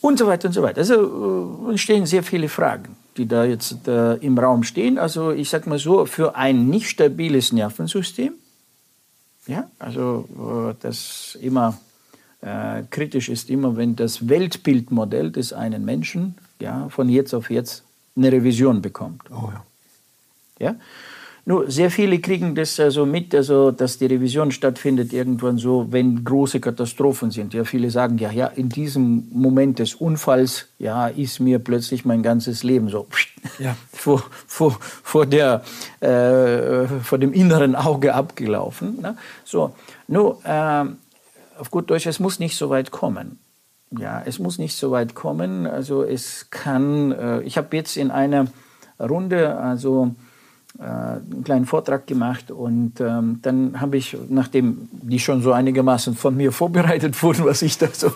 Und 0.02 0.20
so 0.20 0.28
weiter 0.28 0.50
und 0.50 0.54
so 0.54 0.62
weiter. 0.62 0.80
Also 0.80 1.66
äh, 1.68 1.72
entstehen 1.72 2.06
sehr 2.06 2.24
viele 2.24 2.48
Fragen, 2.48 2.96
die 3.18 3.28
da 3.28 3.44
jetzt 3.44 3.88
äh, 3.88 4.14
im 4.16 4.38
Raum 4.38 4.64
stehen. 4.64 5.00
Also 5.00 5.32
ich 5.32 5.50
sag 5.50 5.66
mal 5.66 5.80
so, 5.80 6.06
für 6.06 6.36
ein 6.36 6.70
nicht 6.70 6.90
stabiles 6.90 7.52
Nervensystem, 7.52 8.34
ja, 9.48 9.70
also 9.80 10.28
äh, 10.72 10.76
das 10.82 11.38
immer 11.42 11.78
äh, 12.46 12.84
kritisch 12.92 13.30
ist 13.30 13.50
immer, 13.50 13.76
wenn 13.76 13.96
das 13.96 14.30
Weltbildmodell 14.30 15.32
des 15.32 15.52
einen 15.52 15.84
Menschen 15.84 16.36
ja, 16.60 16.88
von 16.90 17.10
jetzt 17.10 17.34
auf 17.34 17.50
jetzt 17.50 17.84
eine 18.16 18.32
Revision 18.32 18.82
bekommt. 18.82 19.24
Oh 19.32 19.50
ja. 19.52 19.66
Ja? 20.60 20.76
Nur 21.48 21.70
sehr 21.70 21.92
viele 21.92 22.20
kriegen 22.20 22.56
das 22.56 22.80
also 22.80 23.06
mit, 23.06 23.36
also 23.36 23.70
dass 23.70 24.00
die 24.00 24.08
Revision 24.08 24.52
stattfindet 24.52 25.14
irgendwann 25.14 25.60
so, 25.60 25.88
wenn 25.92 26.24
große 26.24 26.60
Katastrophen 26.60 27.30
sind. 27.30 27.54
Ja, 27.54 27.64
viele 27.66 27.92
sagen 27.92 28.18
ja, 28.18 28.32
ja, 28.32 28.48
in 28.48 28.70
diesem 28.70 29.28
Moment 29.32 29.78
des 29.78 29.94
Unfalls, 29.94 30.68
ja, 30.80 31.08
ist 31.08 31.40
mir 31.40 31.60
plötzlich 31.60 32.04
mein 32.04 32.24
ganzes 32.24 32.64
Leben 32.64 32.90
so 32.90 33.08
ja. 33.60 33.76
vor, 33.92 34.24
vor, 34.48 34.78
vor, 35.04 35.28
der, 35.28 35.64
äh, 36.00 36.88
vor 37.04 37.20
dem 37.20 37.32
inneren 37.32 37.76
Auge 37.76 38.16
abgelaufen. 38.16 39.02
Ne? 39.02 39.16
So, 39.44 39.76
nur 40.08 40.40
äh, 40.46 40.86
auf 41.58 41.72
gut 41.72 41.90
Deutsch, 41.90 42.06
es 42.06 42.20
muss 42.20 42.40
nicht 42.40 42.58
so 42.58 42.70
weit 42.70 42.92
kommen. 42.92 43.40
Ja, 43.92 44.22
es 44.26 44.40
muss 44.40 44.58
nicht 44.58 44.76
so 44.76 44.92
weit 44.92 45.16
kommen. 45.16 45.68
Also 45.68 46.04
es 46.04 46.50
kann, 46.50 47.12
äh, 47.12 47.42
ich 47.42 47.58
habe 47.58 47.76
jetzt 47.76 47.98
in 47.98 48.12
einer 48.12 48.48
Runde, 49.00 49.58
also 49.58 50.16
äh, 50.80 50.84
einen 50.84 51.44
kleinen 51.44 51.66
Vortrag 51.66 52.08
gemacht 52.08 52.52
und 52.52 53.00
ähm, 53.00 53.40
dann 53.42 53.80
habe 53.80 53.98
ich, 53.98 54.18
nachdem 54.30 54.90
die 54.92 55.20
schon 55.20 55.42
so 55.42 55.54
einigermaßen 55.54 56.16
von 56.16 56.36
mir 56.36 56.52
vorbereitet 56.52 57.22
wurden, 57.24 57.46
was 57.46 57.62
ich 57.62 57.78
da 57.78 57.88
so 57.92 58.12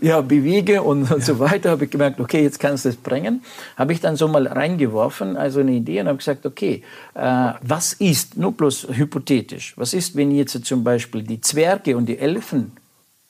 ja, 0.00 0.20
bewege 0.20 0.82
und, 0.82 1.10
und 1.10 1.24
so 1.24 1.38
weiter, 1.38 1.70
habe 1.70 1.84
ich 1.84 1.90
gemerkt, 1.90 2.20
okay, 2.20 2.42
jetzt 2.42 2.58
kannst 2.58 2.84
du 2.84 2.88
es 2.88 2.96
bringen. 2.96 3.42
Habe 3.76 3.92
ich 3.92 4.00
dann 4.00 4.16
so 4.16 4.28
mal 4.28 4.46
reingeworfen, 4.46 5.36
also 5.36 5.60
eine 5.60 5.72
Idee 5.72 6.00
und 6.00 6.08
habe 6.08 6.18
gesagt, 6.18 6.46
okay, 6.46 6.82
äh, 7.14 7.52
was 7.60 7.92
ist, 7.94 8.36
nur 8.36 8.52
bloß 8.52 8.88
hypothetisch, 8.90 9.74
was 9.76 9.94
ist, 9.94 10.16
wenn 10.16 10.30
jetzt 10.30 10.64
zum 10.64 10.84
Beispiel 10.84 11.22
die 11.22 11.40
Zwerge 11.40 11.96
und 11.96 12.06
die 12.06 12.18
Elfen 12.18 12.72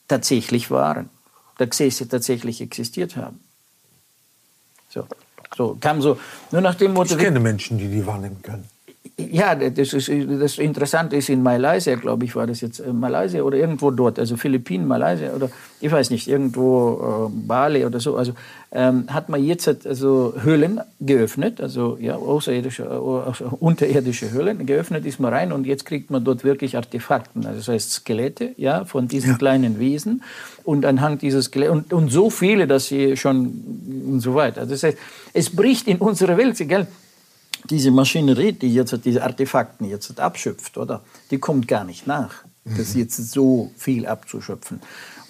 tatsächlich 0.09 0.71
waren, 0.71 1.09
dass 1.59 1.77
sie 1.77 1.91
tatsächlich 1.91 2.61
existiert 2.61 3.17
haben? 3.17 3.41
So, 4.89 5.07
so 5.57 5.77
kam 5.81 6.03
so, 6.03 6.19
nur 6.51 6.61
nach 6.61 6.75
dem 6.75 6.95
Motto. 6.95 7.15
Ich 7.15 7.21
kenne 7.21 7.41
Menschen, 7.41 7.79
die 7.79 7.89
die 7.89 8.05
wahrnehmen 8.07 8.43
können. 8.43 8.65
Ja, 9.33 9.55
das, 9.55 9.93
ist, 9.93 10.09
das 10.09 10.59
Interessante 10.59 11.17
ist, 11.17 11.29
in 11.29 11.43
Malaysia, 11.43 11.95
glaube 11.95 12.25
ich, 12.25 12.35
war 12.35 12.47
das 12.47 12.61
jetzt 12.61 12.81
äh, 12.81 12.93
Malaysia 12.93 13.43
oder 13.43 13.57
irgendwo 13.57 13.91
dort, 13.91 14.19
also 14.19 14.37
Philippinen, 14.37 14.89
Malaysia 14.89 15.33
oder 15.33 15.51
ich 15.81 15.91
weiß 15.91 16.11
nicht, 16.11 16.29
irgendwo 16.29 17.29
äh, 17.29 17.47
Bali 17.47 17.85
oder 17.85 18.01
so, 18.01 18.17
also 18.17 18.33
ähm, 18.73 19.05
hat 19.09 19.29
man 19.29 19.43
jetzt 19.43 19.87
also 19.87 20.35
Höhlen 20.43 20.81
geöffnet, 21.01 21.61
also 21.61 21.97
ja, 22.01 22.17
außerirdische, 22.17 22.85
äh, 22.85 23.45
unterirdische 23.61 24.31
Höhlen 24.31 24.67
geöffnet, 24.67 25.07
ist 25.07 25.21
man 25.21 25.33
rein 25.33 25.53
und 25.53 25.67
jetzt 25.67 25.87
kriegt 25.87 26.11
man 26.11 26.25
dort 26.25 26.45
wirklich 26.45 26.77
Artefakten, 26.77 27.47
also 27.47 27.59
das 27.59 27.69
heißt 27.69 27.93
Skelette, 27.93 28.53
ja, 28.57 28.85
von 28.85 29.07
diesen 29.09 29.33
ja. 29.33 29.37
kleinen 29.39 29.79
Wesen 29.79 30.23
und 30.65 30.85
anhand 30.85 31.23
dieses 31.23 31.47
Skelett 31.47 31.71
und, 31.71 31.93
und 31.93 32.11
so 32.11 32.31
viele, 32.31 32.67
dass 32.67 32.87
sie 32.87 33.17
schon 33.17 33.63
und 34.11 34.21
so 34.21 34.35
weiter. 34.35 34.63
Also 34.63 34.73
das 34.73 34.83
heißt, 34.83 34.99
es 35.33 35.51
bricht 35.51 35.87
in 35.87 35.99
unsere 35.99 36.37
Welt, 36.37 36.57
gell? 36.69 36.87
Diese 37.71 37.91
Maschinerie, 37.91 38.53
die 38.53 38.73
jetzt 38.75 38.99
diese 39.05 39.23
Artefakten 39.23 39.89
jetzt 39.89 40.19
abschöpft, 40.19 40.77
oder? 40.77 41.03
Die 41.31 41.39
kommt 41.39 41.69
gar 41.69 41.85
nicht 41.85 42.07
nach, 42.07 42.45
das 42.65 42.95
mhm. 42.95 43.01
jetzt 43.01 43.31
so 43.31 43.71
viel 43.77 44.07
abzuschöpfen. 44.07 44.81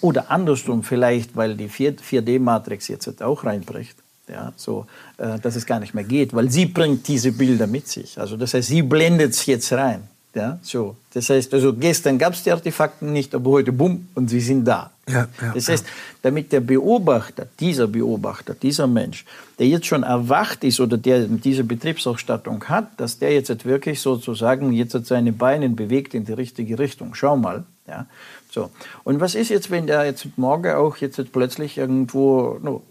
Oder 0.01 0.31
andersrum 0.31 0.83
vielleicht, 0.83 1.37
weil 1.37 1.57
die 1.57 1.69
4D-Matrix 1.69 2.89
jetzt 2.89 3.23
auch 3.23 3.45
reinbricht. 3.45 3.97
Ja, 4.29 4.53
so, 4.57 4.87
äh, 5.17 5.41
dass 5.41 5.57
es 5.57 5.67
gar 5.67 5.81
nicht 5.81 5.93
mehr 5.93 6.05
geht, 6.05 6.33
weil 6.33 6.51
sie 6.51 6.67
bringt 6.67 7.09
diese 7.09 7.33
Bilder 7.33 7.67
mit 7.67 7.89
sich. 7.89 8.19
Also 8.19 8.37
das 8.37 8.55
heißt, 8.55 8.69
sie 8.69 8.83
blendet 8.83 9.33
es 9.33 9.45
jetzt 9.47 9.73
rein. 9.73 10.09
Ja, 10.35 10.61
so. 10.63 10.97
Das 11.13 11.29
heißt, 11.29 11.53
also 11.55 11.75
gestern 11.75 12.17
gab 12.17 12.35
es 12.35 12.45
die 12.45 12.53
Artefakten 12.53 13.13
nicht, 13.13 13.35
aber 13.35 13.51
heute 13.51 13.73
bumm 13.73 14.07
und 14.15 14.31
sie 14.31 14.41
sind 14.41 14.65
da. 14.65 14.91
Ja, 15.09 15.27
ja, 15.43 15.53
das 15.55 15.69
heißt, 15.69 15.85
damit 16.23 16.53
der 16.53 16.61
Beobachter, 16.61 17.49
dieser 17.59 17.89
Beobachter, 17.89 18.55
dieser 18.55 18.87
Mensch, 18.87 19.25
der 19.59 19.67
jetzt 19.67 19.87
schon 19.87 20.05
erwacht 20.05 20.63
ist 20.63 20.79
oder 20.79 20.97
der 20.97 21.27
diese 21.27 21.65
Betriebsausstattung 21.65 22.65
hat, 22.67 22.89
dass 23.01 23.19
der 23.19 23.33
jetzt 23.33 23.65
wirklich 23.65 24.01
sozusagen 24.01 24.73
jetzt 24.73 24.93
seine 25.05 25.33
Beine 25.33 25.69
bewegt 25.69 26.15
in 26.15 26.25
die 26.25 26.33
richtige 26.33 26.79
Richtung. 26.79 27.15
Schau 27.15 27.37
mal. 27.37 27.65
Ja, 27.89 28.07
so. 28.53 28.71
Und 29.03 29.19
was 29.19 29.35
ist 29.35 29.49
jetzt, 29.49 29.73
wenn 29.73 29.89
der 29.89 30.05
jetzt 30.05 30.27
morgen 30.37 30.73
auch 30.75 30.97
jetzt 30.99 31.21
plötzlich 31.33 31.77
irgendwo, 31.77 32.59
no, 32.63 32.83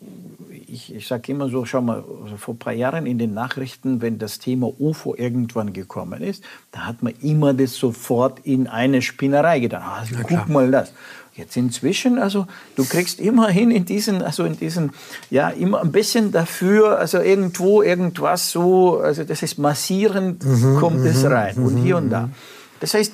ich, 0.71 0.93
ich 0.95 1.07
sage 1.07 1.31
immer 1.31 1.49
so, 1.49 1.65
schau 1.65 1.81
mal, 1.81 2.03
also 2.23 2.37
vor 2.37 2.53
ein 2.53 2.59
paar 2.59 2.73
Jahren 2.73 3.05
in 3.05 3.17
den 3.17 3.33
Nachrichten, 3.33 4.01
wenn 4.01 4.17
das 4.19 4.39
Thema 4.39 4.71
UFO 4.79 5.15
irgendwann 5.15 5.73
gekommen 5.73 6.21
ist, 6.21 6.43
da 6.71 6.81
hat 6.81 7.03
man 7.03 7.13
immer 7.21 7.53
das 7.53 7.75
sofort 7.75 8.39
in 8.43 8.67
eine 8.67 9.01
Spinnerei 9.01 9.59
gedacht. 9.59 9.83
Ah, 9.85 9.99
also, 9.99 10.15
guck 10.23 10.49
mal 10.49 10.69
das. 10.71 10.93
Jetzt 11.35 11.55
inzwischen, 11.55 12.19
also 12.19 12.47
du 12.75 12.83
kriegst 12.83 13.19
immerhin 13.21 13.71
in 13.71 13.85
diesen, 13.85 14.21
also 14.21 14.43
in 14.43 14.57
diesen, 14.57 14.91
ja, 15.29 15.49
immer 15.49 15.81
ein 15.81 15.91
bisschen 15.91 16.33
dafür, 16.33 16.99
also 16.99 17.19
irgendwo 17.19 17.81
irgendwas 17.81 18.51
so, 18.51 18.99
also 18.99 19.23
das 19.23 19.41
ist 19.41 19.57
massierend 19.57 20.43
mhm, 20.43 20.77
kommt 20.77 21.05
es 21.05 21.23
mhm, 21.23 21.31
rein 21.31 21.55
und 21.57 21.77
hier 21.77 21.95
und 21.95 22.09
da. 22.09 22.27
Mhm. 22.27 22.33
Das 22.81 22.93
heißt, 22.93 23.13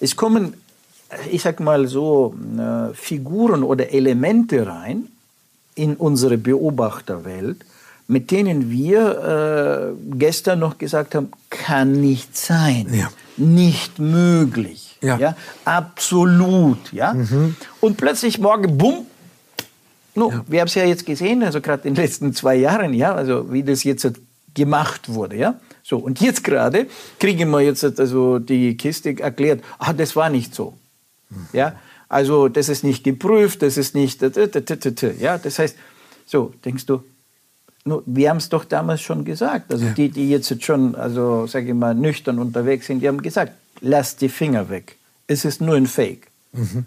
es 0.00 0.16
kommen, 0.16 0.54
ich 1.30 1.42
sag 1.42 1.60
mal 1.60 1.86
so, 1.86 2.34
äh, 2.58 2.94
Figuren 2.94 3.62
oder 3.62 3.92
Elemente 3.92 4.66
rein 4.66 5.06
in 5.74 5.96
unsere 5.96 6.38
Beobachterwelt, 6.38 7.64
mit 8.08 8.30
denen 8.30 8.70
wir 8.70 9.94
äh, 9.94 10.16
gestern 10.16 10.58
noch 10.58 10.78
gesagt 10.78 11.14
haben, 11.14 11.30
kann 11.50 11.92
nicht 11.92 12.36
sein, 12.36 12.88
ja. 12.92 13.08
nicht 13.36 13.98
möglich. 13.98 14.98
Ja. 15.00 15.18
ja 15.18 15.36
absolut. 15.64 16.92
Ja? 16.92 17.14
Mhm. 17.14 17.56
Und 17.80 17.96
plötzlich 17.96 18.38
morgen, 18.38 18.76
bumm, 18.76 19.06
no, 20.14 20.30
ja. 20.30 20.44
wir 20.46 20.60
haben 20.60 20.68
es 20.68 20.74
ja 20.74 20.84
jetzt 20.84 21.06
gesehen, 21.06 21.42
also 21.42 21.60
gerade 21.60 21.88
in 21.88 21.94
den 21.94 22.04
letzten 22.04 22.34
zwei 22.34 22.56
Jahren, 22.56 22.92
ja, 22.92 23.14
also 23.14 23.52
wie 23.52 23.62
das 23.62 23.84
jetzt 23.84 24.10
gemacht 24.54 25.08
wurde, 25.08 25.36
ja. 25.36 25.54
So, 25.82 25.98
und 25.98 26.20
jetzt 26.20 26.44
gerade 26.44 26.86
kriegen 27.18 27.50
wir 27.50 27.60
jetzt 27.60 27.98
also 27.98 28.38
die 28.38 28.76
Kiste 28.76 29.18
erklärt, 29.18 29.62
ah, 29.78 29.92
das 29.92 30.14
war 30.14 30.30
nicht 30.30 30.54
so. 30.54 30.74
Mhm. 31.30 31.46
Ja, 31.52 31.74
also 32.12 32.48
das 32.48 32.68
ist 32.68 32.84
nicht 32.84 33.04
geprüft, 33.04 33.62
das 33.62 33.78
ist 33.78 33.94
nicht, 33.94 34.20
ja, 34.20 35.38
das 35.38 35.58
heißt, 35.58 35.76
so, 36.26 36.52
denkst 36.62 36.84
du, 36.84 37.02
wir 38.04 38.28
haben 38.28 38.36
es 38.36 38.50
doch 38.50 38.66
damals 38.66 39.00
schon 39.00 39.24
gesagt, 39.24 39.72
also 39.72 39.86
ja. 39.86 39.92
die, 39.92 40.10
die 40.10 40.28
jetzt 40.28 40.62
schon, 40.62 40.94
also 40.94 41.46
sage 41.46 41.68
ich 41.68 41.74
mal, 41.74 41.94
nüchtern 41.94 42.38
unterwegs 42.38 42.86
sind, 42.86 43.00
die 43.00 43.08
haben 43.08 43.22
gesagt, 43.22 43.52
lass 43.80 44.16
die 44.16 44.28
Finger 44.28 44.68
weg. 44.68 44.98
Es 45.26 45.46
ist 45.46 45.62
nur 45.62 45.74
ein 45.74 45.86
Fake. 45.86 46.28
Mhm. 46.52 46.84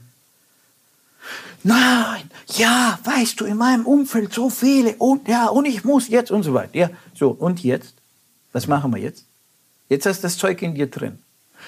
Nein, 1.64 2.30
ja, 2.56 3.00
weißt 3.04 3.42
du, 3.42 3.46
in 3.46 3.58
meinem 3.58 3.88
Umfeld 3.88 4.32
so 4.32 4.52
viele 4.52 4.94
und 4.98 5.28
ja, 5.28 5.48
und 5.48 5.66
ich 5.66 5.84
muss 5.84 6.08
jetzt 6.08 6.30
und 6.30 6.44
so 6.44 6.54
weiter. 6.54 6.78
Ja, 6.78 6.90
so, 7.16 7.30
und 7.32 7.64
jetzt? 7.64 7.96
Was 8.54 8.68
machen 8.68 8.94
wir 8.94 9.02
jetzt? 9.02 9.26
Jetzt 9.90 10.06
hast 10.06 10.20
du 10.20 10.28
das 10.28 10.38
Zeug 10.38 10.62
in 10.62 10.76
dir 10.76 10.86
drin. 10.86 11.18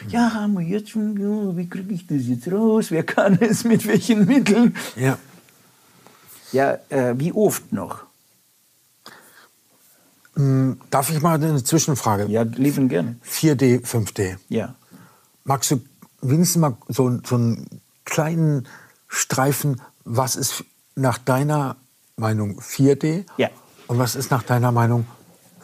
Ja, 0.09 0.33
haben 0.33 0.53
wir 0.53 0.61
jetzt 0.61 0.89
schon, 0.89 1.17
ja, 1.17 1.57
wie 1.57 1.67
kriege 1.67 1.93
ich 1.93 2.07
das 2.07 2.27
jetzt 2.27 2.51
raus? 2.51 2.91
Wer 2.91 3.03
kann 3.03 3.37
es 3.41 3.63
mit 3.63 3.87
welchen 3.87 4.25
Mitteln? 4.25 4.75
Ja. 4.95 5.17
Ja, 6.51 6.77
äh, 6.89 7.13
wie 7.17 7.33
oft 7.33 7.73
noch? 7.73 8.03
Hm, 10.35 10.79
darf 10.89 11.09
ich 11.09 11.21
mal 11.21 11.35
eine 11.35 11.63
Zwischenfrage? 11.63 12.27
Ja, 12.27 12.43
lieben 12.43 12.89
gerne. 12.89 13.17
4D, 13.25 13.83
5D. 13.83 14.37
Ja. 14.49 14.75
Magst 15.43 15.71
du 15.71 15.81
wenigstens 16.21 16.61
mal 16.61 16.77
so, 16.87 17.19
so 17.25 17.35
einen 17.35 17.81
kleinen 18.05 18.67
Streifen, 19.07 19.81
was 20.05 20.35
ist 20.35 20.63
nach 20.95 21.17
deiner 21.17 21.75
Meinung 22.15 22.59
4D 22.59 23.25
ja. 23.37 23.49
und 23.87 23.99
was 23.99 24.15
ist 24.15 24.31
nach 24.31 24.43
deiner 24.43 24.71
Meinung 24.71 25.05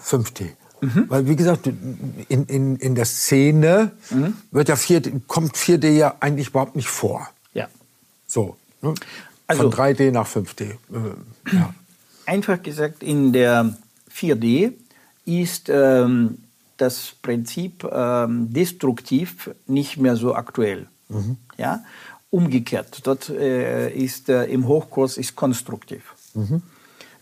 5D? 0.02 0.52
Mhm. 0.84 1.06
Weil, 1.08 1.28
wie 1.28 1.36
gesagt, 1.36 1.68
in, 1.68 2.46
in, 2.46 2.76
in 2.76 2.96
der 2.96 3.06
Szene 3.06 3.92
mhm. 4.10 4.36
wird 4.52 4.68
ja 4.68 4.76
4D, 4.76 5.22
kommt 5.28 5.56
4D 5.56 5.90
ja 5.90 6.16
eigentlich 6.20 6.50
überhaupt 6.50 6.76
nicht 6.76 6.90
vor. 6.90 7.30
Ja. 7.54 7.68
So. 8.28 8.58
Ne? 8.82 8.94
Also, 9.48 9.72
Von 9.72 9.74
3D 9.74 10.12
nach 10.12 10.28
5D. 10.28 10.62
Äh, 10.62 10.76
ja. 11.54 11.74
Einfach 12.26 12.62
gesagt, 12.62 13.02
in 13.02 13.32
der 13.32 13.78
4D 14.14 14.74
ist 15.26 15.70
ähm, 15.70 16.40
das 16.76 17.14
Prinzip 17.22 17.88
ähm, 17.90 18.52
destruktiv 18.52 19.52
nicht 19.68 19.98
mehr 19.98 20.18
so 20.18 20.36
aktuell. 20.36 20.88
Mhm. 21.08 21.38
Ja? 21.58 21.84
Umgekehrt, 22.30 23.02
dort 23.08 23.30
äh, 23.30 23.90
ist 23.90 24.28
äh, 24.28 24.46
im 24.46 24.68
Hochkurs 24.68 25.18
ist 25.18 25.36
konstruktiv. 25.36 26.14
Mhm. 26.34 26.62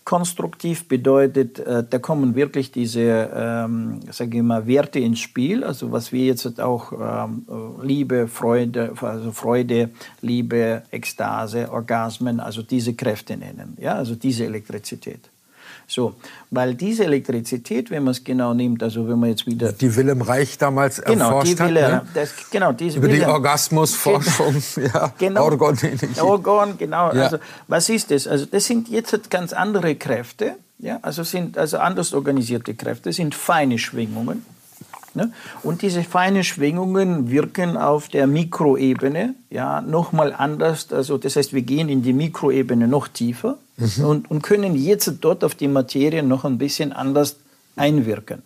Konstruktiv 0.03 0.87
bedeutet, 0.87 1.59
äh, 1.59 1.83
da 1.87 1.99
kommen 1.99 2.35
wirklich 2.35 2.71
diese, 2.71 3.29
ähm, 3.33 3.99
sage 4.11 4.37
ich 4.37 4.43
mal, 4.43 4.65
Werte 4.65 4.99
ins 4.99 5.19
Spiel. 5.19 5.63
Also 5.63 5.91
was 5.91 6.11
wir 6.11 6.25
jetzt 6.25 6.59
auch 6.59 6.91
ähm, 6.91 7.45
Liebe, 7.83 8.27
Freude, 8.27 8.93
also 8.99 9.31
Freude, 9.31 9.91
Liebe, 10.21 10.83
Ekstase, 10.91 11.71
Orgasmen, 11.71 12.39
also 12.39 12.63
diese 12.63 12.95
Kräfte 12.95 13.37
nennen. 13.37 13.77
Ja, 13.79 13.95
also 13.95 14.15
diese 14.15 14.45
Elektrizität. 14.45 15.29
So, 15.91 16.15
weil 16.51 16.73
diese 16.73 17.03
Elektrizität, 17.03 17.91
wenn 17.91 18.05
man 18.05 18.11
es 18.11 18.23
genau 18.23 18.53
nimmt, 18.53 18.81
also 18.81 19.05
wenn 19.09 19.19
man 19.19 19.29
jetzt 19.29 19.45
wieder... 19.45 19.73
Die 19.73 19.93
Willem 19.93 20.21
Reich 20.21 20.57
damals 20.57 21.01
genau, 21.01 21.25
erforscht 21.25 21.51
die 21.51 21.59
Wille, 21.59 21.95
hat, 21.95 22.03
ne? 22.05 22.09
das, 22.13 22.33
genau, 22.49 22.71
diese 22.71 22.99
Über 22.99 23.07
Wille, 23.07 23.17
die 23.17 23.25
Orgasmusforschung, 23.25 24.63
ja, 24.93 25.13
genau, 25.17 25.43
Orgon. 25.43 25.77
Orgon, 26.21 26.77
genau. 26.77 27.11
Ja. 27.11 27.23
Also, 27.23 27.39
was 27.67 27.89
ist 27.89 28.09
das? 28.09 28.25
Also 28.25 28.45
das 28.45 28.63
sind 28.63 28.87
jetzt 28.87 29.29
ganz 29.29 29.51
andere 29.51 29.95
Kräfte, 29.95 30.55
ja, 30.79 30.97
also 31.01 31.23
sind 31.23 31.57
also 31.57 31.77
anders 31.79 32.13
organisierte 32.13 32.73
Kräfte, 32.73 33.11
sind 33.11 33.35
feine 33.35 33.77
Schwingungen. 33.77 34.45
Ne? 35.13 35.31
Und 35.63 35.81
diese 35.81 36.03
feinen 36.03 36.43
Schwingungen 36.43 37.29
wirken 37.29 37.75
auf 37.75 38.07
der 38.07 38.27
Mikroebene 38.27 39.35
ja, 39.49 39.81
nochmal 39.81 40.33
anders. 40.33 40.91
Also 40.93 41.17
das 41.17 41.35
heißt, 41.35 41.53
wir 41.53 41.63
gehen 41.63 41.89
in 41.89 42.01
die 42.01 42.13
Mikroebene 42.13 42.87
noch 42.87 43.07
tiefer 43.07 43.57
mhm. 43.77 44.05
und, 44.05 44.31
und 44.31 44.41
können 44.41 44.75
jetzt 44.75 45.11
dort 45.21 45.43
auf 45.43 45.55
die 45.55 45.67
Materie 45.67 46.23
noch 46.23 46.45
ein 46.45 46.57
bisschen 46.57 46.93
anders 46.93 47.37
einwirken. 47.75 48.41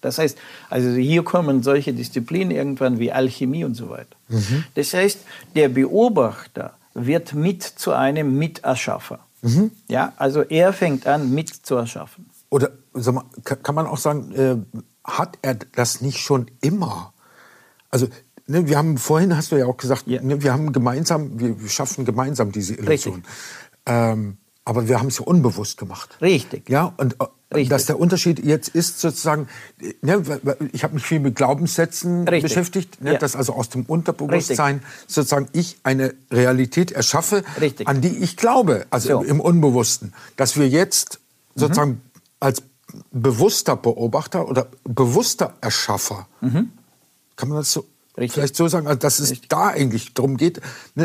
Das 0.00 0.18
heißt, 0.18 0.38
also 0.68 0.90
hier 0.90 1.22
kommen 1.22 1.62
solche 1.62 1.92
Disziplinen 1.92 2.50
irgendwann 2.50 2.98
wie 2.98 3.12
Alchemie 3.12 3.64
und 3.64 3.74
so 3.74 3.90
weiter. 3.90 4.16
Mhm. 4.28 4.64
Das 4.74 4.94
heißt, 4.94 5.20
der 5.54 5.68
Beobachter 5.68 6.74
wird 6.94 7.34
mit 7.34 7.62
zu 7.62 7.92
einem 7.92 8.36
Miterschaffer. 8.38 9.20
Mhm. 9.42 9.70
Ja, 9.88 10.12
also 10.16 10.42
er 10.42 10.72
fängt 10.72 11.06
an, 11.06 11.32
mit 11.32 11.48
zu 11.50 11.76
erschaffen. 11.76 12.26
Oder 12.48 12.70
mal, 12.94 13.24
kann 13.44 13.74
man 13.74 13.86
auch 13.86 13.98
sagen, 13.98 14.32
äh, 14.32 14.56
hat 15.04 15.38
er 15.42 15.54
das 15.54 16.00
nicht 16.00 16.18
schon 16.18 16.50
immer? 16.60 17.12
Also 17.90 18.08
ne, 18.46 18.68
wir 18.68 18.76
haben 18.76 18.98
vorhin 18.98 19.36
hast 19.36 19.52
du 19.52 19.56
ja 19.56 19.66
auch 19.66 19.76
gesagt, 19.76 20.06
ja. 20.06 20.20
Ne, 20.22 20.42
wir 20.42 20.52
haben 20.52 20.72
gemeinsam, 20.72 21.40
wir, 21.40 21.56
schaffen 21.68 22.04
gemeinsam 22.04 22.52
diese 22.52 22.74
Illusion. 22.74 23.24
Ähm, 23.86 24.36
aber 24.64 24.88
wir 24.88 24.98
haben 24.98 25.08
es 25.08 25.18
ja 25.18 25.24
unbewusst 25.24 25.78
gemacht. 25.78 26.18
Richtig. 26.20 26.68
Ja, 26.68 26.92
und 26.96 27.16
äh, 27.20 27.26
Richtig. 27.52 27.70
dass 27.70 27.86
der 27.86 27.98
Unterschied 27.98 28.44
jetzt 28.44 28.68
ist 28.68 29.00
sozusagen, 29.00 29.48
ne, 30.02 30.22
ich 30.72 30.84
habe 30.84 30.94
mich 30.94 31.04
viel 31.04 31.18
mit 31.18 31.34
Glaubenssätzen 31.34 32.28
Richtig. 32.28 32.42
beschäftigt, 32.42 33.02
ne, 33.02 33.14
ja. 33.14 33.18
dass 33.18 33.34
also 33.34 33.54
aus 33.54 33.70
dem 33.70 33.84
Unterbewusstsein 33.84 34.76
Richtig. 34.76 34.90
sozusagen 35.08 35.48
ich 35.52 35.78
eine 35.82 36.14
Realität 36.30 36.92
erschaffe, 36.92 37.42
an 37.86 38.00
die 38.00 38.18
ich 38.18 38.36
glaube, 38.36 38.86
also 38.90 39.22
so. 39.22 39.22
im 39.22 39.40
Unbewussten, 39.40 40.12
dass 40.36 40.56
wir 40.56 40.68
jetzt 40.68 41.18
sozusagen 41.56 41.90
mhm. 41.90 42.00
als 42.38 42.62
bewusster 43.10 43.76
Beobachter 43.76 44.48
oder 44.48 44.68
bewusster 44.84 45.54
Erschaffer, 45.60 46.26
mhm. 46.40 46.70
kann 47.36 47.48
man 47.48 47.58
das 47.58 47.72
so 47.72 47.84
Richtig. 48.18 48.34
Vielleicht 48.34 48.56
so 48.56 48.68
sagen, 48.68 48.86
also 48.86 48.98
dass 48.98 49.18
es 49.18 49.30
Richtig. 49.30 49.48
da 49.48 49.68
eigentlich 49.68 50.12
darum 50.12 50.36
geht, 50.36 50.60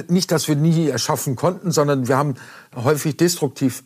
nicht, 0.10 0.32
dass 0.32 0.48
wir 0.48 0.56
nie 0.56 0.90
erschaffen 0.90 1.36
konnten, 1.36 1.72
sondern 1.72 2.08
wir 2.08 2.18
haben 2.18 2.36
häufig 2.76 3.16
destruktiv 3.16 3.84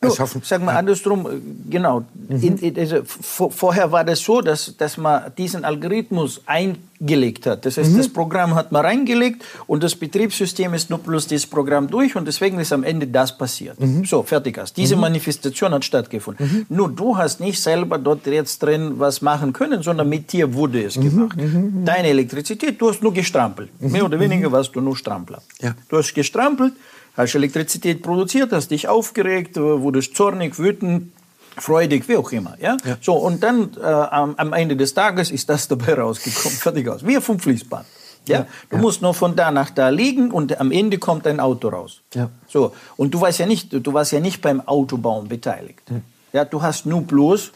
erschaffen. 0.00 0.40
No, 0.40 0.46
sagen 0.46 0.64
wir 0.64 0.76
andersrum, 0.76 1.26
äh, 1.26 1.30
genau. 1.70 2.04
Mhm. 2.28 2.42
In, 2.42 2.58
in, 2.58 2.78
also, 2.78 3.02
vorher 3.04 3.90
war 3.92 4.04
das 4.04 4.20
so, 4.20 4.40
dass, 4.40 4.76
dass 4.76 4.96
man 4.96 5.32
diesen 5.36 5.64
Algorithmus 5.64 6.40
eingelegt 6.46 7.46
hat. 7.46 7.64
Das 7.66 7.76
heißt, 7.76 7.92
mhm. 7.92 7.98
das 7.98 8.08
Programm 8.08 8.54
hat 8.54 8.72
man 8.72 8.84
reingelegt 8.84 9.44
und 9.66 9.82
das 9.82 9.94
Betriebssystem 9.94 10.74
ist 10.74 10.90
nur 10.90 10.98
plus 10.98 11.26
dieses 11.26 11.46
Programm 11.46 11.88
durch 11.88 12.16
und 12.16 12.26
deswegen 12.26 12.58
ist 12.58 12.72
am 12.72 12.84
Ende 12.84 13.06
das 13.06 13.36
passiert. 13.36 13.80
Mhm. 13.80 14.04
So, 14.04 14.22
fertig 14.22 14.58
aus. 14.58 14.72
Diese 14.72 14.94
mhm. 14.96 15.02
Manifestation 15.02 15.72
hat 15.72 15.84
stattgefunden. 15.84 16.66
Mhm. 16.68 16.76
Nur 16.76 16.90
du 16.90 17.16
hast 17.16 17.40
nicht 17.40 17.60
selber 17.60 17.98
dort 17.98 18.26
jetzt 18.26 18.62
drin 18.62 18.94
was 18.98 19.22
machen 19.22 19.52
können, 19.52 19.82
sondern 19.82 20.08
mit 20.08 20.32
dir 20.32 20.54
wurde 20.54 20.82
es 20.82 20.96
mhm. 20.96 21.10
gemacht. 21.10 21.38
Deine 21.84 22.08
Elektrizität, 22.08 22.80
du 22.80 22.88
hast 22.88 23.02
nur 23.02 23.12
gestrampelt. 23.12 23.70
Mehr 23.80 24.04
oder 24.04 24.18
weniger 24.18 24.50
warst 24.50 24.74
du 24.74 24.80
nur 24.80 24.96
Strampler. 24.96 25.42
Ja. 25.60 25.74
Du 25.88 25.98
hast 25.98 26.14
gestrampelt 26.14 26.72
hast 27.16 27.34
Elektrizität 27.34 28.02
produziert, 28.02 28.52
hast 28.52 28.70
dich 28.70 28.88
aufgeregt, 28.88 29.56
wurdest 29.56 30.16
zornig, 30.16 30.58
wütend, 30.58 31.12
freudig, 31.56 32.08
wie 32.08 32.16
auch 32.16 32.30
immer. 32.32 32.56
Ja? 32.60 32.76
ja. 32.84 32.96
So, 33.00 33.14
und 33.14 33.42
dann 33.42 33.70
äh, 33.80 33.84
am, 33.84 34.34
am, 34.36 34.52
Ende 34.52 34.76
des 34.76 34.94
Tages 34.94 35.30
ist 35.30 35.48
das 35.48 35.68
dabei 35.68 35.94
rausgekommen, 35.98 36.56
fertig 36.58 36.88
aus. 36.88 37.06
Wie 37.06 37.20
vom 37.20 37.38
Fließband. 37.38 37.86
Ja? 38.26 38.38
ja? 38.38 38.46
Du 38.70 38.76
ja. 38.76 38.82
musst 38.82 39.02
nur 39.02 39.14
von 39.14 39.36
da 39.36 39.50
nach 39.50 39.70
da 39.70 39.88
liegen 39.88 40.30
und 40.30 40.58
am 40.60 40.72
Ende 40.72 40.98
kommt 40.98 41.26
ein 41.26 41.40
Auto 41.40 41.68
raus. 41.68 42.00
Ja. 42.14 42.30
So, 42.48 42.74
und 42.96 43.12
du 43.14 43.20
warst 43.20 43.38
ja 43.38 43.46
nicht, 43.46 43.72
du 43.72 43.92
warst 43.92 44.12
ja 44.12 44.20
nicht 44.20 44.42
beim 44.42 44.60
Autobauen 44.60 45.28
beteiligt. 45.28 45.82
Hm. 45.88 46.02
Ja, 46.32 46.44
du 46.44 46.62
hast 46.62 46.86
nur 46.86 47.02
bloß 47.02 47.52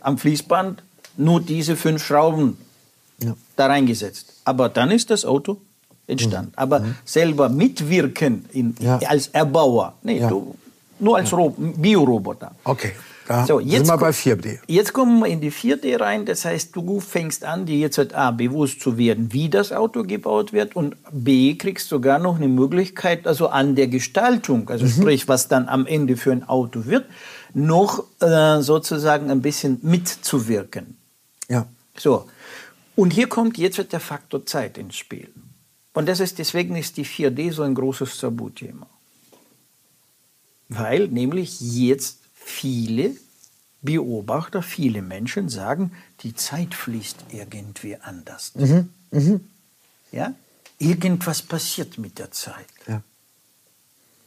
am 0.00 0.18
Fließband 0.18 0.82
nur 1.16 1.40
diese 1.40 1.76
fünf 1.76 2.04
Schrauben 2.04 2.56
da 3.56 3.66
reingesetzt. 3.66 4.32
Aber 4.44 4.68
dann 4.68 4.90
ist 4.90 5.10
das 5.10 5.24
Auto 5.24 5.60
entstanden. 6.10 6.52
Mhm. 6.52 6.58
Aber 6.58 6.80
mhm. 6.80 6.94
selber 7.04 7.48
mitwirken 7.48 8.44
in, 8.52 8.74
ja. 8.80 8.98
als 9.06 9.28
Erbauer, 9.28 9.94
nee, 10.02 10.18
ja. 10.18 10.28
du, 10.28 10.54
nur 10.98 11.16
als 11.16 11.30
ja. 11.30 11.52
Bioroboter. 11.56 12.52
Okay. 12.64 12.92
Da 13.30 13.46
so, 13.46 13.60
jetzt 13.60 13.86
sind 13.86 13.94
wir 13.94 13.96
bei 13.96 14.10
4D. 14.10 14.58
Jetzt 14.66 14.92
kommen 14.92 15.20
wir 15.20 15.28
in 15.28 15.40
die 15.40 15.52
4D 15.52 16.00
rein. 16.00 16.26
Das 16.26 16.44
heißt, 16.44 16.74
du 16.74 16.98
fängst 16.98 17.44
an, 17.44 17.64
dir 17.64 17.78
jetzt 17.78 18.12
A, 18.12 18.32
bewusst 18.32 18.80
zu 18.80 18.98
werden, 18.98 19.32
wie 19.32 19.48
das 19.48 19.70
Auto 19.70 20.02
gebaut 20.02 20.52
wird 20.52 20.74
und 20.74 20.96
B, 21.12 21.54
kriegst 21.54 21.88
sogar 21.88 22.18
noch 22.18 22.38
eine 22.38 22.48
Möglichkeit, 22.48 23.28
also 23.28 23.46
an 23.46 23.76
der 23.76 23.86
Gestaltung, 23.86 24.68
also 24.68 24.84
mhm. 24.84 24.90
sprich, 24.90 25.28
was 25.28 25.46
dann 25.46 25.68
am 25.68 25.86
Ende 25.86 26.16
für 26.16 26.32
ein 26.32 26.42
Auto 26.48 26.86
wird, 26.86 27.04
noch 27.54 28.02
äh, 28.20 28.62
sozusagen 28.62 29.30
ein 29.30 29.42
bisschen 29.42 29.78
mitzuwirken. 29.82 30.96
Ja. 31.48 31.66
So. 31.96 32.24
Und 32.96 33.12
hier 33.12 33.28
kommt 33.28 33.58
jetzt 33.58 33.78
wird 33.78 33.92
der 33.92 34.00
Faktor 34.00 34.44
Zeit 34.44 34.76
ins 34.76 34.96
Spiel. 34.96 35.28
Und 35.92 36.06
das 36.06 36.20
ist, 36.20 36.38
deswegen 36.38 36.76
ist 36.76 36.96
die 36.96 37.04
4D 37.04 37.52
so 37.52 37.62
ein 37.62 37.74
großes 37.74 38.18
Tabuthema. 38.18 38.86
Weil 40.68 41.08
nämlich 41.08 41.60
jetzt 41.60 42.18
viele 42.32 43.16
Beobachter, 43.82 44.62
viele 44.62 45.02
Menschen 45.02 45.48
sagen, 45.48 45.92
die 46.20 46.34
Zeit 46.34 46.74
fließt 46.74 47.24
irgendwie 47.32 47.96
anders. 47.96 48.52
Mhm. 48.54 48.90
Mhm. 49.10 49.40
Ja? 50.12 50.34
Irgendwas 50.78 51.42
passiert 51.42 51.98
mit 51.98 52.18
der 52.18 52.30
Zeit. 52.30 52.66
Ja. 52.86 53.02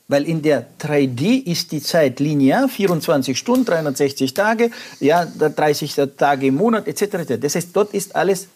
Weil 0.08 0.26
in 0.26 0.42
der 0.42 0.68
3D 0.80 1.44
ist 1.46 1.72
die 1.72 1.82
Zeit 1.82 2.20
linear, 2.20 2.68
24 2.68 3.38
Stunden, 3.38 3.66
360 3.66 4.34
Tage, 4.34 4.70
ja, 5.00 5.26
30 5.26 5.96
Tage 6.18 6.48
im 6.48 6.56
Monat 6.56 6.88
etc. 6.88 7.40
Das 7.40 7.56
heißt, 7.56 7.70
dort 7.74 7.94
ist 7.94 8.16
alles 8.16 8.50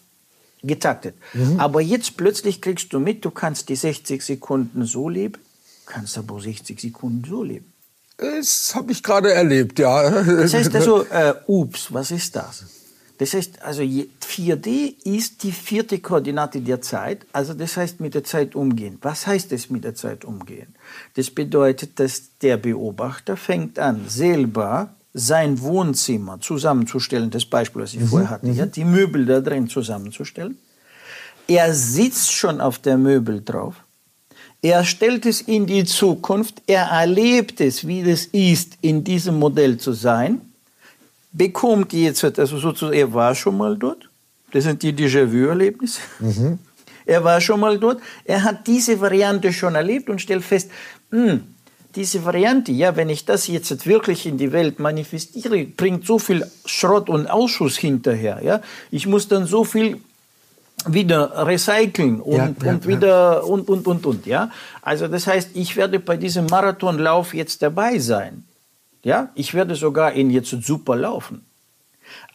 getaktet. 0.62 1.14
Mhm. 1.34 1.60
Aber 1.60 1.80
jetzt 1.80 2.16
plötzlich 2.16 2.60
kriegst 2.60 2.92
du 2.92 3.00
mit, 3.00 3.24
du 3.24 3.30
kannst 3.30 3.68
die 3.68 3.76
60 3.76 4.22
Sekunden 4.22 4.84
so 4.84 5.08
leben, 5.08 5.40
kannst 5.86 6.18
aber 6.18 6.40
60 6.40 6.80
Sekunden 6.80 7.24
so 7.28 7.42
leben. 7.42 7.72
Das 8.16 8.74
habe 8.74 8.90
ich 8.92 9.02
gerade 9.02 9.32
erlebt, 9.32 9.78
ja. 9.78 10.10
Das 10.10 10.52
heißt 10.52 10.74
also, 10.74 11.02
äh, 11.10 11.34
ups, 11.46 11.92
was 11.92 12.10
ist 12.10 12.34
das? 12.34 12.64
Das 13.18 13.34
heißt, 13.34 13.62
also 13.62 13.82
4D 13.82 14.94
ist 15.04 15.42
die 15.42 15.50
vierte 15.50 15.98
Koordinate 15.98 16.60
der 16.60 16.80
Zeit. 16.80 17.26
Also 17.32 17.52
das 17.52 17.76
heißt, 17.76 18.00
mit 18.00 18.14
der 18.14 18.22
Zeit 18.22 18.54
umgehen. 18.54 18.98
Was 19.02 19.26
heißt 19.26 19.52
es 19.52 19.70
mit 19.70 19.82
der 19.82 19.96
Zeit 19.96 20.24
umgehen? 20.24 20.74
Das 21.14 21.30
bedeutet, 21.30 21.98
dass 21.98 22.38
der 22.40 22.56
Beobachter 22.56 23.36
fängt 23.36 23.78
an, 23.80 24.04
selber 24.08 24.94
sein 25.14 25.60
Wohnzimmer 25.60 26.40
zusammenzustellen, 26.40 27.30
das 27.30 27.44
Beispiel, 27.44 27.82
was 27.82 27.94
ich 27.94 28.00
mhm. 28.00 28.08
vorher 28.08 28.30
hatte, 28.30 28.46
mhm. 28.46 28.54
ja, 28.54 28.66
die 28.66 28.84
Möbel 28.84 29.26
da 29.26 29.40
drin 29.40 29.68
zusammenzustellen. 29.68 30.58
Er 31.46 31.72
sitzt 31.74 32.32
schon 32.32 32.60
auf 32.60 32.78
der 32.78 32.98
Möbel 32.98 33.42
drauf. 33.42 33.74
Er 34.60 34.84
stellt 34.84 35.24
es 35.24 35.40
in 35.40 35.66
die 35.66 35.84
Zukunft. 35.84 36.62
Er 36.66 36.86
erlebt 36.86 37.60
es, 37.60 37.86
wie 37.86 38.00
es 38.00 38.26
ist, 38.26 38.76
in 38.80 39.04
diesem 39.04 39.38
Modell 39.38 39.78
zu 39.78 39.92
sein. 39.92 40.40
Bekommt 41.32 41.92
jetzt, 41.92 42.24
also 42.24 42.58
sozusagen, 42.58 42.96
er 42.96 43.12
war 43.12 43.34
schon 43.34 43.56
mal 43.56 43.76
dort. 43.76 44.08
Das 44.50 44.64
sind 44.64 44.82
die 44.82 44.92
Déjà-vu-Erlebnisse. 44.92 46.00
Mhm. 46.18 46.58
Er 47.06 47.24
war 47.24 47.40
schon 47.40 47.60
mal 47.60 47.78
dort. 47.78 48.00
Er 48.24 48.42
hat 48.42 48.66
diese 48.66 49.00
Variante 49.00 49.52
schon 49.52 49.74
erlebt 49.74 50.10
und 50.10 50.20
stellt 50.20 50.44
fest, 50.44 50.70
mh, 51.10 51.32
hm, 51.32 51.40
diese 51.98 52.24
Variante, 52.24 52.70
ja, 52.70 52.94
wenn 52.94 53.10
ich 53.10 53.24
das 53.24 53.48
jetzt 53.48 53.84
wirklich 53.84 54.24
in 54.24 54.38
die 54.38 54.52
Welt 54.52 54.78
manifestiere, 54.78 55.64
bringt 55.64 56.06
so 56.06 56.20
viel 56.20 56.46
Schrott 56.64 57.10
und 57.10 57.26
Ausschuss 57.26 57.76
hinterher. 57.76 58.40
Ja? 58.42 58.60
Ich 58.92 59.08
muss 59.08 59.26
dann 59.26 59.46
so 59.46 59.64
viel 59.64 60.00
wieder 60.86 61.44
recyceln 61.44 62.20
und, 62.20 62.36
ja, 62.36 62.54
ja, 62.62 62.70
und 62.70 62.86
wieder 62.86 63.08
ja. 63.08 63.38
und, 63.40 63.68
und, 63.68 63.88
und, 63.88 64.06
und, 64.06 64.26
ja. 64.26 64.52
Also 64.80 65.08
das 65.08 65.26
heißt, 65.26 65.50
ich 65.54 65.74
werde 65.74 65.98
bei 65.98 66.16
diesem 66.16 66.46
Marathonlauf 66.46 67.34
jetzt 67.34 67.62
dabei 67.62 67.98
sein. 67.98 68.44
Ja, 69.02 69.30
ich 69.34 69.54
werde 69.54 69.74
sogar 69.74 70.14
ihn 70.14 70.30
jetzt 70.30 70.50
super 70.50 70.94
laufen. 70.94 71.44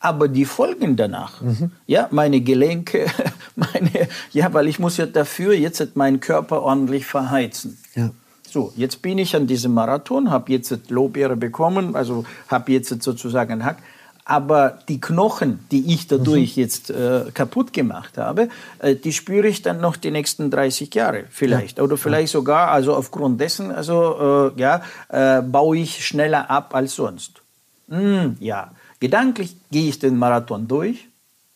Aber 0.01 0.27
die 0.27 0.45
Folgen 0.45 0.97
danach, 0.97 1.41
mhm. 1.41 1.71
ja, 1.87 2.09
meine 2.11 2.41
Gelenke, 2.41 3.05
meine, 3.55 4.09
ja, 4.33 4.53
weil 4.53 4.67
ich 4.67 4.77
muss 4.77 4.97
ja 4.97 5.05
dafür 5.05 5.53
jetzt 5.53 5.95
meinen 5.95 6.19
Körper 6.19 6.61
ordentlich 6.63 7.05
verheizen. 7.05 7.77
Ja. 7.95 8.11
So, 8.53 8.71
jetzt 8.75 9.01
bin 9.01 9.17
ich 9.17 9.35
an 9.35 9.47
diesem 9.47 9.73
Marathon, 9.73 10.29
habe 10.29 10.51
jetzt 10.51 10.91
Lobbeere 10.91 11.35
bekommen, 11.35 11.95
also 11.95 12.23
habe 12.49 12.71
jetzt 12.71 13.01
sozusagen 13.01 13.51
einen 13.51 13.65
Hack. 13.65 13.77
Aber 14.25 14.77
die 14.87 15.01
Knochen, 15.01 15.65
die 15.71 15.91
ich 15.91 16.05
dadurch 16.05 16.55
mhm. 16.55 16.61
jetzt 16.61 16.91
äh, 16.91 17.31
kaputt 17.33 17.73
gemacht 17.73 18.19
habe, 18.19 18.49
äh, 18.77 18.95
die 18.95 19.11
spüre 19.11 19.47
ich 19.47 19.63
dann 19.63 19.81
noch 19.81 19.97
die 19.97 20.11
nächsten 20.11 20.51
30 20.51 20.93
Jahre 20.93 21.23
vielleicht. 21.31 21.79
Ja. 21.79 21.83
Oder 21.83 21.97
vielleicht 21.97 22.31
ja. 22.31 22.39
sogar, 22.39 22.67
also 22.67 22.93
aufgrund 22.93 23.41
dessen, 23.41 23.71
also 23.71 24.51
äh, 24.55 24.61
ja, 24.61 24.83
äh, 25.09 25.41
baue 25.41 25.79
ich 25.79 26.05
schneller 26.05 26.51
ab 26.51 26.75
als 26.75 26.93
sonst. 26.93 27.41
Mm, 27.87 28.33
ja, 28.39 28.71
gedanklich 28.99 29.57
gehe 29.71 29.89
ich 29.89 29.97
den 29.97 30.15
Marathon 30.15 30.67
durch 30.67 31.07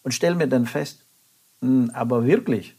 und 0.02 0.14
stelle 0.14 0.34
mir 0.34 0.48
dann 0.48 0.66
fest, 0.66 1.02
mm, 1.62 1.92
aber 1.94 2.26
wirklich, 2.26 2.74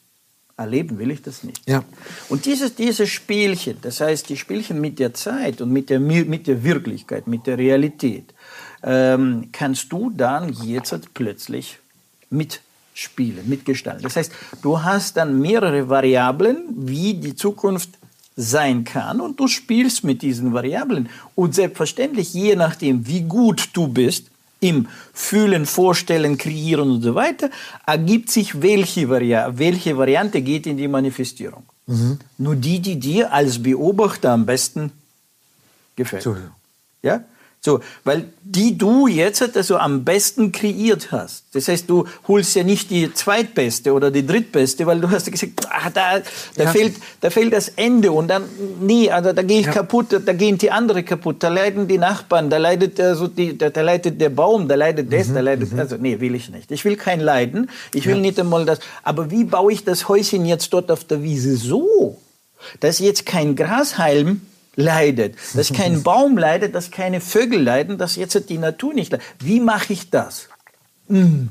erleben 0.59 0.99
will 0.99 1.11
ich 1.11 1.23
das 1.23 1.45
nicht. 1.45 1.63
Ja. 1.67 1.85
Und 2.29 2.45
dieses, 2.45 2.75
dieses 2.75 3.09
Spielchen, 3.09 3.79
das 3.81 4.01
heißt 4.01 4.29
die 4.29 4.37
Spielchen 4.37 4.81
mit 4.81 4.99
der 4.99 5.15
Zeit 5.15 5.61
und 5.61 5.73
mit 5.73 5.89
der, 5.89 6.01
mit 6.01 6.47
der 6.47 6.63
Wirklichkeit, 6.65 7.27
mit 7.27 7.47
der 7.47 7.57
Realität, 7.57 8.35
ähm, 8.83 9.49
kannst 9.53 9.93
du 9.93 10.11
dann 10.11 10.53
jetzt 10.65 11.15
plötzlich 11.15 11.79
mitspielen, 12.31 13.49
mitgestalten. 13.49 14.03
Das 14.03 14.17
heißt, 14.17 14.33
du 14.63 14.83
hast 14.83 15.17
dann 15.17 15.41
mehrere 15.41 15.89
Variablen, 15.89 16.65
wie 16.71 17.15
die 17.15 17.37
Zukunft 17.37 17.91
sein 18.37 18.85
kann 18.85 19.21
und 19.21 19.41
du 19.41 19.49
spielst 19.49 20.05
mit 20.05 20.23
diesen 20.23 20.53
Variablen. 20.53 21.09
Und 21.35 21.55
selbstverständlich, 21.55 22.35
je 22.35 22.57
nachdem, 22.57 23.07
wie 23.07 23.23
gut 23.23 23.71
du 23.73 23.89
bist, 23.89 24.27
im 24.61 24.89
Fühlen, 25.13 25.67
Vorstellen, 25.67 26.39
Kreieren 26.39 26.91
und 26.91 27.03
so 27.03 27.15
weiter, 27.15 27.51
ergibt 27.87 28.31
sich, 28.31 28.61
welche, 28.63 29.09
Vari 29.09 29.37
welche 29.59 29.97
Variante 29.97 30.43
geht 30.43 30.67
in 30.67 30.77
die 30.77 30.89
Manifestierung. 30.89 31.65
Mhm. 31.87 32.19
Nur 32.39 32.57
die, 32.57 32.81
die 32.81 32.99
dir 32.99 33.33
als 33.33 33.63
Beobachter 33.63 34.31
am 34.31 34.47
besten 34.47 34.93
gefällt. 35.97 36.23
So. 36.23 36.37
Ja? 37.03 37.25
So, 37.61 37.81
weil 38.05 38.27
die 38.43 38.79
du 38.79 39.09
jetzt 39.09 39.43
also 39.57 39.79
am 39.79 40.05
besten 40.05 40.53
kreiert 40.53 41.11
hast. 41.11 41.45
Das 41.55 41.67
heißt, 41.67 41.91
du 41.91 42.07
holst 42.29 42.55
ja 42.55 42.63
nicht 42.63 42.91
die 42.91 43.13
zweitbeste 43.13 43.93
oder 43.93 44.13
die 44.13 44.25
drittbeste, 44.25 44.87
weil 44.87 45.01
du 45.01 45.11
hast 45.11 45.31
gesagt, 45.31 45.67
ah, 45.69 45.91
da, 45.91 46.21
da, 46.55 46.65
ja. 46.65 46.71
fehlt, 46.71 46.95
da 47.21 47.31
fehlt 47.31 47.53
das 47.53 47.69
Ende 47.71 48.13
und 48.13 48.29
dann, 48.29 48.45
nee, 48.81 49.11
also 49.11 49.33
da 49.33 49.43
gehe 49.43 49.61
ich 49.61 49.67
ja. 49.67 49.73
kaputt, 49.73 50.07
da 50.25 50.33
gehen 50.33 50.57
die 50.57 50.71
anderen 50.71 51.05
kaputt, 51.05 51.43
da 51.43 51.49
leiden 51.49 51.89
die 51.89 51.99
Nachbarn, 51.99 52.49
da 52.49 52.59
leidet, 52.59 53.01
also 53.01 53.27
die, 53.27 53.59
da, 53.59 53.71
da 53.71 53.83
leidet 53.83 54.21
der 54.21 54.31
Baum, 54.31 54.69
da 54.69 54.77
leidet 54.77 55.13
das, 55.13 55.29
mhm. 55.29 55.35
da 55.35 55.41
leidet, 55.41 55.73
mhm. 55.73 55.81
also 55.81 55.97
nee, 55.97 56.21
will 56.21 56.37
ich 56.37 56.51
nicht. 56.51 56.71
Ich 56.71 56.85
will 56.85 56.97
kein 56.97 57.21
Leiden, 57.21 57.71
ich 57.93 58.07
will 58.07 58.17
ja. 58.17 58.23
nicht 58.23 58.39
einmal 58.39 58.67
das, 58.67 58.79
aber 59.03 59.33
wie 59.33 59.43
baue 59.43 59.73
ich 59.73 59.85
das 59.85 60.09
Häuschen 60.09 60.47
jetzt 60.47 60.73
dort 60.73 60.93
auf 60.93 61.03
der 61.03 61.25
Wiese 61.25 61.57
so, 61.57 62.19
dass 62.79 63.01
jetzt 63.01 63.27
kein 63.27 63.57
Grashalm 63.57 64.43
leidet, 64.79 65.35
dass 65.55 65.73
kein 65.73 66.03
Baum 66.05 66.39
leidet, 66.39 66.75
dass 66.75 66.91
keine 66.91 67.21
Vögel 67.21 67.61
leiden, 67.61 67.99
dass 67.99 68.17
jetzt 68.17 68.49
die 68.49 68.59
Natur 68.59 68.95
nicht 68.95 69.13
leidet. 69.13 69.27
Wie 69.41 69.61
mache 69.61 69.93
ich 69.93 70.09
das? 70.11 70.49
Hm. 71.09 71.49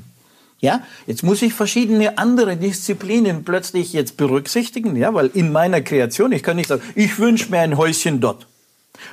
Ja, 0.60 0.82
jetzt 1.06 1.22
muss 1.22 1.42
ich 1.42 1.54
verschiedene 1.54 2.18
andere 2.18 2.56
Disziplinen 2.56 3.44
plötzlich 3.44 3.92
jetzt 3.92 4.16
berücksichtigen, 4.16 4.96
ja, 4.96 5.14
weil 5.14 5.30
in 5.32 5.52
meiner 5.52 5.82
Kreation, 5.82 6.32
ich 6.32 6.42
kann 6.42 6.56
nicht 6.56 6.66
sagen, 6.66 6.82
ich 6.96 7.18
wünsche 7.18 7.50
mir 7.50 7.60
ein 7.60 7.76
Häuschen 7.76 8.20
dort. 8.20 8.48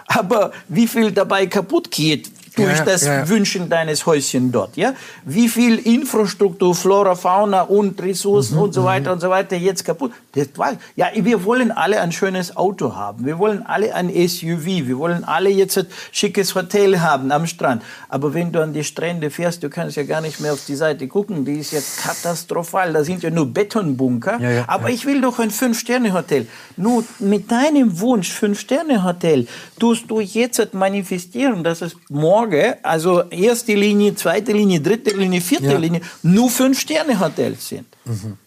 Aber 0.08 0.52
wie 0.68 0.88
viel 0.88 1.12
dabei 1.12 1.46
kaputt 1.46 1.92
geht, 1.92 2.32
durch 2.56 2.78
ja, 2.78 2.86
das 2.86 3.06
ja. 3.06 3.28
Wünschen 3.28 3.70
deines 3.70 4.06
Häuschen 4.06 4.52
dort. 4.52 4.78
Ja? 4.78 4.94
Wie 5.24 5.50
viel 5.50 5.78
Infrastruktur, 5.78 6.76
Flora, 6.76 7.16
Fauna 7.16 7.62
und 7.62 8.02
Ressourcen 8.02 8.56
mhm, 8.56 8.62
und 8.62 8.74
so 8.74 8.82
mhm. 8.82 8.86
weiter 8.86 9.14
und 9.14 9.20
so 9.20 9.30
weiter 9.30 9.56
jetzt 9.56 9.84
kaputt. 9.84 10.12
Das, 10.34 10.48
ja, 10.96 11.08
wir 11.16 11.44
wollen 11.46 11.72
alle 11.72 12.02
ein 12.02 12.12
schönes 12.12 12.56
Auto 12.58 12.96
haben. 12.96 13.26
Wir 13.26 13.40
wollen 13.40 13.66
alle 13.66 13.94
ein 13.96 14.10
SUV. 14.10 14.66
Wir 14.66 14.98
wollen 14.98 15.24
alle 15.24 15.50
jetzt 15.50 15.78
ein 15.78 15.88
schickes 16.12 16.56
Hotel 16.56 17.00
haben 17.00 17.32
am 17.32 17.48
Strand. 17.48 17.84
Aber 18.10 18.34
wenn 18.34 18.52
du 18.52 18.62
an 18.62 18.74
die 18.74 18.84
Strände 18.84 19.30
fährst, 19.30 19.64
du 19.64 19.70
kannst 19.70 19.96
ja 19.98 20.04
gar 20.04 20.22
nicht 20.22 20.40
mehr 20.40 20.54
auf 20.54 20.66
die 20.66 20.76
Seite 20.76 21.08
gucken. 21.08 21.46
Die 21.46 21.60
ist 21.60 21.72
jetzt 21.72 22.04
katastrophal. 22.04 22.94
Da 22.94 23.04
sind 23.04 23.24
ja 23.24 23.30
nur 23.30 23.48
Betonbunker. 23.48 24.40
Ja, 24.40 24.66
Aber 24.68 24.90
ich 24.90 25.06
will 25.06 25.22
doch 25.22 25.40
ein 25.40 25.52
Fünf-Sterne-Hotel. 25.52 26.48
Nur 26.78 27.04
mit 27.20 27.52
deinem 27.52 28.00
Wunsch 28.00 28.32
Fünf-Sterne-Hotel 28.32 29.48
tust 29.80 30.10
du 30.10 30.20
jetzt 30.20 30.74
manifestieren, 30.74 31.64
dass 31.64 31.82
es 31.82 31.96
morgen 32.10 32.45
Sorge, 32.46 32.78
also 32.84 33.24
erste 33.30 33.74
Linie, 33.74 34.16
zweite 34.16 34.52
Linie, 34.52 34.80
dritte 34.80 35.16
Linie, 35.16 35.42
vierte 35.42 35.66
ja. 35.66 35.78
Linie, 35.78 36.02
nur 36.24 36.50
fünf 36.50 36.80
Sterne 36.80 37.20
Hotels 37.20 37.68
sind. 37.68 37.88
Mhm. 38.06 38.38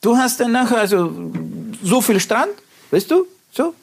Du 0.00 0.16
hast 0.16 0.40
dann 0.40 0.52
nachher 0.52 0.78
also 0.78 1.12
so 1.82 2.00
viel 2.00 2.18
Strand, 2.18 2.52
weißt 2.90 3.10
du, 3.10 3.26
so, 3.52 3.74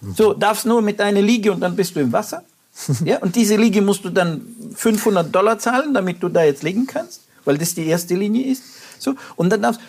mhm. 0.00 0.14
so 0.14 0.32
darfst 0.32 0.66
nur 0.66 0.80
mit 0.82 1.00
einer 1.00 1.20
Liege 1.20 1.52
und 1.52 1.60
dann 1.60 1.74
bist 1.74 1.96
du 1.96 2.00
im 2.00 2.12
Wasser. 2.12 2.44
ja, 3.04 3.18
und 3.18 3.34
diese 3.34 3.56
Liege 3.56 3.82
musst 3.82 4.04
du 4.04 4.10
dann 4.10 4.40
500 4.74 5.34
Dollar 5.34 5.58
zahlen, 5.58 5.92
damit 5.92 6.22
du 6.22 6.28
da 6.28 6.44
jetzt 6.44 6.62
liegen 6.62 6.86
kannst, 6.86 7.22
weil 7.44 7.58
das 7.58 7.74
die 7.74 7.86
erste 7.86 8.14
Linie 8.14 8.52
ist. 8.52 8.62
So, 8.98 9.14
und 9.36 9.50
dann 9.50 9.62
darfst 9.62 9.80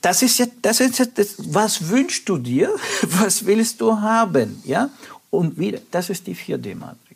das 0.00 0.22
ist 0.22 0.38
ja, 0.38 0.46
das 0.62 0.78
ist 0.78 0.98
ja 0.98 1.06
das, 1.06 1.34
was 1.38 1.88
wünschst 1.88 2.28
du 2.28 2.38
dir, 2.38 2.72
was 3.02 3.44
willst 3.44 3.80
du 3.80 4.00
haben, 4.00 4.62
ja? 4.64 4.90
Und 5.30 5.58
wieder, 5.58 5.80
das 5.90 6.08
ist 6.08 6.26
die 6.26 6.34
4D-Matrix. 6.34 7.07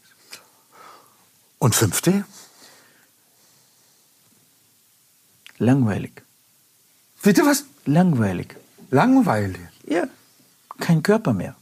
Und 1.62 1.76
5D? 1.76 2.24
Langweilig. 5.58 6.24
Bitte 7.22 7.46
was? 7.46 7.66
Langweilig. 7.84 8.56
Langweilig? 8.90 9.60
Ja, 9.86 10.08
kein 10.80 11.04
Körper 11.04 11.32
mehr. 11.32 11.54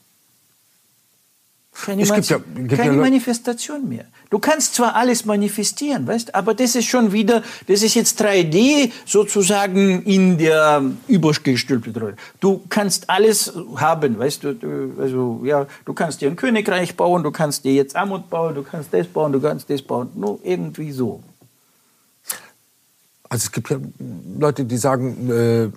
Keine, 1.84 2.04
ja, 2.04 2.20
keine 2.68 2.68
ja 2.68 2.92
Manifestation 2.92 3.88
mehr. 3.88 4.04
Du 4.30 4.38
kannst 4.38 4.74
zwar 4.74 4.94
alles 4.94 5.24
manifestieren, 5.24 6.06
weißt, 6.06 6.34
aber 6.34 6.54
das 6.54 6.76
ist 6.76 6.86
schon 6.86 7.12
wieder, 7.12 7.42
das 7.66 7.82
ist 7.82 7.94
jetzt 7.94 8.22
3D 8.22 8.92
sozusagen 9.04 10.02
in 10.04 10.38
der 10.38 10.82
übergestülpten 11.08 11.94
Rolle. 11.96 12.16
Du 12.38 12.62
kannst 12.68 13.10
alles 13.10 13.52
haben, 13.76 14.18
weißt 14.18 14.44
du, 14.44 14.94
also 15.00 15.40
ja, 15.44 15.66
du 15.84 15.92
kannst 15.94 16.20
dir 16.20 16.30
ein 16.30 16.36
Königreich 16.36 16.96
bauen, 16.96 17.22
du 17.24 17.32
kannst 17.32 17.64
dir 17.64 17.74
jetzt 17.74 17.96
Armut 17.96 18.30
bauen, 18.30 18.54
du 18.54 18.62
kannst 18.62 18.94
das 18.94 19.08
bauen, 19.08 19.32
du 19.32 19.40
kannst 19.40 19.68
das 19.68 19.82
bauen, 19.82 20.10
nur 20.14 20.38
irgendwie 20.44 20.92
so. 20.92 21.22
Also 23.28 23.44
es 23.44 23.52
gibt 23.52 23.70
ja 23.70 23.78
Leute, 24.38 24.64
die 24.64 24.76
sagen, 24.76 25.30
äh, 25.30 25.70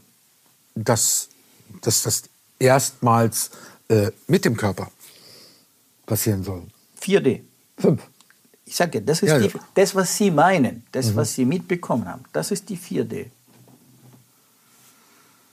dass, 0.75 1.29
dass 1.81 2.03
das 2.03 2.23
erstmals 2.59 3.51
äh, 3.89 4.11
mit 4.27 4.45
dem 4.45 4.57
Körper 4.57 4.91
passieren 6.05 6.43
soll. 6.43 6.63
4D. 7.01 7.41
Fünf. 7.77 8.01
Ich 8.65 8.75
sage, 8.75 9.01
das 9.01 9.21
ist 9.21 9.29
ja, 9.29 9.39
die, 9.39 9.51
das, 9.73 9.93
was 9.93 10.15
Sie 10.17 10.31
meinen, 10.31 10.83
das, 10.91 11.07
mhm. 11.07 11.15
was 11.17 11.35
Sie 11.35 11.45
mitbekommen 11.45 12.07
haben, 12.07 12.23
das 12.31 12.51
ist 12.51 12.69
die 12.69 12.77
4D. 12.77 13.27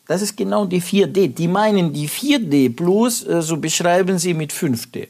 Das 0.06 0.22
ist 0.22 0.36
genau 0.36 0.64
die 0.64 0.82
4D. 0.82 1.28
Die 1.28 1.48
meinen 1.48 1.92
die 1.92 2.08
4D 2.08 2.74
plus, 2.74 3.26
äh, 3.26 3.42
so 3.42 3.56
beschreiben 3.56 4.18
Sie 4.18 4.34
mit 4.34 4.52
5D. 4.52 5.08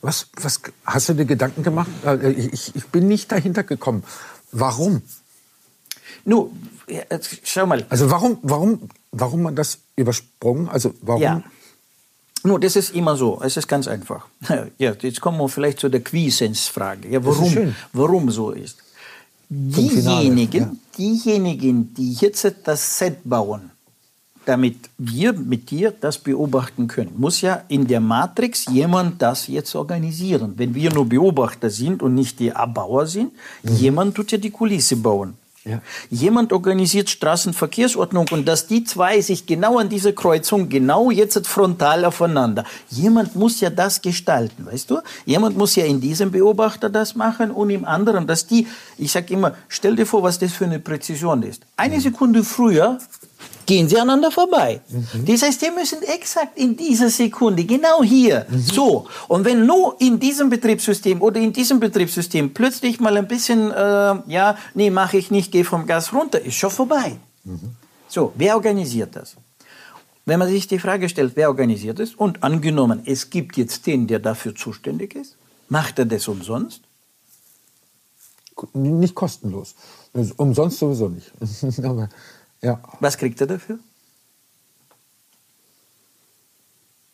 Was, 0.00 0.28
was 0.40 0.60
hast 0.84 1.08
du 1.08 1.14
dir 1.14 1.24
Gedanken 1.24 1.62
gemacht? 1.62 1.90
Äh, 2.04 2.30
ich, 2.30 2.74
ich 2.74 2.86
bin 2.86 3.08
nicht 3.08 3.30
dahinter 3.30 3.62
gekommen. 3.62 4.04
Warum? 4.52 5.02
Nun, 6.24 6.50
schau 7.44 7.66
mal. 7.66 7.86
Also 7.88 8.10
warum, 8.10 8.38
warum, 8.42 8.88
warum 9.12 9.42
man 9.42 9.56
das 9.56 9.78
übersprungen? 9.96 10.68
Also 10.68 10.94
warum? 11.02 11.22
Ja. 11.22 11.42
Nur, 12.44 12.60
das 12.60 12.76
ist 12.76 12.94
immer 12.94 13.16
so. 13.16 13.40
Es 13.42 13.56
ist 13.56 13.68
ganz 13.68 13.88
einfach. 13.88 14.26
Ja, 14.78 14.92
jetzt 15.00 15.20
kommen 15.20 15.38
wir 15.38 15.48
vielleicht 15.48 15.80
zu 15.80 15.88
der 15.88 16.00
Quiescence-Frage. 16.00 17.08
Ja, 17.08 17.24
warum, 17.24 17.74
warum 17.92 18.30
so 18.30 18.50
ist. 18.50 18.78
Diejenigen, 19.48 20.62
ja. 20.62 20.72
diejenigen, 20.98 21.94
die 21.94 22.12
jetzt 22.12 22.52
das 22.64 22.98
Set 22.98 23.18
bauen, 23.24 23.70
damit 24.44 24.76
wir 24.98 25.32
mit 25.32 25.70
dir 25.70 25.90
das 25.90 26.18
beobachten 26.18 26.86
können, 26.86 27.12
muss 27.16 27.40
ja 27.40 27.64
in 27.68 27.86
der 27.86 28.00
Matrix 28.00 28.66
jemand 28.70 29.20
das 29.20 29.46
jetzt 29.46 29.74
organisieren. 29.74 30.54
Wenn 30.56 30.74
wir 30.74 30.92
nur 30.92 31.06
Beobachter 31.06 31.70
sind 31.70 32.02
und 32.02 32.14
nicht 32.14 32.38
die 32.40 32.52
Abbauer 32.52 33.06
sind, 33.06 33.32
mhm. 33.62 33.76
jemand 33.76 34.14
tut 34.14 34.32
ja 34.32 34.38
die 34.38 34.50
Kulisse 34.50 34.96
bauen. 34.96 35.34
Ja. 35.68 35.82
Jemand 36.08 36.52
organisiert 36.52 37.10
Straßenverkehrsordnung 37.10 38.26
und 38.30 38.48
dass 38.48 38.66
die 38.66 38.84
zwei 38.84 39.20
sich 39.20 39.44
genau 39.44 39.78
an 39.78 39.90
dieser 39.90 40.12
Kreuzung 40.12 40.70
genau 40.70 41.10
jetzt 41.10 41.46
frontal 41.46 42.06
aufeinander. 42.06 42.64
Jemand 42.88 43.36
muss 43.36 43.60
ja 43.60 43.68
das 43.68 44.00
gestalten, 44.00 44.64
weißt 44.64 44.90
du? 44.90 45.00
Jemand 45.26 45.58
muss 45.58 45.76
ja 45.76 45.84
in 45.84 46.00
diesem 46.00 46.30
Beobachter 46.30 46.88
das 46.88 47.14
machen 47.14 47.50
und 47.50 47.68
im 47.68 47.84
anderen, 47.84 48.26
dass 48.26 48.46
die, 48.46 48.66
ich 48.96 49.12
sag 49.12 49.30
immer, 49.30 49.54
stell 49.68 49.94
dir 49.94 50.06
vor, 50.06 50.22
was 50.22 50.38
das 50.38 50.52
für 50.52 50.64
eine 50.64 50.78
Präzision 50.78 51.42
ist. 51.42 51.62
Eine 51.76 51.96
mhm. 51.96 52.00
Sekunde 52.00 52.44
früher 52.44 52.98
gehen 53.68 53.86
sie 53.86 53.98
aneinander 53.98 54.30
vorbei. 54.30 54.80
Mhm. 54.88 55.26
Das 55.26 55.42
heißt, 55.42 55.60
die 55.60 55.70
müssen 55.70 56.02
exakt 56.02 56.56
in 56.58 56.74
dieser 56.74 57.10
Sekunde, 57.10 57.64
genau 57.64 58.02
hier, 58.02 58.46
mhm. 58.48 58.60
so. 58.60 59.06
Und 59.28 59.44
wenn 59.44 59.66
nur 59.66 59.94
in 60.00 60.18
diesem 60.18 60.48
Betriebssystem 60.48 61.20
oder 61.20 61.38
in 61.38 61.52
diesem 61.52 61.78
Betriebssystem 61.78 62.54
plötzlich 62.54 62.98
mal 62.98 63.14
ein 63.18 63.28
bisschen, 63.28 63.70
äh, 63.70 63.74
ja, 64.26 64.56
nee, 64.74 64.88
mache 64.88 65.18
ich 65.18 65.30
nicht, 65.30 65.52
gehe 65.52 65.64
vom 65.64 65.86
Gas 65.86 66.14
runter, 66.14 66.40
ist 66.40 66.54
schon 66.54 66.70
vorbei. 66.70 67.16
Mhm. 67.44 67.76
So, 68.08 68.32
wer 68.36 68.56
organisiert 68.56 69.14
das? 69.14 69.36
Wenn 70.24 70.38
man 70.38 70.48
sich 70.48 70.66
die 70.66 70.78
Frage 70.78 71.06
stellt, 71.10 71.32
wer 71.36 71.48
organisiert 71.48 72.00
es, 72.00 72.14
und 72.14 72.42
angenommen, 72.42 73.02
es 73.04 73.28
gibt 73.28 73.58
jetzt 73.58 73.86
den, 73.86 74.06
der 74.06 74.18
dafür 74.18 74.54
zuständig 74.54 75.14
ist, 75.14 75.36
macht 75.68 75.98
er 75.98 76.06
das 76.06 76.26
umsonst? 76.26 76.80
Nicht 78.72 79.14
kostenlos. 79.14 79.74
Umsonst 80.36 80.78
sowieso 80.78 81.10
nicht. 81.10 81.30
Ja. 82.62 82.80
Was 83.00 83.16
kriegt 83.16 83.40
er 83.40 83.46
dafür? 83.46 83.78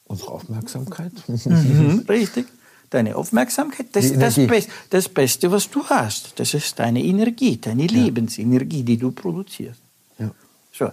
Unsere 0.07 0.33
Aufmerksamkeit. 0.33 1.13
Mhm, 1.27 2.05
richtig. 2.09 2.47
Deine 2.91 3.17
Aufmerksamkeit, 3.17 3.87
das 3.93 4.05
ist 4.05 4.23
das, 4.23 4.37
Be 4.37 4.63
das, 4.91 5.09
Beste, 5.09 5.51
was 5.51 5.69
du 5.69 5.85
hast. 5.85 6.39
Das 6.39 6.55
ist 6.55 6.79
deine 6.79 7.03
Energie, 7.03 7.57
deine. 7.57 7.87
Lebensenergie, 7.87 8.85
die 8.85 8.97
du 8.97 9.11
produzierst. 9.11 9.81
Ja. 10.19 10.31
So. 10.73 10.91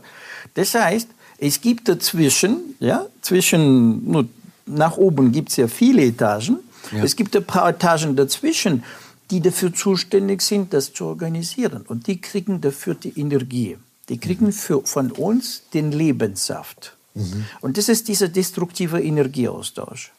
Das 0.55 0.73
heißt, 0.73 1.09
es 1.37 1.61
gibt 1.61 1.87
dazwischen, 1.87 2.75
ja, 2.79 3.05
zwischen, 3.21 4.09
nur 4.09 4.27
nach 4.65 4.97
oben 4.97 5.31
gibt 5.31 5.49
es 5.49 5.57
ja 5.57 5.67
viele 5.67 6.03
Etagen. 6.05 6.59
Ja. 6.91 7.03
Es 7.03 7.15
gibt 7.15 7.35
ein 7.35 7.45
paar 7.45 7.69
Etagen 7.69 8.15
dazwischen, 8.15 8.83
die 9.29 9.41
dafür 9.41 9.73
zuständig 9.73 10.41
sind, 10.41 10.73
das 10.73 10.93
zu 10.93 11.05
organisieren. 11.05 11.83
Und 11.87 12.07
die 12.07 12.19
kriegen 12.19 12.61
dafür 12.61 12.95
die 12.95 13.19
Energie. 13.19 13.77
Die 14.09 14.17
kriegen 14.17 14.51
für, 14.51 14.81
von 14.85 15.11
uns 15.11 15.63
den 15.73 15.91
Lebenssaft. 15.91 16.97
Mhm. 17.13 17.45
Und 17.61 17.77
das 17.77 17.89
ist 17.89 18.07
dieser 18.07 18.27
destruktive 18.27 19.01
Energieaustausch. 19.01 20.11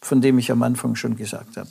von 0.00 0.20
dem 0.20 0.38
ich 0.38 0.52
am 0.52 0.62
Anfang 0.62 0.94
schon 0.94 1.16
gesagt 1.16 1.56
habe. 1.56 1.68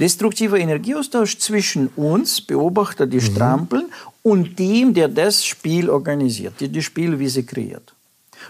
Destruktiver 0.00 0.58
Energieaustausch 0.58 1.38
zwischen 1.38 1.88
uns, 1.88 2.40
Beobachter, 2.40 3.06
die 3.06 3.20
strampeln, 3.20 3.92
und 4.22 4.58
dem, 4.58 4.94
der 4.94 5.08
das 5.08 5.44
Spiel 5.44 5.90
organisiert, 5.90 6.60
der 6.60 6.68
die 6.68 6.82
Spielwiese 6.82 7.44
kreiert. 7.44 7.94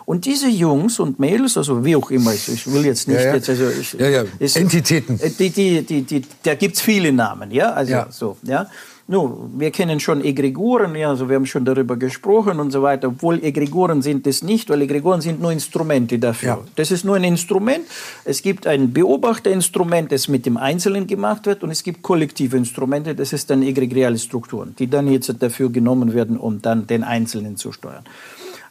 Und 0.06 0.24
diese 0.24 0.48
Jungs 0.48 1.00
und 1.00 1.18
Mädels, 1.18 1.56
also 1.58 1.84
wie 1.84 1.96
auch 1.96 2.10
immer, 2.12 2.32
ich, 2.32 2.72
will 2.72 2.86
jetzt 2.86 3.08
nicht 3.08 3.18
Ja, 3.18 3.26
ja. 3.26 3.34
jetzt, 3.34 3.48
also 3.50 3.68
ich, 3.68 3.92
Ja, 3.94 4.08
ja. 4.08 4.24
ist- 4.38 4.56
Entitäten. 4.56 5.18
äh, 5.20 5.30
Die, 5.30 5.50
die, 5.50 5.82
die, 5.82 6.02
die, 6.02 6.22
da 6.44 6.54
gibt's 6.54 6.80
viele 6.80 7.12
Namen, 7.12 7.50
ja, 7.50 7.72
also 7.72 7.92
Ja. 7.92 8.06
so, 8.10 8.36
ja. 8.44 8.66
Nun, 9.08 9.54
wir 9.60 9.70
kennen 9.70 10.00
schon 10.00 10.24
Egregoren, 10.24 10.96
ja, 10.96 11.10
also 11.10 11.28
wir 11.28 11.36
haben 11.36 11.46
schon 11.46 11.64
darüber 11.64 11.96
gesprochen 11.96 12.58
und 12.58 12.72
so 12.72 12.82
weiter, 12.82 13.06
obwohl 13.08 13.42
Egregoren 13.42 14.02
sind 14.02 14.26
es 14.26 14.42
nicht, 14.42 14.68
weil 14.68 14.82
Egregoren 14.82 15.20
sind 15.20 15.40
nur 15.40 15.52
Instrumente 15.52 16.18
dafür. 16.18 16.48
Ja. 16.48 16.58
Das 16.74 16.90
ist 16.90 17.04
nur 17.04 17.14
ein 17.14 17.22
Instrument. 17.22 17.84
Es 18.24 18.42
gibt 18.42 18.66
ein 18.66 18.92
Beobachterinstrument, 18.92 20.10
das 20.10 20.26
mit 20.26 20.44
dem 20.44 20.56
Einzelnen 20.56 21.06
gemacht 21.06 21.46
wird 21.46 21.62
und 21.62 21.70
es 21.70 21.84
gibt 21.84 22.02
kollektive 22.02 22.56
Instrumente, 22.56 23.14
das 23.14 23.32
ist 23.32 23.48
dann 23.50 23.62
egregiale 23.62 24.18
Strukturen, 24.18 24.74
die 24.76 24.88
dann 24.88 25.06
jetzt 25.08 25.32
dafür 25.40 25.70
genommen 25.70 26.12
werden, 26.14 26.36
um 26.36 26.60
dann 26.62 26.86
den 26.88 27.04
Einzelnen 27.04 27.56
zu 27.56 27.70
steuern. 27.70 28.02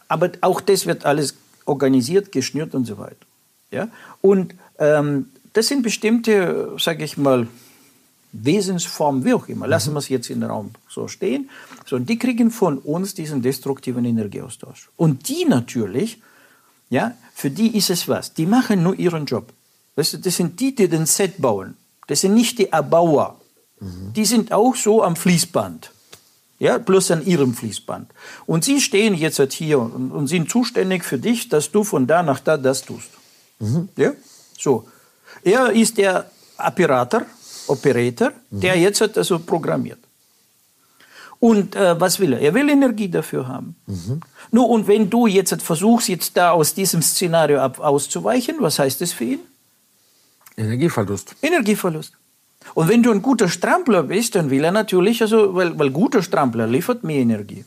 Aber 0.08 0.30
auch 0.40 0.60
das 0.60 0.86
wird 0.86 1.04
alles 1.04 1.34
organisiert, 1.64 2.32
geschnürt 2.32 2.74
und 2.74 2.84
so 2.84 2.98
weiter. 2.98 3.26
Ja? 3.70 3.88
Und 4.20 4.54
ähm, 4.78 5.30
das 5.52 5.68
sind 5.68 5.82
bestimmte, 5.82 6.72
sage 6.78 7.04
ich 7.04 7.16
mal, 7.16 7.48
Wesensformen, 8.32 9.24
wie 9.24 9.32
auch 9.32 9.48
immer. 9.48 9.66
Lassen 9.66 9.94
wir 9.94 9.98
es 9.98 10.08
jetzt 10.08 10.30
in 10.30 10.40
den 10.40 10.50
Raum 10.50 10.70
so 10.88 11.08
stehen. 11.08 11.48
So, 11.86 11.96
und 11.96 12.08
die 12.08 12.18
kriegen 12.18 12.50
von 12.50 12.78
uns 12.78 13.14
diesen 13.14 13.40
destruktiven 13.40 14.04
Energieaustausch. 14.04 14.90
Und 14.96 15.28
die 15.28 15.44
natürlich, 15.46 16.20
ja, 16.90 17.14
für 17.34 17.50
die 17.50 17.76
ist 17.76 17.90
es 17.90 18.08
was. 18.08 18.34
Die 18.34 18.46
machen 18.46 18.82
nur 18.82 18.98
ihren 18.98 19.24
Job. 19.26 19.52
Weißt 19.94 20.14
du, 20.14 20.18
das 20.18 20.36
sind 20.36 20.60
die, 20.60 20.74
die 20.74 20.88
den 20.88 21.06
Set 21.06 21.40
bauen. 21.40 21.76
Das 22.06 22.20
sind 22.20 22.34
nicht 22.34 22.58
die 22.58 22.68
Erbauer. 22.68 23.40
Die 23.80 24.24
sind 24.24 24.52
auch 24.52 24.74
so 24.74 25.02
am 25.02 25.16
Fließband. 25.16 25.90
Ja, 26.58 26.78
bloß 26.78 27.10
an 27.10 27.26
ihrem 27.26 27.54
Fließband. 27.54 28.10
Und 28.46 28.64
sie 28.64 28.80
stehen 28.80 29.14
jetzt 29.14 29.38
halt 29.38 29.52
hier 29.52 29.78
und, 29.78 30.10
und 30.10 30.26
sind 30.26 30.50
zuständig 30.50 31.04
für 31.04 31.18
dich, 31.18 31.48
dass 31.48 31.70
du 31.70 31.84
von 31.84 32.06
da 32.06 32.22
nach 32.22 32.40
da 32.40 32.56
das 32.56 32.82
tust. 32.82 33.10
Ja, 33.96 34.12
so. 34.58 34.88
Er 35.42 35.70
ist 35.72 35.98
der 35.98 36.30
Operator, 36.58 37.22
Operator, 37.66 38.32
der 38.50 38.78
jetzt 38.78 39.00
hat 39.00 39.18
also 39.18 39.38
programmiert. 39.38 39.98
Und 41.38 41.76
äh, 41.76 42.00
was 42.00 42.18
will 42.18 42.32
er? 42.32 42.40
Er 42.40 42.54
will 42.54 42.68
Energie 42.70 43.08
dafür 43.08 43.46
haben. 43.46 43.76
Nur 44.50 44.70
und 44.70 44.88
wenn 44.88 45.10
du 45.10 45.26
jetzt 45.26 45.52
halt 45.52 45.62
versuchst, 45.62 46.08
jetzt 46.08 46.36
da 46.36 46.52
aus 46.52 46.72
diesem 46.72 47.02
Szenario 47.02 47.60
ab, 47.60 47.78
auszuweichen, 47.78 48.56
was 48.60 48.78
heißt 48.78 49.00
das 49.00 49.12
für 49.12 49.24
ihn? 49.24 49.40
Energieverlust. 50.56 51.36
Energieverlust. 51.42 52.12
Und 52.74 52.88
wenn 52.88 53.02
du 53.02 53.10
ein 53.10 53.22
guter 53.22 53.48
Strampler 53.48 54.02
bist, 54.02 54.34
dann 54.34 54.50
will 54.50 54.64
er 54.64 54.72
natürlich, 54.72 55.22
also, 55.22 55.54
weil, 55.54 55.78
weil 55.78 55.90
guter 55.90 56.22
Strampler 56.22 56.66
liefert 56.66 57.04
mehr 57.04 57.20
Energie. 57.20 57.64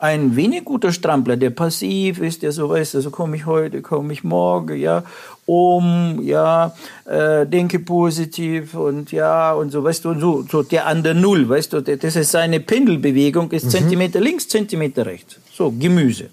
Ein 0.00 0.36
wenig 0.36 0.64
guter 0.64 0.92
Strampler, 0.92 1.36
der 1.36 1.50
passiv 1.50 2.20
ist, 2.20 2.42
der 2.42 2.52
so 2.52 2.70
weiß, 2.70 2.94
also 2.94 3.10
komme 3.10 3.36
ich 3.36 3.46
heute, 3.46 3.82
komme 3.82 4.12
ich 4.12 4.22
morgen, 4.22 4.78
ja, 4.78 5.02
um, 5.44 6.20
ja, 6.22 6.72
äh, 7.04 7.44
denke 7.44 7.80
positiv 7.80 8.74
und 8.74 9.10
ja, 9.10 9.52
und 9.54 9.72
so, 9.72 9.82
weißt 9.82 10.04
du, 10.04 10.10
und 10.10 10.20
so, 10.20 10.46
so 10.48 10.62
der 10.62 10.86
an 10.86 11.02
der 11.02 11.14
Null, 11.14 11.48
weißt 11.48 11.72
du, 11.72 11.80
das 11.80 12.14
ist 12.14 12.30
seine 12.30 12.60
Pendelbewegung, 12.60 13.50
ist 13.50 13.72
Zentimeter 13.72 14.20
links, 14.20 14.46
Zentimeter 14.46 15.04
rechts. 15.04 15.36
So, 15.52 15.72
Gemüse. 15.76 16.30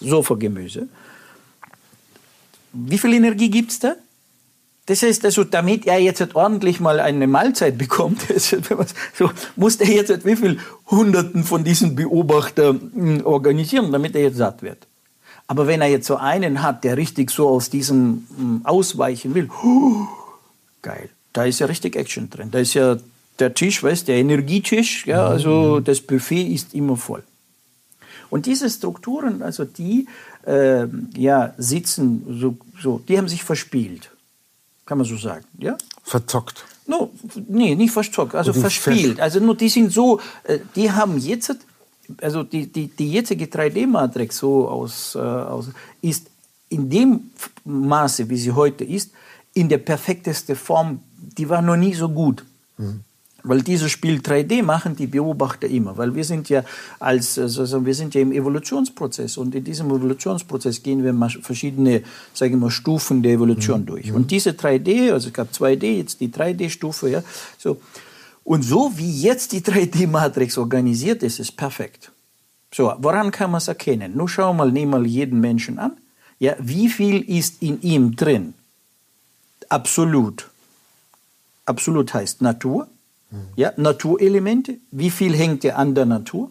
Sofa-Gemüse. 0.00 0.86
Wie 2.72 2.98
viel 2.98 3.14
Energie 3.14 3.50
gibt's 3.50 3.80
da? 3.80 3.96
Das 4.88 5.02
heißt 5.02 5.22
also, 5.26 5.44
damit 5.44 5.86
er 5.86 5.98
jetzt 5.98 6.20
halt 6.20 6.34
ordentlich 6.34 6.80
mal 6.80 6.98
eine 6.98 7.26
Mahlzeit 7.26 7.76
bekommt, 7.76 8.22
so, 8.38 9.30
muss 9.54 9.76
er 9.76 9.88
jetzt 9.88 10.08
halt 10.08 10.24
wie 10.24 10.34
viel 10.34 10.58
Hunderten 10.86 11.44
von 11.44 11.62
diesen 11.62 11.94
Beobachtern 11.94 12.90
mh, 12.94 13.24
organisieren, 13.24 13.92
damit 13.92 14.16
er 14.16 14.22
jetzt 14.22 14.38
satt 14.38 14.62
wird. 14.62 14.86
Aber 15.46 15.66
wenn 15.66 15.82
er 15.82 15.88
jetzt 15.88 16.06
so 16.06 16.16
einen 16.16 16.62
hat, 16.62 16.84
der 16.84 16.96
richtig 16.96 17.30
so 17.30 17.48
aus 17.48 17.68
diesem 17.68 18.26
mh, 18.38 18.60
ausweichen 18.64 19.34
will, 19.34 19.50
huh, 19.62 20.08
geil, 20.80 21.10
da 21.34 21.44
ist 21.44 21.58
ja 21.58 21.66
richtig 21.66 21.94
Action 21.94 22.30
drin. 22.30 22.50
Da 22.50 22.58
ist 22.58 22.72
ja 22.72 22.96
der 23.38 23.52
Tisch, 23.52 23.82
weißt 23.82 24.08
der 24.08 24.16
Energietisch, 24.16 25.06
ja, 25.06 25.26
also 25.26 25.80
das 25.80 26.00
Buffet 26.00 26.46
ist 26.46 26.72
immer 26.72 26.96
voll. 26.96 27.22
Und 28.30 28.46
diese 28.46 28.70
Strukturen, 28.70 29.42
also 29.42 29.66
die 29.66 30.08
äh, 30.46 30.86
ja, 31.14 31.52
sitzen, 31.58 32.24
so, 32.40 32.56
so, 32.80 33.02
die 33.06 33.18
haben 33.18 33.28
sich 33.28 33.44
verspielt. 33.44 34.12
Kann 34.88 34.96
man 34.96 35.06
so 35.06 35.18
sagen, 35.18 35.44
ja? 35.58 35.76
Verzockt. 36.02 36.64
No, 36.86 37.10
nee, 37.46 37.74
nicht 37.74 37.92
verstockt, 37.92 38.34
also 38.34 38.54
verspielt. 38.54 39.20
Also 39.20 39.38
nur 39.38 39.54
die 39.54 39.68
sind 39.68 39.92
so, 39.92 40.18
äh, 40.44 40.60
die 40.74 40.90
haben 40.90 41.18
jetzt, 41.18 41.54
also 42.22 42.42
die, 42.42 42.66
die, 42.72 42.86
die 42.86 43.12
jetzige 43.12 43.44
3D-Matrix 43.44 44.38
so 44.38 44.66
aus, 44.66 45.14
äh, 45.14 45.18
aus, 45.18 45.68
ist 46.00 46.30
in 46.70 46.88
dem 46.88 47.30
Maße, 47.66 48.30
wie 48.30 48.38
sie 48.38 48.52
heute 48.52 48.82
ist, 48.82 49.10
in 49.52 49.68
der 49.68 49.76
perfekteste 49.76 50.56
Form, 50.56 51.00
die 51.36 51.46
war 51.50 51.60
noch 51.60 51.76
nie 51.76 51.92
so 51.92 52.08
gut. 52.08 52.42
Weil 53.44 53.62
dieses 53.62 53.90
Spiel 53.92 54.18
3D 54.18 54.64
machen 54.64 54.96
die 54.96 55.06
Beobachter 55.06 55.68
immer, 55.68 55.96
weil 55.96 56.14
wir 56.14 56.24
sind 56.24 56.48
ja 56.48 56.64
als 56.98 57.38
also 57.38 57.86
wir 57.86 57.94
sind 57.94 58.14
ja 58.14 58.20
im 58.20 58.32
Evolutionsprozess 58.32 59.36
und 59.36 59.54
in 59.54 59.62
diesem 59.62 59.86
Evolutionsprozess 59.86 60.82
gehen 60.82 61.04
wir 61.04 61.12
mal 61.12 61.30
verschiedene, 61.30 62.02
sagen 62.34 62.54
wir 62.54 62.58
mal, 62.58 62.70
Stufen 62.70 63.22
der 63.22 63.34
Evolution 63.34 63.86
durch. 63.86 64.12
Und 64.12 64.32
diese 64.32 64.50
3D, 64.50 65.12
also 65.12 65.28
es 65.28 65.34
gab 65.34 65.52
2D, 65.52 65.98
jetzt 65.98 66.20
die 66.20 66.28
3D-Stufe, 66.28 67.10
ja, 67.10 67.22
so 67.58 67.80
und 68.42 68.62
so 68.62 68.92
wie 68.96 69.22
jetzt 69.22 69.52
die 69.52 69.60
3D-Matrix 69.60 70.58
organisiert 70.58 71.22
ist, 71.22 71.38
ist 71.38 71.52
perfekt. 71.52 72.10
So, 72.74 72.92
woran 72.98 73.30
kann 73.30 73.50
man 73.50 73.58
es 73.58 73.68
erkennen? 73.68 74.16
Nur 74.16 74.28
schau 74.28 74.52
mal, 74.52 74.72
nimm 74.72 74.90
mal 74.90 75.06
jeden 75.06 75.40
Menschen 75.40 75.78
an. 75.78 75.92
Ja, 76.38 76.54
wie 76.58 76.88
viel 76.88 77.20
ist 77.20 77.62
in 77.62 77.80
ihm 77.82 78.16
drin? 78.16 78.54
Absolut. 79.68 80.48
Absolut 81.66 82.14
heißt 82.14 82.40
Natur. 82.42 82.88
Ja, 83.56 83.72
Naturelemente. 83.76 84.78
Wie 84.90 85.10
viel 85.10 85.34
hängt 85.34 85.64
er 85.64 85.78
an 85.78 85.94
der 85.94 86.06
Natur? 86.06 86.50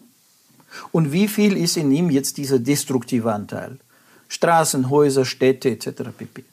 Und 0.92 1.12
wie 1.12 1.28
viel 1.28 1.56
ist 1.56 1.76
in 1.76 1.90
ihm 1.90 2.10
jetzt 2.10 2.36
dieser 2.36 2.58
destruktive 2.58 3.32
Anteil? 3.32 3.78
Straßen, 4.28 4.90
Häuser, 4.90 5.24
Städte 5.24 5.70
etc. 5.70 5.88
pp. 6.16 6.44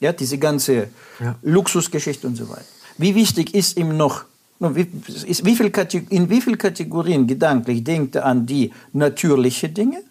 Ja, 0.00 0.12
diese 0.12 0.38
ganze 0.38 0.88
Ja. 1.20 1.36
Luxusgeschichte 1.42 2.26
und 2.26 2.36
so 2.36 2.48
weiter. 2.48 2.64
Wie 2.98 3.14
wichtig 3.14 3.54
ist 3.54 3.76
ihm 3.76 3.96
noch, 3.96 4.24
wie, 4.58 4.86
ist, 5.26 5.44
wie 5.44 5.54
viel 5.54 5.72
in 6.10 6.28
wie 6.28 6.40
vielen 6.40 6.58
Kategorien 6.58 7.26
gedanklich 7.26 7.84
denkt 7.84 8.16
er 8.16 8.26
an 8.26 8.44
die 8.44 8.72
natürlichen 8.92 9.72
Dinge? 9.72 10.02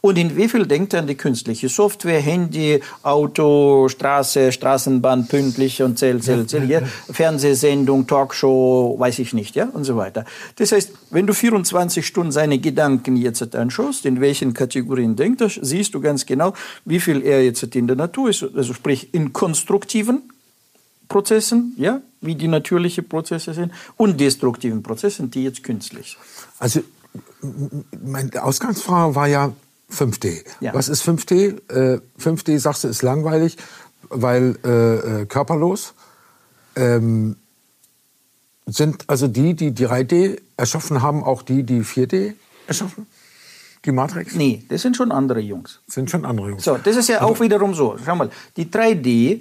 Und 0.00 0.18
in 0.18 0.36
wie 0.36 0.48
viel 0.48 0.66
denkt 0.66 0.94
er 0.94 1.00
an 1.00 1.06
die 1.06 1.14
künstliche 1.14 1.68
Software, 1.68 2.20
Handy, 2.20 2.80
Auto, 3.02 3.88
Straße, 3.88 4.50
Straßenbahn, 4.50 5.28
pünktlich 5.28 5.80
und 5.80 5.96
zähl, 5.96 6.20
zähl, 6.20 6.46
zähl, 6.46 6.68
ja. 6.68 6.80
Fernsehsendung, 7.10 8.08
Talkshow, 8.08 8.96
weiß 8.98 9.20
ich 9.20 9.32
nicht, 9.32 9.54
ja, 9.54 9.68
und 9.72 9.84
so 9.84 9.96
weiter. 9.96 10.24
Das 10.56 10.72
heißt, 10.72 10.90
wenn 11.10 11.28
du 11.28 11.34
24 11.34 12.04
Stunden 12.04 12.32
seine 12.32 12.58
Gedanken 12.58 13.16
jetzt 13.16 13.54
anschaust, 13.54 14.06
in 14.06 14.20
welchen 14.20 14.54
Kategorien 14.54 15.14
denkt 15.14 15.40
er, 15.40 15.48
siehst 15.48 15.94
du 15.94 16.00
ganz 16.00 16.26
genau, 16.26 16.54
wie 16.84 16.98
viel 16.98 17.22
er 17.22 17.44
jetzt 17.44 17.62
in 17.62 17.86
der 17.86 17.96
Natur 17.96 18.30
ist, 18.30 18.42
also 18.42 18.74
sprich 18.74 19.14
in 19.14 19.32
konstruktiven 19.32 20.22
Prozessen, 21.08 21.74
ja, 21.76 22.00
wie 22.20 22.34
die 22.34 22.48
natürlichen 22.48 23.08
Prozesse 23.08 23.54
sind, 23.54 23.72
und 23.96 24.18
destruktiven 24.18 24.82
Prozessen, 24.82 25.30
die 25.30 25.44
jetzt 25.44 25.62
künstlich 25.62 26.16
sind. 26.18 26.48
Also 26.58 26.80
meine 28.04 28.42
Ausgangsfrage 28.42 29.14
war 29.14 29.26
ja 29.26 29.52
5D. 29.92 30.44
Ja. 30.60 30.74
Was 30.74 30.88
ist 30.88 31.06
5D? 31.06 31.60
Äh, 31.72 32.00
5D 32.20 32.58
sagst 32.58 32.84
du 32.84 32.88
ist 32.88 33.02
langweilig, 33.02 33.56
weil 34.08 34.58
äh, 34.64 35.22
äh, 35.22 35.26
körperlos. 35.26 35.94
Ähm, 36.76 37.36
sind 38.66 39.04
also 39.08 39.28
die, 39.28 39.54
die 39.54 39.72
3D 39.72 40.40
erschaffen 40.56 41.02
haben, 41.02 41.22
auch 41.22 41.42
die, 41.42 41.62
die 41.62 41.82
4D 41.82 42.34
erschaffen? 42.66 43.06
Die 43.84 43.92
Matrix? 43.92 44.34
Nee, 44.34 44.64
das 44.68 44.80
sind 44.82 44.96
schon 44.96 45.12
andere 45.12 45.40
Jungs. 45.40 45.80
Sind 45.86 46.10
schon 46.10 46.24
andere 46.24 46.50
Jungs. 46.50 46.64
So, 46.64 46.78
das 46.78 46.96
ist 46.96 47.08
ja 47.08 47.22
auch 47.22 47.38
wiederum 47.40 47.74
so. 47.74 47.96
Schau 48.02 48.16
mal, 48.16 48.30
die 48.56 48.64
3D, 48.64 49.40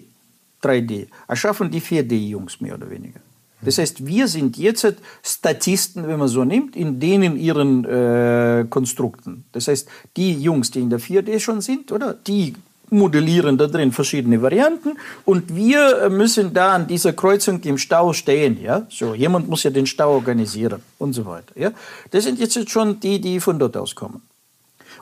3D 0.61 1.07
erschaffen 1.27 1.71
die 1.71 1.81
4D-Jungs 1.81 2.59
mehr 2.59 2.75
oder 2.75 2.89
weniger. 2.89 3.21
Das 3.65 3.77
heißt, 3.77 4.05
wir 4.05 4.27
sind 4.27 4.57
jetzt 4.57 4.93
Statisten, 5.23 6.07
wenn 6.07 6.19
man 6.19 6.27
so 6.27 6.43
nimmt, 6.43 6.75
in 6.75 6.99
denen 6.99 7.37
ihren 7.37 7.85
äh, 7.85 8.65
Konstrukten. 8.69 9.45
Das 9.51 9.67
heißt, 9.67 9.87
die 10.17 10.33
Jungs, 10.41 10.71
die 10.71 10.79
in 10.79 10.89
der 10.89 10.99
4D 10.99 11.39
schon 11.39 11.61
sind, 11.61 11.91
oder 11.91 12.13
die 12.13 12.55
modellieren 12.89 13.57
da 13.57 13.67
drin 13.67 13.91
verschiedene 13.91 14.41
Varianten 14.41 14.97
und 15.25 15.55
wir 15.55 16.03
äh, 16.03 16.09
müssen 16.09 16.53
da 16.53 16.73
an 16.73 16.87
dieser 16.87 17.13
Kreuzung 17.13 17.61
im 17.63 17.77
Stau 17.77 18.13
stehen, 18.13 18.61
ja. 18.61 18.85
So, 18.89 19.15
jemand 19.15 19.49
muss 19.49 19.63
ja 19.63 19.71
den 19.71 19.85
Stau 19.85 20.13
organisieren 20.13 20.81
und 20.99 21.13
so 21.13 21.25
weiter, 21.25 21.59
ja. 21.59 21.71
Das 22.11 22.23
sind 22.23 22.39
jetzt 22.39 22.69
schon 22.69 22.99
die, 22.99 23.19
die 23.19 23.39
von 23.39 23.59
dort 23.59 23.75
aus 23.75 23.95
kommen. 23.95 24.21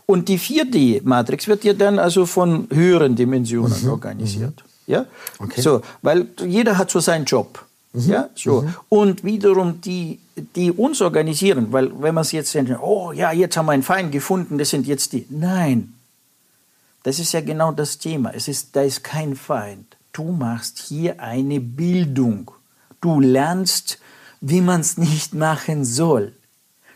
Und 0.05 0.27
die 0.29 0.39
4D-Matrix 0.39 1.47
wird 1.47 1.63
ja 1.63 1.73
dann 1.73 1.99
also 1.99 2.25
von 2.25 2.67
höheren 2.71 3.15
Dimensionen 3.15 3.87
organisiert. 3.87 4.63
Ja? 4.87 5.05
Okay. 5.39 5.61
So, 5.61 5.81
weil 6.01 6.27
jeder 6.45 6.77
hat 6.77 6.89
so 6.91 6.99
seinen 6.99 7.25
Job. 7.25 7.63
Mhm. 7.93 8.09
Ja, 8.09 8.29
so. 8.35 8.61
Mhm. 8.61 8.75
Und 8.89 9.23
wiederum 9.23 9.81
die, 9.81 10.19
die 10.55 10.71
uns 10.71 11.01
organisieren, 11.01 11.71
weil 11.71 11.91
wenn 12.01 12.15
man 12.15 12.21
es 12.21 12.31
jetzt 12.31 12.53
denkt, 12.53 12.71
oh 12.81 13.11
ja, 13.11 13.31
jetzt 13.31 13.57
haben 13.57 13.65
wir 13.65 13.73
einen 13.73 13.83
Feind 13.83 14.11
gefunden, 14.11 14.57
das 14.57 14.69
sind 14.69 14.87
jetzt 14.87 15.13
die. 15.13 15.25
Nein, 15.29 15.93
das 17.03 17.19
ist 17.19 17.33
ja 17.33 17.41
genau 17.41 17.71
das 17.71 17.97
Thema. 17.97 18.31
Es 18.33 18.47
ist, 18.47 18.75
da 18.75 18.81
ist 18.81 19.03
kein 19.03 19.35
Feind. 19.35 19.97
Du 20.13 20.31
machst 20.31 20.79
hier 20.79 21.21
eine 21.21 21.59
Bildung. 21.59 22.51
Du 23.01 23.19
lernst, 23.19 23.99
wie 24.39 24.61
man 24.61 24.81
es 24.81 24.97
nicht 24.97 25.33
machen 25.33 25.85
soll. 25.85 26.33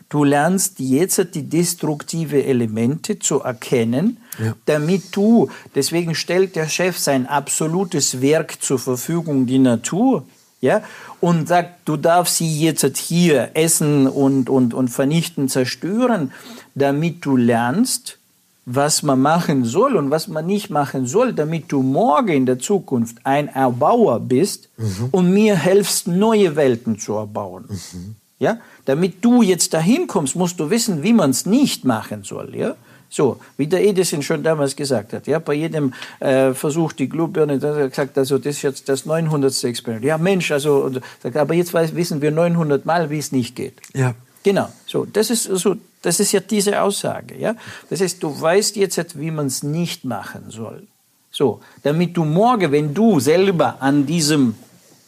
Du 0.08 0.22
lernst 0.22 0.78
jetzt 0.78 1.34
die 1.34 1.42
destruktive 1.42 2.44
Elemente 2.44 3.18
zu 3.18 3.40
erkennen, 3.40 4.18
ja. 4.38 4.54
damit 4.66 5.16
du, 5.16 5.50
deswegen 5.74 6.14
stellt 6.14 6.54
der 6.54 6.68
Chef 6.68 6.96
sein 6.96 7.26
absolutes 7.26 8.20
Werk 8.20 8.62
zur 8.62 8.78
Verfügung, 8.78 9.46
die 9.46 9.58
Natur, 9.58 10.24
ja, 10.66 10.82
und 11.20 11.48
sagt, 11.48 11.88
du 11.88 11.96
darfst 11.96 12.36
sie 12.36 12.60
jetzt 12.60 12.98
hier 12.98 13.50
essen 13.54 14.06
und, 14.06 14.50
und, 14.50 14.74
und 14.74 14.88
vernichten, 14.88 15.48
zerstören, 15.48 16.32
damit 16.74 17.24
du 17.24 17.36
lernst, 17.36 18.18
was 18.66 19.02
man 19.04 19.22
machen 19.22 19.64
soll 19.64 19.96
und 19.96 20.10
was 20.10 20.26
man 20.26 20.44
nicht 20.44 20.70
machen 20.70 21.06
soll, 21.06 21.32
damit 21.32 21.70
du 21.70 21.82
morgen 21.82 22.32
in 22.32 22.46
der 22.46 22.58
Zukunft 22.58 23.18
ein 23.22 23.48
Erbauer 23.48 24.18
bist 24.20 24.68
mhm. 24.76 25.08
und 25.12 25.32
mir 25.32 25.54
helfst, 25.54 26.08
neue 26.08 26.56
Welten 26.56 26.98
zu 26.98 27.14
erbauen. 27.14 27.66
Mhm. 27.68 28.16
Ja? 28.40 28.58
Damit 28.84 29.24
du 29.24 29.42
jetzt 29.42 29.72
dahin 29.72 30.08
kommst, 30.08 30.34
musst 30.34 30.58
du 30.58 30.68
wissen, 30.68 31.04
wie 31.04 31.12
man 31.12 31.30
es 31.30 31.46
nicht 31.46 31.84
machen 31.84 32.24
soll. 32.24 32.56
Ja? 32.56 32.74
So, 33.16 33.38
wie 33.56 33.66
der 33.66 33.82
Edison 33.82 34.20
schon 34.20 34.42
damals 34.42 34.76
gesagt 34.76 35.14
hat, 35.14 35.26
ja, 35.26 35.38
bei 35.38 35.54
jedem 35.54 35.94
äh, 36.20 36.52
Versuch, 36.52 36.92
die 36.92 37.08
Glühbirne, 37.08 37.58
da 37.58 37.70
hat 37.70 37.78
er 37.78 37.88
gesagt, 37.88 38.18
also 38.18 38.36
das 38.36 38.56
ist 38.56 38.62
jetzt 38.62 38.90
das 38.90 39.06
900. 39.06 39.64
Experiment. 39.64 40.04
Ja, 40.04 40.18
Mensch, 40.18 40.50
also, 40.52 40.90
sagt, 41.22 41.34
aber 41.34 41.54
jetzt 41.54 41.72
weiß, 41.72 41.96
wissen 41.96 42.20
wir 42.20 42.30
900 42.30 42.84
Mal, 42.84 43.08
wie 43.08 43.16
es 43.16 43.32
nicht 43.32 43.56
geht. 43.56 43.80
Ja. 43.94 44.14
Genau, 44.42 44.68
so, 44.86 45.06
das 45.06 45.30
ist 45.30 45.44
so 45.44 45.76
das 46.02 46.20
ist 46.20 46.32
ja 46.32 46.40
diese 46.40 46.82
Aussage. 46.82 47.36
Ja? 47.38 47.56
Das 47.88 48.02
heißt, 48.02 48.22
du 48.22 48.38
weißt 48.38 48.76
jetzt, 48.76 49.18
wie 49.18 49.30
man 49.30 49.46
es 49.46 49.62
nicht 49.62 50.04
machen 50.04 50.50
soll. 50.50 50.86
So, 51.30 51.60
damit 51.82 52.16
du 52.16 52.24
morgen, 52.24 52.70
wenn 52.70 52.94
du 52.94 53.18
selber 53.18 53.78
an 53.80 54.04
diesem, 54.04 54.54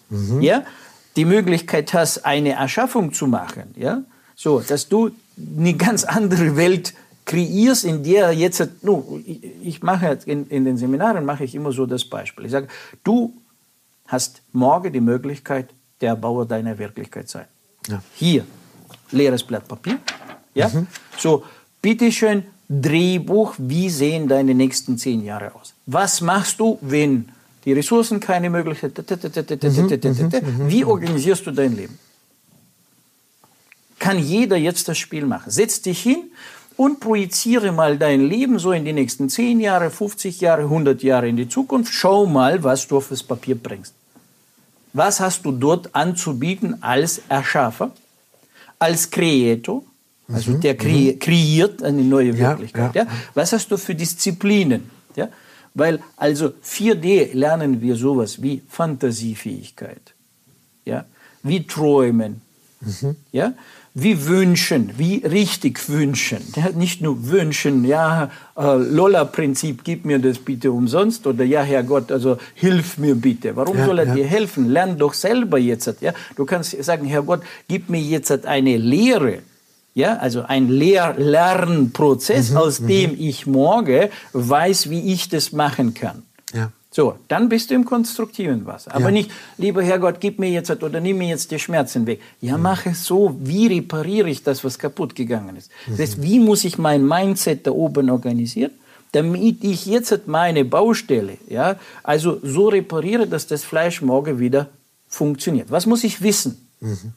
mhm. 0.09 0.41
ja, 0.41 0.65
die 1.15 1.25
Möglichkeit 1.25 1.93
hast, 1.93 2.25
eine 2.25 2.53
Erschaffung 2.55 3.13
zu 3.13 3.27
machen, 3.27 3.75
ja, 3.77 4.03
so, 4.35 4.61
dass 4.61 4.89
du 4.89 5.11
eine 5.57 5.75
ganz 5.75 6.05
andere 6.05 6.57
Welt 6.57 6.95
kreierst, 7.29 7.85
in 7.85 8.03
der 8.03 8.33
jetzt, 8.33 8.67
ich, 9.63 9.83
mache 9.83 10.19
in, 10.25 10.47
in 10.49 10.65
den 10.65 10.79
Seminaren 10.79 11.25
mache 11.27 11.45
ich 11.45 11.55
immer 11.55 11.73
so 11.73 11.85
das 11.85 12.05
Beispiel. 12.05 12.47
Ich 12.47 12.53
sage, 12.53 12.69
du 13.05 13.35
hast 14.07 14.41
morgen 14.53 14.93
die 14.93 15.01
Möglichkeit, 15.01 15.69
der 16.01 16.17
Bauer 16.17 16.47
deiner 16.47 16.79
Wirklichkeit 16.79 17.29
sein. 17.29 17.45
Ja. 17.87 18.03
Hier, 18.15 18.45
leeres 19.11 19.43
Blatt 19.43 19.69
Papier, 19.69 19.99
ja? 20.55 20.69
Mhm. 20.69 20.87
So, 21.19 21.45
bitteschön, 21.83 22.45
Drehbuch, 22.69 23.55
wie 23.59 23.91
sehen 23.91 24.27
deine 24.27 24.55
nächsten 24.55 24.97
zehn 24.97 25.23
Jahre 25.23 25.55
aus? 25.55 25.75
Was 25.85 26.23
machst 26.23 26.59
du, 26.61 26.79
wenn 26.81 27.29
die 27.67 27.75
Ressourcen 27.75 28.21
keine 28.21 28.49
Möglichkeit, 28.49 28.97
wie 30.67 30.85
organisierst 30.85 31.47
du 31.47 31.51
dein 31.51 31.77
Leben? 31.77 31.99
Kann 33.99 34.19
jeder 34.19 34.57
jetzt 34.57 34.89
das 34.89 34.97
Spiel 34.97 35.27
machen? 35.27 35.51
Setz 35.51 35.83
dich 35.83 36.03
hin 36.03 36.31
und 36.79 37.01
projiziere 37.01 37.73
mal 37.73 37.99
dein 37.99 38.21
Leben 38.21 38.61
so 38.61 38.71
in 38.71 38.85
die 38.85 38.93
nächsten 38.93 39.29
10 39.29 39.59
Jahre, 39.59 39.91
50 39.91 40.41
Jahre, 40.41 40.63
100 40.63 41.03
Jahre 41.03 41.29
in 41.29 41.37
die 41.37 41.49
Zukunft. 41.49 41.93
Schau 41.93 42.25
mal, 42.25 42.63
was 42.63 42.87
du 42.87 42.99
auf 42.99 43.09
das 43.09 43.23
Papier 43.23 43.57
bringst. 43.57 43.95
Was 44.93 45.19
hast 45.19 45.45
du 45.45 45.51
dort 45.51 45.93
anzubieten 45.95 46.81
als 46.81 47.21
Erschaffer, 47.29 47.91
als 48.79 49.11
Creator, 49.11 49.83
also 50.33 50.53
mhm. 50.53 50.61
der 50.61 50.77
kre 50.77 51.15
mhm. 51.15 51.19
kreiert 51.19 51.83
eine 51.83 52.03
neue 52.03 52.39
Wirklichkeit. 52.39 52.95
Ja, 52.95 53.03
ja. 53.03 53.11
ja, 53.11 53.17
Was 53.35 53.53
hast 53.53 53.71
du 53.73 53.77
für 53.77 53.97
Disziplinen? 53.97 54.89
Ja? 55.17 55.31
Weil 55.75 55.99
also 56.17 56.53
4D 56.65 57.35
lernen 57.35 57.81
wir 57.81 57.97
sowas 57.97 58.41
wie 58.41 58.63
Fantasiefähigkeit, 58.69 60.15
ja? 60.85 61.07
wie 61.43 61.67
Träumen, 61.67 62.41
mhm. 62.81 63.17
ja? 63.33 63.55
Wie 64.03 64.27
Wünschen, 64.27 64.93
wie 64.97 65.17
richtig 65.25 65.89
wünschen. 65.89 66.39
Ja, 66.57 66.71
nicht 66.71 67.01
nur 67.01 67.29
wünschen, 67.29 67.85
ja, 67.85 68.31
äh, 68.57 68.77
Lolla-Prinzip, 68.77 69.83
gib 69.85 70.05
mir 70.05 70.19
das 70.19 70.39
bitte 70.39 70.73
umsonst 70.73 71.27
oder 71.27 71.45
ja, 71.45 71.63
Herr 71.63 71.83
Gott, 71.83 72.13
also 72.13 72.39
hilf 72.55 72.99
mir 72.99 73.15
bitte. 73.15 73.57
Warum 73.57 73.79
ja, 73.79 73.87
soll 73.87 73.99
er 74.01 74.07
ja. 74.07 74.15
dir 74.15 74.27
helfen? 74.27 74.69
Lern 74.69 74.99
doch 74.99 75.15
selber 75.15 75.59
jetzt. 75.59 76.01
Ja? 76.01 76.13
Du 76.37 76.45
kannst 76.45 76.83
sagen, 76.83 77.07
Herr 77.07 77.23
Gott, 77.23 77.41
gib 77.69 77.91
mir 77.91 78.01
jetzt 78.01 78.47
eine 78.47 78.77
Lehre 78.77 79.41
ja, 79.95 80.17
also 80.19 80.43
ein 80.43 80.69
Lehr 80.69 81.15
Lernprozess, 81.19 82.51
mhm, 82.51 82.57
aus 82.57 82.81
mhm. 82.81 82.87
dem 82.87 83.17
ich 83.19 83.49
morgen 83.49 84.11
weiß, 84.33 84.91
wie 84.91 85.13
ich 85.13 85.29
das 85.29 85.51
machen 85.51 85.93
kann. 85.93 86.23
So, 86.91 87.17
dann 87.29 87.51
bist 87.51 87.71
du 87.71 87.75
im 87.75 87.85
konstruktiven 87.85 88.65
Wasser. 88.65 88.95
Aber 88.95 89.07
ja. 89.07 89.11
nicht, 89.11 89.31
lieber 89.59 89.83
Herrgott, 89.83 90.21
gib 90.21 90.39
mir 90.39 90.51
jetzt 90.51 90.71
oder 90.71 91.01
nimm 91.01 91.19
mir 91.19 91.29
jetzt 91.29 91.51
die 91.51 91.59
Schmerzen 91.59 92.07
weg. 92.07 92.21
Ja, 92.41 92.57
mhm. 92.57 92.63
mach 92.63 92.87
es 92.87 93.05
so, 93.05 93.37
wie 93.41 93.67
repariere 93.67 94.31
ich 94.31 94.43
das, 94.43 94.65
was 94.65 94.79
kaputt 94.79 95.15
gegangen 95.15 95.57
ist. 95.57 95.71
Das 95.87 95.99
heißt, 95.99 96.19
mhm. 96.19 96.23
wie 96.23 96.41
muss 96.41 96.65
ich 96.65 96.79
mein 96.79 97.07
Mindset 97.07 97.67
da 97.67 97.73
oben 97.73 98.09
organisieren, 98.09 98.71
damit 99.13 99.63
ich 99.63 99.87
jetzt 99.87 100.27
meine 100.27 100.65
Baustelle, 100.65 101.39
ja, 101.49 101.77
also 102.03 102.41
so 102.43 102.69
repariere, 102.69 103.27
dass 103.27 103.47
das 103.47 103.65
Fleisch 103.65 104.01
morgen 104.03 104.39
wieder 104.39 104.69
funktioniert. 105.09 105.71
Was 105.71 105.87
muss 105.87 106.05
ich 106.05 106.23
wissen? 106.23 106.69
Mhm. 106.81 107.13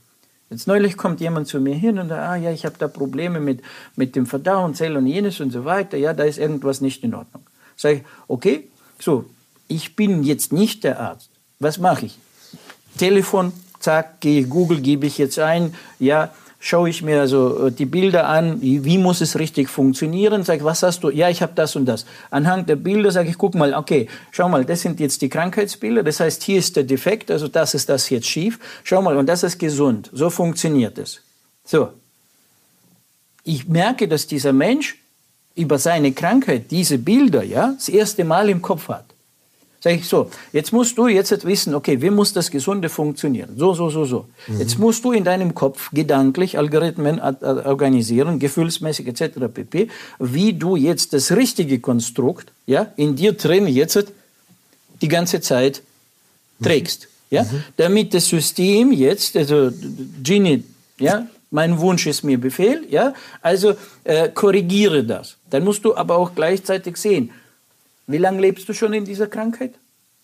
Jetzt 0.49 0.67
neulich 0.67 0.97
kommt 0.97 1.21
jemand 1.21 1.47
zu 1.47 1.61
mir 1.61 1.75
hin 1.75 1.97
und 1.97 2.09
sagt, 2.09 2.21
ah 2.21 2.35
ja, 2.35 2.51
ich 2.51 2.65
habe 2.65 2.75
da 2.77 2.89
Probleme 2.89 3.39
mit, 3.39 3.61
mit 3.95 4.17
dem 4.17 4.25
Verdauungszell 4.25 4.97
und 4.97 5.07
jenes 5.07 5.39
und 5.39 5.51
so 5.51 5.63
weiter. 5.63 5.97
Ja, 5.97 6.13
da 6.13 6.25
ist 6.25 6.37
irgendwas 6.37 6.81
nicht 6.81 7.05
in 7.05 7.13
Ordnung. 7.13 7.43
Sag 7.77 7.95
ich, 7.95 8.01
okay, 8.27 8.67
so, 8.99 9.25
ich 9.71 9.95
bin 9.95 10.23
jetzt 10.23 10.51
nicht 10.51 10.83
der 10.83 10.99
Arzt. 10.99 11.29
Was 11.59 11.77
mache 11.77 12.07
ich? 12.07 12.17
Telefon, 12.97 13.53
zack, 13.79 14.19
gehe 14.19 14.45
Google, 14.45 14.81
gebe 14.81 15.07
ich 15.07 15.17
jetzt 15.17 15.39
ein, 15.39 15.73
ja, 15.99 16.33
schaue 16.59 16.89
ich 16.89 17.01
mir 17.01 17.19
also 17.21 17.67
äh, 17.67 17.71
die 17.71 17.85
Bilder 17.85 18.27
an, 18.27 18.61
wie 18.61 18.97
muss 18.97 19.21
es 19.21 19.39
richtig 19.39 19.69
funktionieren, 19.69 20.43
sage, 20.43 20.63
was 20.63 20.83
hast 20.83 21.03
du? 21.03 21.09
Ja, 21.09 21.29
ich 21.29 21.41
habe 21.41 21.53
das 21.55 21.75
und 21.75 21.85
das. 21.85 22.05
Anhand 22.29 22.69
der 22.69 22.75
Bilder 22.75 23.11
sage 23.11 23.29
ich, 23.29 23.37
guck 23.37 23.55
mal, 23.55 23.73
okay, 23.73 24.07
schau 24.31 24.49
mal, 24.49 24.65
das 24.65 24.81
sind 24.81 24.99
jetzt 24.99 25.21
die 25.21 25.29
Krankheitsbilder, 25.29 26.03
das 26.03 26.19
heißt, 26.19 26.43
hier 26.43 26.59
ist 26.59 26.75
der 26.75 26.83
Defekt, 26.83 27.31
also 27.31 27.47
das 27.47 27.73
ist 27.73 27.89
das 27.89 28.09
jetzt 28.09 28.27
schief. 28.27 28.59
Schau 28.83 29.01
mal, 29.01 29.17
und 29.17 29.27
das 29.27 29.41
ist 29.43 29.57
gesund. 29.57 30.09
So 30.13 30.29
funktioniert 30.29 30.97
es. 30.97 31.21
So. 31.63 31.89
Ich 33.43 33.67
merke, 33.67 34.07
dass 34.07 34.27
dieser 34.27 34.53
Mensch 34.53 34.97
über 35.55 35.79
seine 35.79 36.11
Krankheit 36.11 36.69
diese 36.69 36.99
Bilder, 36.99 37.43
ja, 37.43 37.73
das 37.75 37.89
erste 37.89 38.23
Mal 38.23 38.49
im 38.49 38.61
Kopf 38.61 38.89
hat. 38.89 39.05
Sag 39.83 39.95
ich 39.95 40.07
so, 40.07 40.29
jetzt 40.53 40.71
musst 40.71 40.95
du 40.95 41.07
jetzt 41.07 41.43
wissen, 41.43 41.73
okay, 41.73 41.99
wie 42.03 42.11
muss 42.11 42.33
das 42.33 42.51
Gesunde 42.51 42.87
funktionieren? 42.87 43.49
So, 43.57 43.73
so, 43.73 43.89
so, 43.89 44.05
so. 44.05 44.25
Mhm. 44.47 44.59
Jetzt 44.59 44.77
musst 44.77 45.03
du 45.03 45.11
in 45.11 45.23
deinem 45.23 45.55
Kopf 45.55 45.89
gedanklich 45.91 46.59
Algorithmen 46.59 47.19
organisieren, 47.19 48.37
gefühlsmäßig 48.37 49.07
etc. 49.07 49.39
pp., 49.51 49.89
wie 50.19 50.53
du 50.53 50.75
jetzt 50.75 51.13
das 51.13 51.31
richtige 51.31 51.79
Konstrukt 51.79 52.51
ja, 52.67 52.93
in 52.95 53.15
dir 53.15 53.33
drin 53.33 53.65
jetzt 53.65 54.05
die 55.01 55.07
ganze 55.07 55.41
Zeit 55.41 55.81
trägst. 56.61 57.07
Mhm. 57.31 57.35
Ja? 57.35 57.43
Mhm. 57.43 57.63
Damit 57.77 58.13
das 58.13 58.27
System 58.27 58.91
jetzt, 58.91 59.35
also 59.35 59.71
Genie, 60.21 60.63
ja, 60.99 61.25
mein 61.49 61.79
Wunsch 61.79 62.05
ist 62.05 62.23
mir 62.23 62.39
Befehl, 62.39 62.85
ja, 62.89 63.15
also 63.41 63.73
äh, 64.03 64.29
korrigiere 64.29 65.03
das. 65.03 65.37
Dann 65.49 65.63
musst 65.63 65.83
du 65.83 65.95
aber 65.95 66.17
auch 66.17 66.35
gleichzeitig 66.35 66.97
sehen, 66.97 67.31
wie 68.11 68.17
lange 68.17 68.41
lebst 68.41 68.67
du 68.69 68.73
schon 68.73 68.93
in 68.93 69.05
dieser 69.05 69.27
Krankheit? 69.27 69.75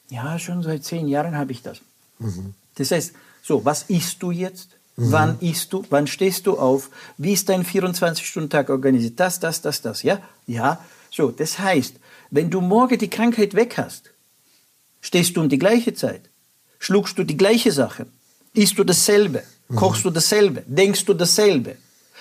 Ja, 0.09 0.39
schon 0.39 0.63
seit 0.63 0.83
zehn 0.83 1.07
Jahren 1.07 1.35
habe 1.35 1.51
ich 1.51 1.61
das. 1.61 1.79
Mhm. 2.19 2.53
Das 2.75 2.91
heißt, 2.91 3.13
so, 3.43 3.65
was 3.65 3.83
isst 3.83 4.21
du 4.23 4.31
jetzt? 4.31 4.69
Mhm. 4.95 5.11
Wann 5.11 5.39
isst 5.39 5.73
du? 5.73 5.83
Wann 5.89 6.07
stehst 6.07 6.47
du 6.47 6.57
auf? 6.57 6.89
Wie 7.17 7.33
ist 7.33 7.49
dein 7.49 7.63
24-Stunden-Tag 7.63 8.69
organisiert? 8.69 9.19
Das, 9.19 9.39
das, 9.39 9.61
das, 9.61 9.81
das, 9.81 10.03
ja? 10.03 10.19
Ja, 10.47 10.83
so, 11.11 11.31
das 11.31 11.59
heißt, 11.59 11.95
wenn 12.31 12.49
du 12.49 12.61
morgen 12.61 12.97
die 12.97 13.09
Krankheit 13.09 13.53
weg 13.53 13.77
hast, 13.77 14.11
stehst 15.01 15.35
du 15.37 15.41
um 15.41 15.49
die 15.49 15.59
gleiche 15.59 15.93
Zeit, 15.93 16.29
schluckst 16.79 17.17
du 17.17 17.23
die 17.23 17.37
gleiche 17.37 17.71
Sache, 17.71 18.07
isst 18.53 18.77
du 18.77 18.83
dasselbe, 18.83 19.43
mhm. 19.69 19.75
kochst 19.75 20.03
du 20.03 20.09
dasselbe, 20.09 20.63
denkst 20.67 21.05
du 21.05 21.13
dasselbe, 21.13 21.77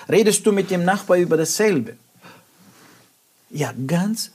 redest 0.09 0.47
du 0.47 0.53
mit 0.53 0.71
dem 0.71 0.85
Nachbar 0.85 1.17
über 1.19 1.37
dasselbe. 1.37 1.97
Ja, 3.51 3.73
ganz 3.87 4.33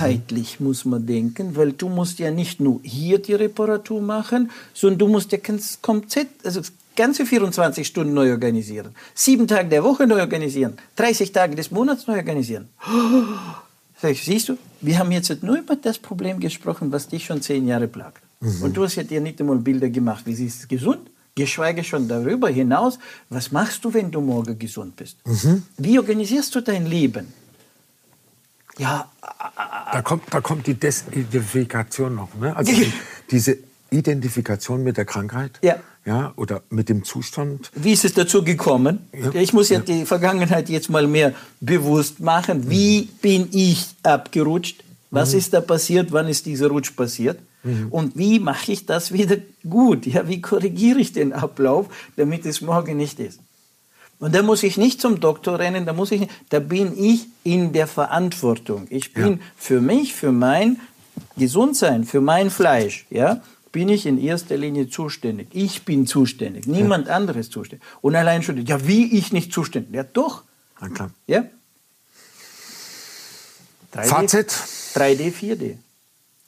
heitlich 0.00 0.60
muss 0.60 0.84
man 0.84 1.06
denken, 1.06 1.56
weil 1.56 1.72
du 1.72 1.88
musst 1.88 2.18
ja 2.18 2.30
nicht 2.30 2.60
nur 2.60 2.80
hier 2.82 3.18
die 3.18 3.34
Reparatur 3.34 4.00
machen, 4.00 4.50
sondern 4.72 4.98
du 4.98 5.08
musst 5.08 5.32
ja 5.32 5.38
ganz 5.38 5.78
komplett, 5.82 6.28
also 6.44 6.62
ganze 6.96 7.26
24 7.26 7.86
Stunden 7.86 8.14
neu 8.14 8.30
organisieren, 8.30 8.94
sieben 9.14 9.46
Tage 9.46 9.68
der 9.68 9.84
Woche 9.84 10.06
neu 10.06 10.20
organisieren, 10.20 10.74
30 10.96 11.32
Tage 11.32 11.56
des 11.56 11.70
Monats 11.70 12.06
neu 12.06 12.16
organisieren. 12.16 12.68
Siehst 14.02 14.50
du, 14.50 14.58
wir 14.82 14.98
haben 14.98 15.12
jetzt 15.12 15.42
nur 15.42 15.56
über 15.56 15.76
das 15.76 15.98
Problem 15.98 16.38
gesprochen, 16.38 16.92
was 16.92 17.08
dich 17.08 17.24
schon 17.24 17.40
zehn 17.40 17.66
Jahre 17.66 17.88
plagt. 17.88 18.22
Mhm. 18.40 18.62
Und 18.62 18.76
du 18.76 18.84
hast 18.84 18.96
ja 18.96 19.02
dir 19.02 19.20
nicht 19.20 19.40
einmal 19.40 19.56
Bilder 19.56 19.88
gemacht, 19.88 20.26
wie 20.26 20.34
sie 20.34 20.46
ist 20.46 20.68
gesund, 20.68 21.08
geschweige 21.34 21.82
schon 21.82 22.06
darüber 22.06 22.48
hinaus, 22.48 22.98
was 23.30 23.50
machst 23.50 23.84
du, 23.84 23.94
wenn 23.94 24.10
du 24.10 24.20
morgen 24.20 24.58
gesund 24.58 24.96
bist? 24.96 25.16
Mhm. 25.26 25.62
Wie 25.78 25.98
organisierst 25.98 26.54
du 26.54 26.60
dein 26.60 26.86
Leben? 26.86 27.32
Ja, 28.78 29.08
da 29.92 30.02
kommt, 30.02 30.24
da 30.30 30.40
kommt 30.40 30.66
die 30.66 30.74
Desidentifikation 30.74 32.14
noch. 32.14 32.34
Ne? 32.34 32.56
Also 32.56 32.72
die, 32.72 32.92
diese 33.30 33.58
Identifikation 33.90 34.82
mit 34.82 34.96
der 34.96 35.04
Krankheit. 35.04 35.58
Ja. 35.62 35.76
Ja, 36.06 36.34
oder 36.36 36.62
mit 36.68 36.90
dem 36.90 37.02
Zustand. 37.02 37.70
Wie 37.74 37.92
ist 37.92 38.04
es 38.04 38.12
dazu 38.12 38.44
gekommen? 38.44 39.08
Ja. 39.12 39.40
Ich 39.40 39.54
muss 39.54 39.70
ja, 39.70 39.78
ja, 39.78 39.84
die 39.84 40.04
Vergangenheit 40.04 40.68
jetzt 40.68 40.90
mal 40.90 41.06
mehr 41.06 41.32
bewusst 41.60 42.20
machen. 42.20 42.68
Wie 42.68 43.02
mhm. 43.02 43.08
bin 43.22 43.48
ich 43.52 43.86
abgerutscht? 44.02 44.84
Was 45.10 45.32
mhm. 45.32 45.38
ist 45.38 45.54
da 45.54 45.62
passiert? 45.62 46.12
Wann 46.12 46.28
ist 46.28 46.44
dieser 46.44 46.68
Rutsch 46.68 46.94
passiert? 46.94 47.38
Mhm. 47.62 47.88
Und 47.88 48.18
wie 48.18 48.38
mache 48.38 48.72
ich 48.72 48.84
das 48.84 49.12
wieder 49.12 49.38
gut? 49.68 50.04
Ja, 50.04 50.28
wie 50.28 50.42
korrigiere 50.42 50.98
ich 50.98 51.12
den 51.12 51.32
Ablauf, 51.32 51.86
damit 52.16 52.44
es 52.44 52.60
morgen 52.60 52.98
nicht 52.98 53.18
ist? 53.18 53.40
Und 54.24 54.34
da 54.34 54.42
muss 54.42 54.62
ich 54.62 54.78
nicht 54.78 55.02
zum 55.02 55.20
Doktor 55.20 55.58
rennen, 55.58 55.84
da 55.84 55.92
muss 55.92 56.10
ich, 56.10 56.28
da 56.48 56.58
bin 56.58 56.96
ich 56.96 57.26
in 57.42 57.74
der 57.74 57.86
Verantwortung. 57.86 58.86
Ich 58.88 59.12
bin 59.12 59.32
ja. 59.32 59.38
für 59.54 59.82
mich, 59.82 60.14
für 60.14 60.32
mein 60.32 60.80
Gesundsein, 61.36 62.04
für 62.04 62.22
mein 62.22 62.48
Fleisch, 62.50 63.04
ja, 63.10 63.42
bin 63.70 63.90
ich 63.90 64.06
in 64.06 64.16
erster 64.16 64.56
Linie 64.56 64.88
zuständig. 64.88 65.48
Ich 65.52 65.84
bin 65.84 66.06
zuständig, 66.06 66.66
niemand 66.66 67.08
ja. 67.08 67.16
anderes 67.16 67.50
zuständig. 67.50 67.86
Und 68.00 68.16
allein 68.16 68.42
schon, 68.42 68.64
ja, 68.64 68.88
wie 68.88 69.14
ich 69.14 69.30
nicht 69.34 69.52
zuständig? 69.52 69.94
Ja, 69.94 70.04
doch. 70.04 70.44
Na 70.80 70.88
klar. 70.88 71.10
Ja. 71.26 71.44
3D, 73.94 74.04
Fazit? 74.06 74.48
3D, 74.94 75.34
4D. 75.34 75.76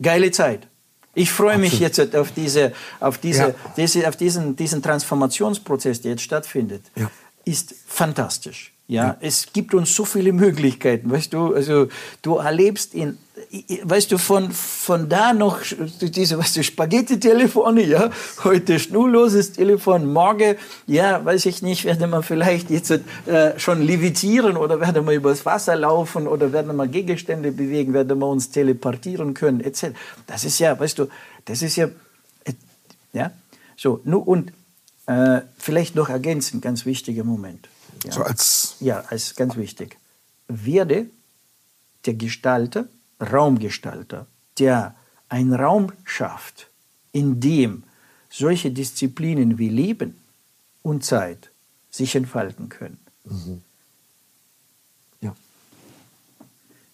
Geile 0.00 0.30
Zeit. 0.30 0.66
Ich 1.14 1.30
freue 1.30 1.58
mich 1.58 1.78
jetzt 1.78 2.16
auf, 2.16 2.32
diese, 2.32 2.72
auf, 3.00 3.18
diese, 3.18 3.48
ja. 3.48 3.54
diese, 3.76 4.08
auf 4.08 4.16
diesen, 4.16 4.56
diesen 4.56 4.82
Transformationsprozess, 4.82 6.00
der 6.00 6.12
jetzt 6.12 6.22
stattfindet. 6.22 6.82
Ja 6.96 7.10
ist 7.46 7.74
fantastisch. 7.86 8.72
Ja, 8.88 9.04
ja, 9.04 9.16
es 9.20 9.52
gibt 9.52 9.74
uns 9.74 9.96
so 9.96 10.04
viele 10.04 10.32
Möglichkeiten, 10.32 11.10
weißt 11.10 11.32
du, 11.32 11.54
also 11.54 11.88
du 12.22 12.36
erlebst 12.36 12.94
in, 12.94 13.18
weißt 13.82 14.12
du, 14.12 14.18
von, 14.18 14.52
von 14.52 15.08
da 15.08 15.32
noch 15.32 15.58
diese, 16.00 16.38
weißt 16.38 16.56
du, 16.56 16.62
Spaghetti-Telefone, 16.62 17.82
ja, 17.82 18.10
heute 18.44 18.78
schnurloses 18.78 19.52
Telefon, 19.52 20.12
morgen, 20.12 20.54
ja, 20.86 21.24
weiß 21.24 21.46
ich 21.46 21.62
nicht, 21.62 21.84
werden 21.84 22.10
wir 22.10 22.22
vielleicht 22.22 22.70
jetzt 22.70 22.92
äh, 22.92 23.58
schon 23.58 23.82
levitieren 23.82 24.56
oder 24.56 24.80
werden 24.80 25.04
wir 25.04 25.14
übers 25.14 25.44
Wasser 25.44 25.74
laufen 25.74 26.28
oder 26.28 26.52
werden 26.52 26.76
wir 26.76 26.86
Gegenstände 26.86 27.50
bewegen, 27.50 27.92
werden 27.92 28.20
wir 28.20 28.28
uns 28.28 28.50
teleportieren 28.50 29.34
können, 29.34 29.60
etc. 29.62 29.86
Das 30.28 30.44
ist 30.44 30.60
ja, 30.60 30.78
weißt 30.78 31.00
du, 31.00 31.08
das 31.44 31.60
ist 31.60 31.74
ja, 31.74 31.86
äh, 32.44 32.52
ja, 33.12 33.32
so, 33.76 34.00
nur 34.04 34.28
und 34.28 34.52
äh, 35.06 35.42
vielleicht 35.58 35.94
noch 35.94 36.08
ergänzen, 36.08 36.60
ganz 36.60 36.84
wichtiger 36.84 37.24
Moment. 37.24 37.68
Ja. 38.04 38.12
So 38.12 38.22
als 38.22 38.76
ja, 38.80 39.00
als 39.08 39.34
ganz 39.34 39.56
wichtig. 39.56 39.96
Werde 40.48 41.06
der 42.04 42.14
Gestalter, 42.14 42.88
Raumgestalter, 43.20 44.26
der 44.58 44.94
einen 45.28 45.54
Raum 45.54 45.92
schafft, 46.04 46.68
in 47.12 47.40
dem 47.40 47.84
solche 48.30 48.70
Disziplinen 48.70 49.58
wie 49.58 49.68
Leben 49.68 50.16
und 50.82 51.04
Zeit 51.04 51.50
sich 51.90 52.14
entfalten 52.14 52.68
können. 52.68 52.98
Mhm. 53.24 53.62
Ja. 55.20 55.34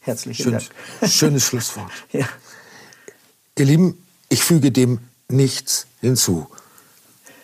Herzlichen 0.01 0.45
schönes, 0.45 0.71
Dank. 1.01 1.13
Schönes 1.13 1.45
Schlusswort. 1.49 1.91
ja. 2.13 2.29
Ihr 3.59 3.67
Lieben, 3.67 4.03
ich 4.29 4.43
füge 4.43 4.73
dem 4.73 5.01
nichts 5.29 5.87
hinzu 6.01 6.49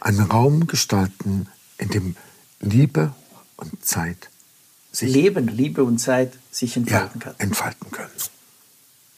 einen 0.00 0.20
Raum 0.20 0.66
gestalten, 0.66 1.48
in 1.78 1.90
dem 1.90 2.16
Liebe 2.60 3.14
und 3.56 3.84
Zeit 3.84 4.30
sich 4.92 5.12
Leben, 5.12 5.48
Liebe 5.48 5.84
und 5.84 5.98
Zeit 5.98 6.32
sich 6.50 6.76
entfalten, 6.76 7.20
ja, 7.20 7.24
kann. 7.26 7.34
entfalten 7.38 7.90
können. 7.90 8.10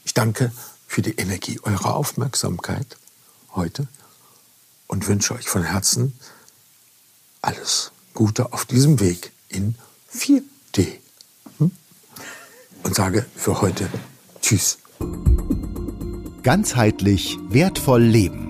Ich 0.05 0.15
danke 0.15 0.53
für 0.87 1.03
die 1.03 1.13
Energie 1.13 1.61
eurer 1.63 1.95
Aufmerksamkeit 1.95 2.97
heute 3.55 3.87
und 4.89 5.07
wünsche 5.07 5.35
euch 5.35 5.49
von 5.49 5.63
Herzen 5.63 6.19
alles 7.43 7.93
Gute 8.13 8.53
auf 8.53 8.65
diesem 8.65 9.01
Weg 9.01 9.33
in 9.49 9.77
4D. 10.13 10.99
Hm? 11.59 11.71
Und 12.83 12.95
sage 12.95 13.25
für 13.37 13.61
heute 13.61 13.89
Tschüss. 14.43 14.79
Ganzheitlich 16.43 17.39
wertvoll 17.49 18.03
leben 18.03 18.50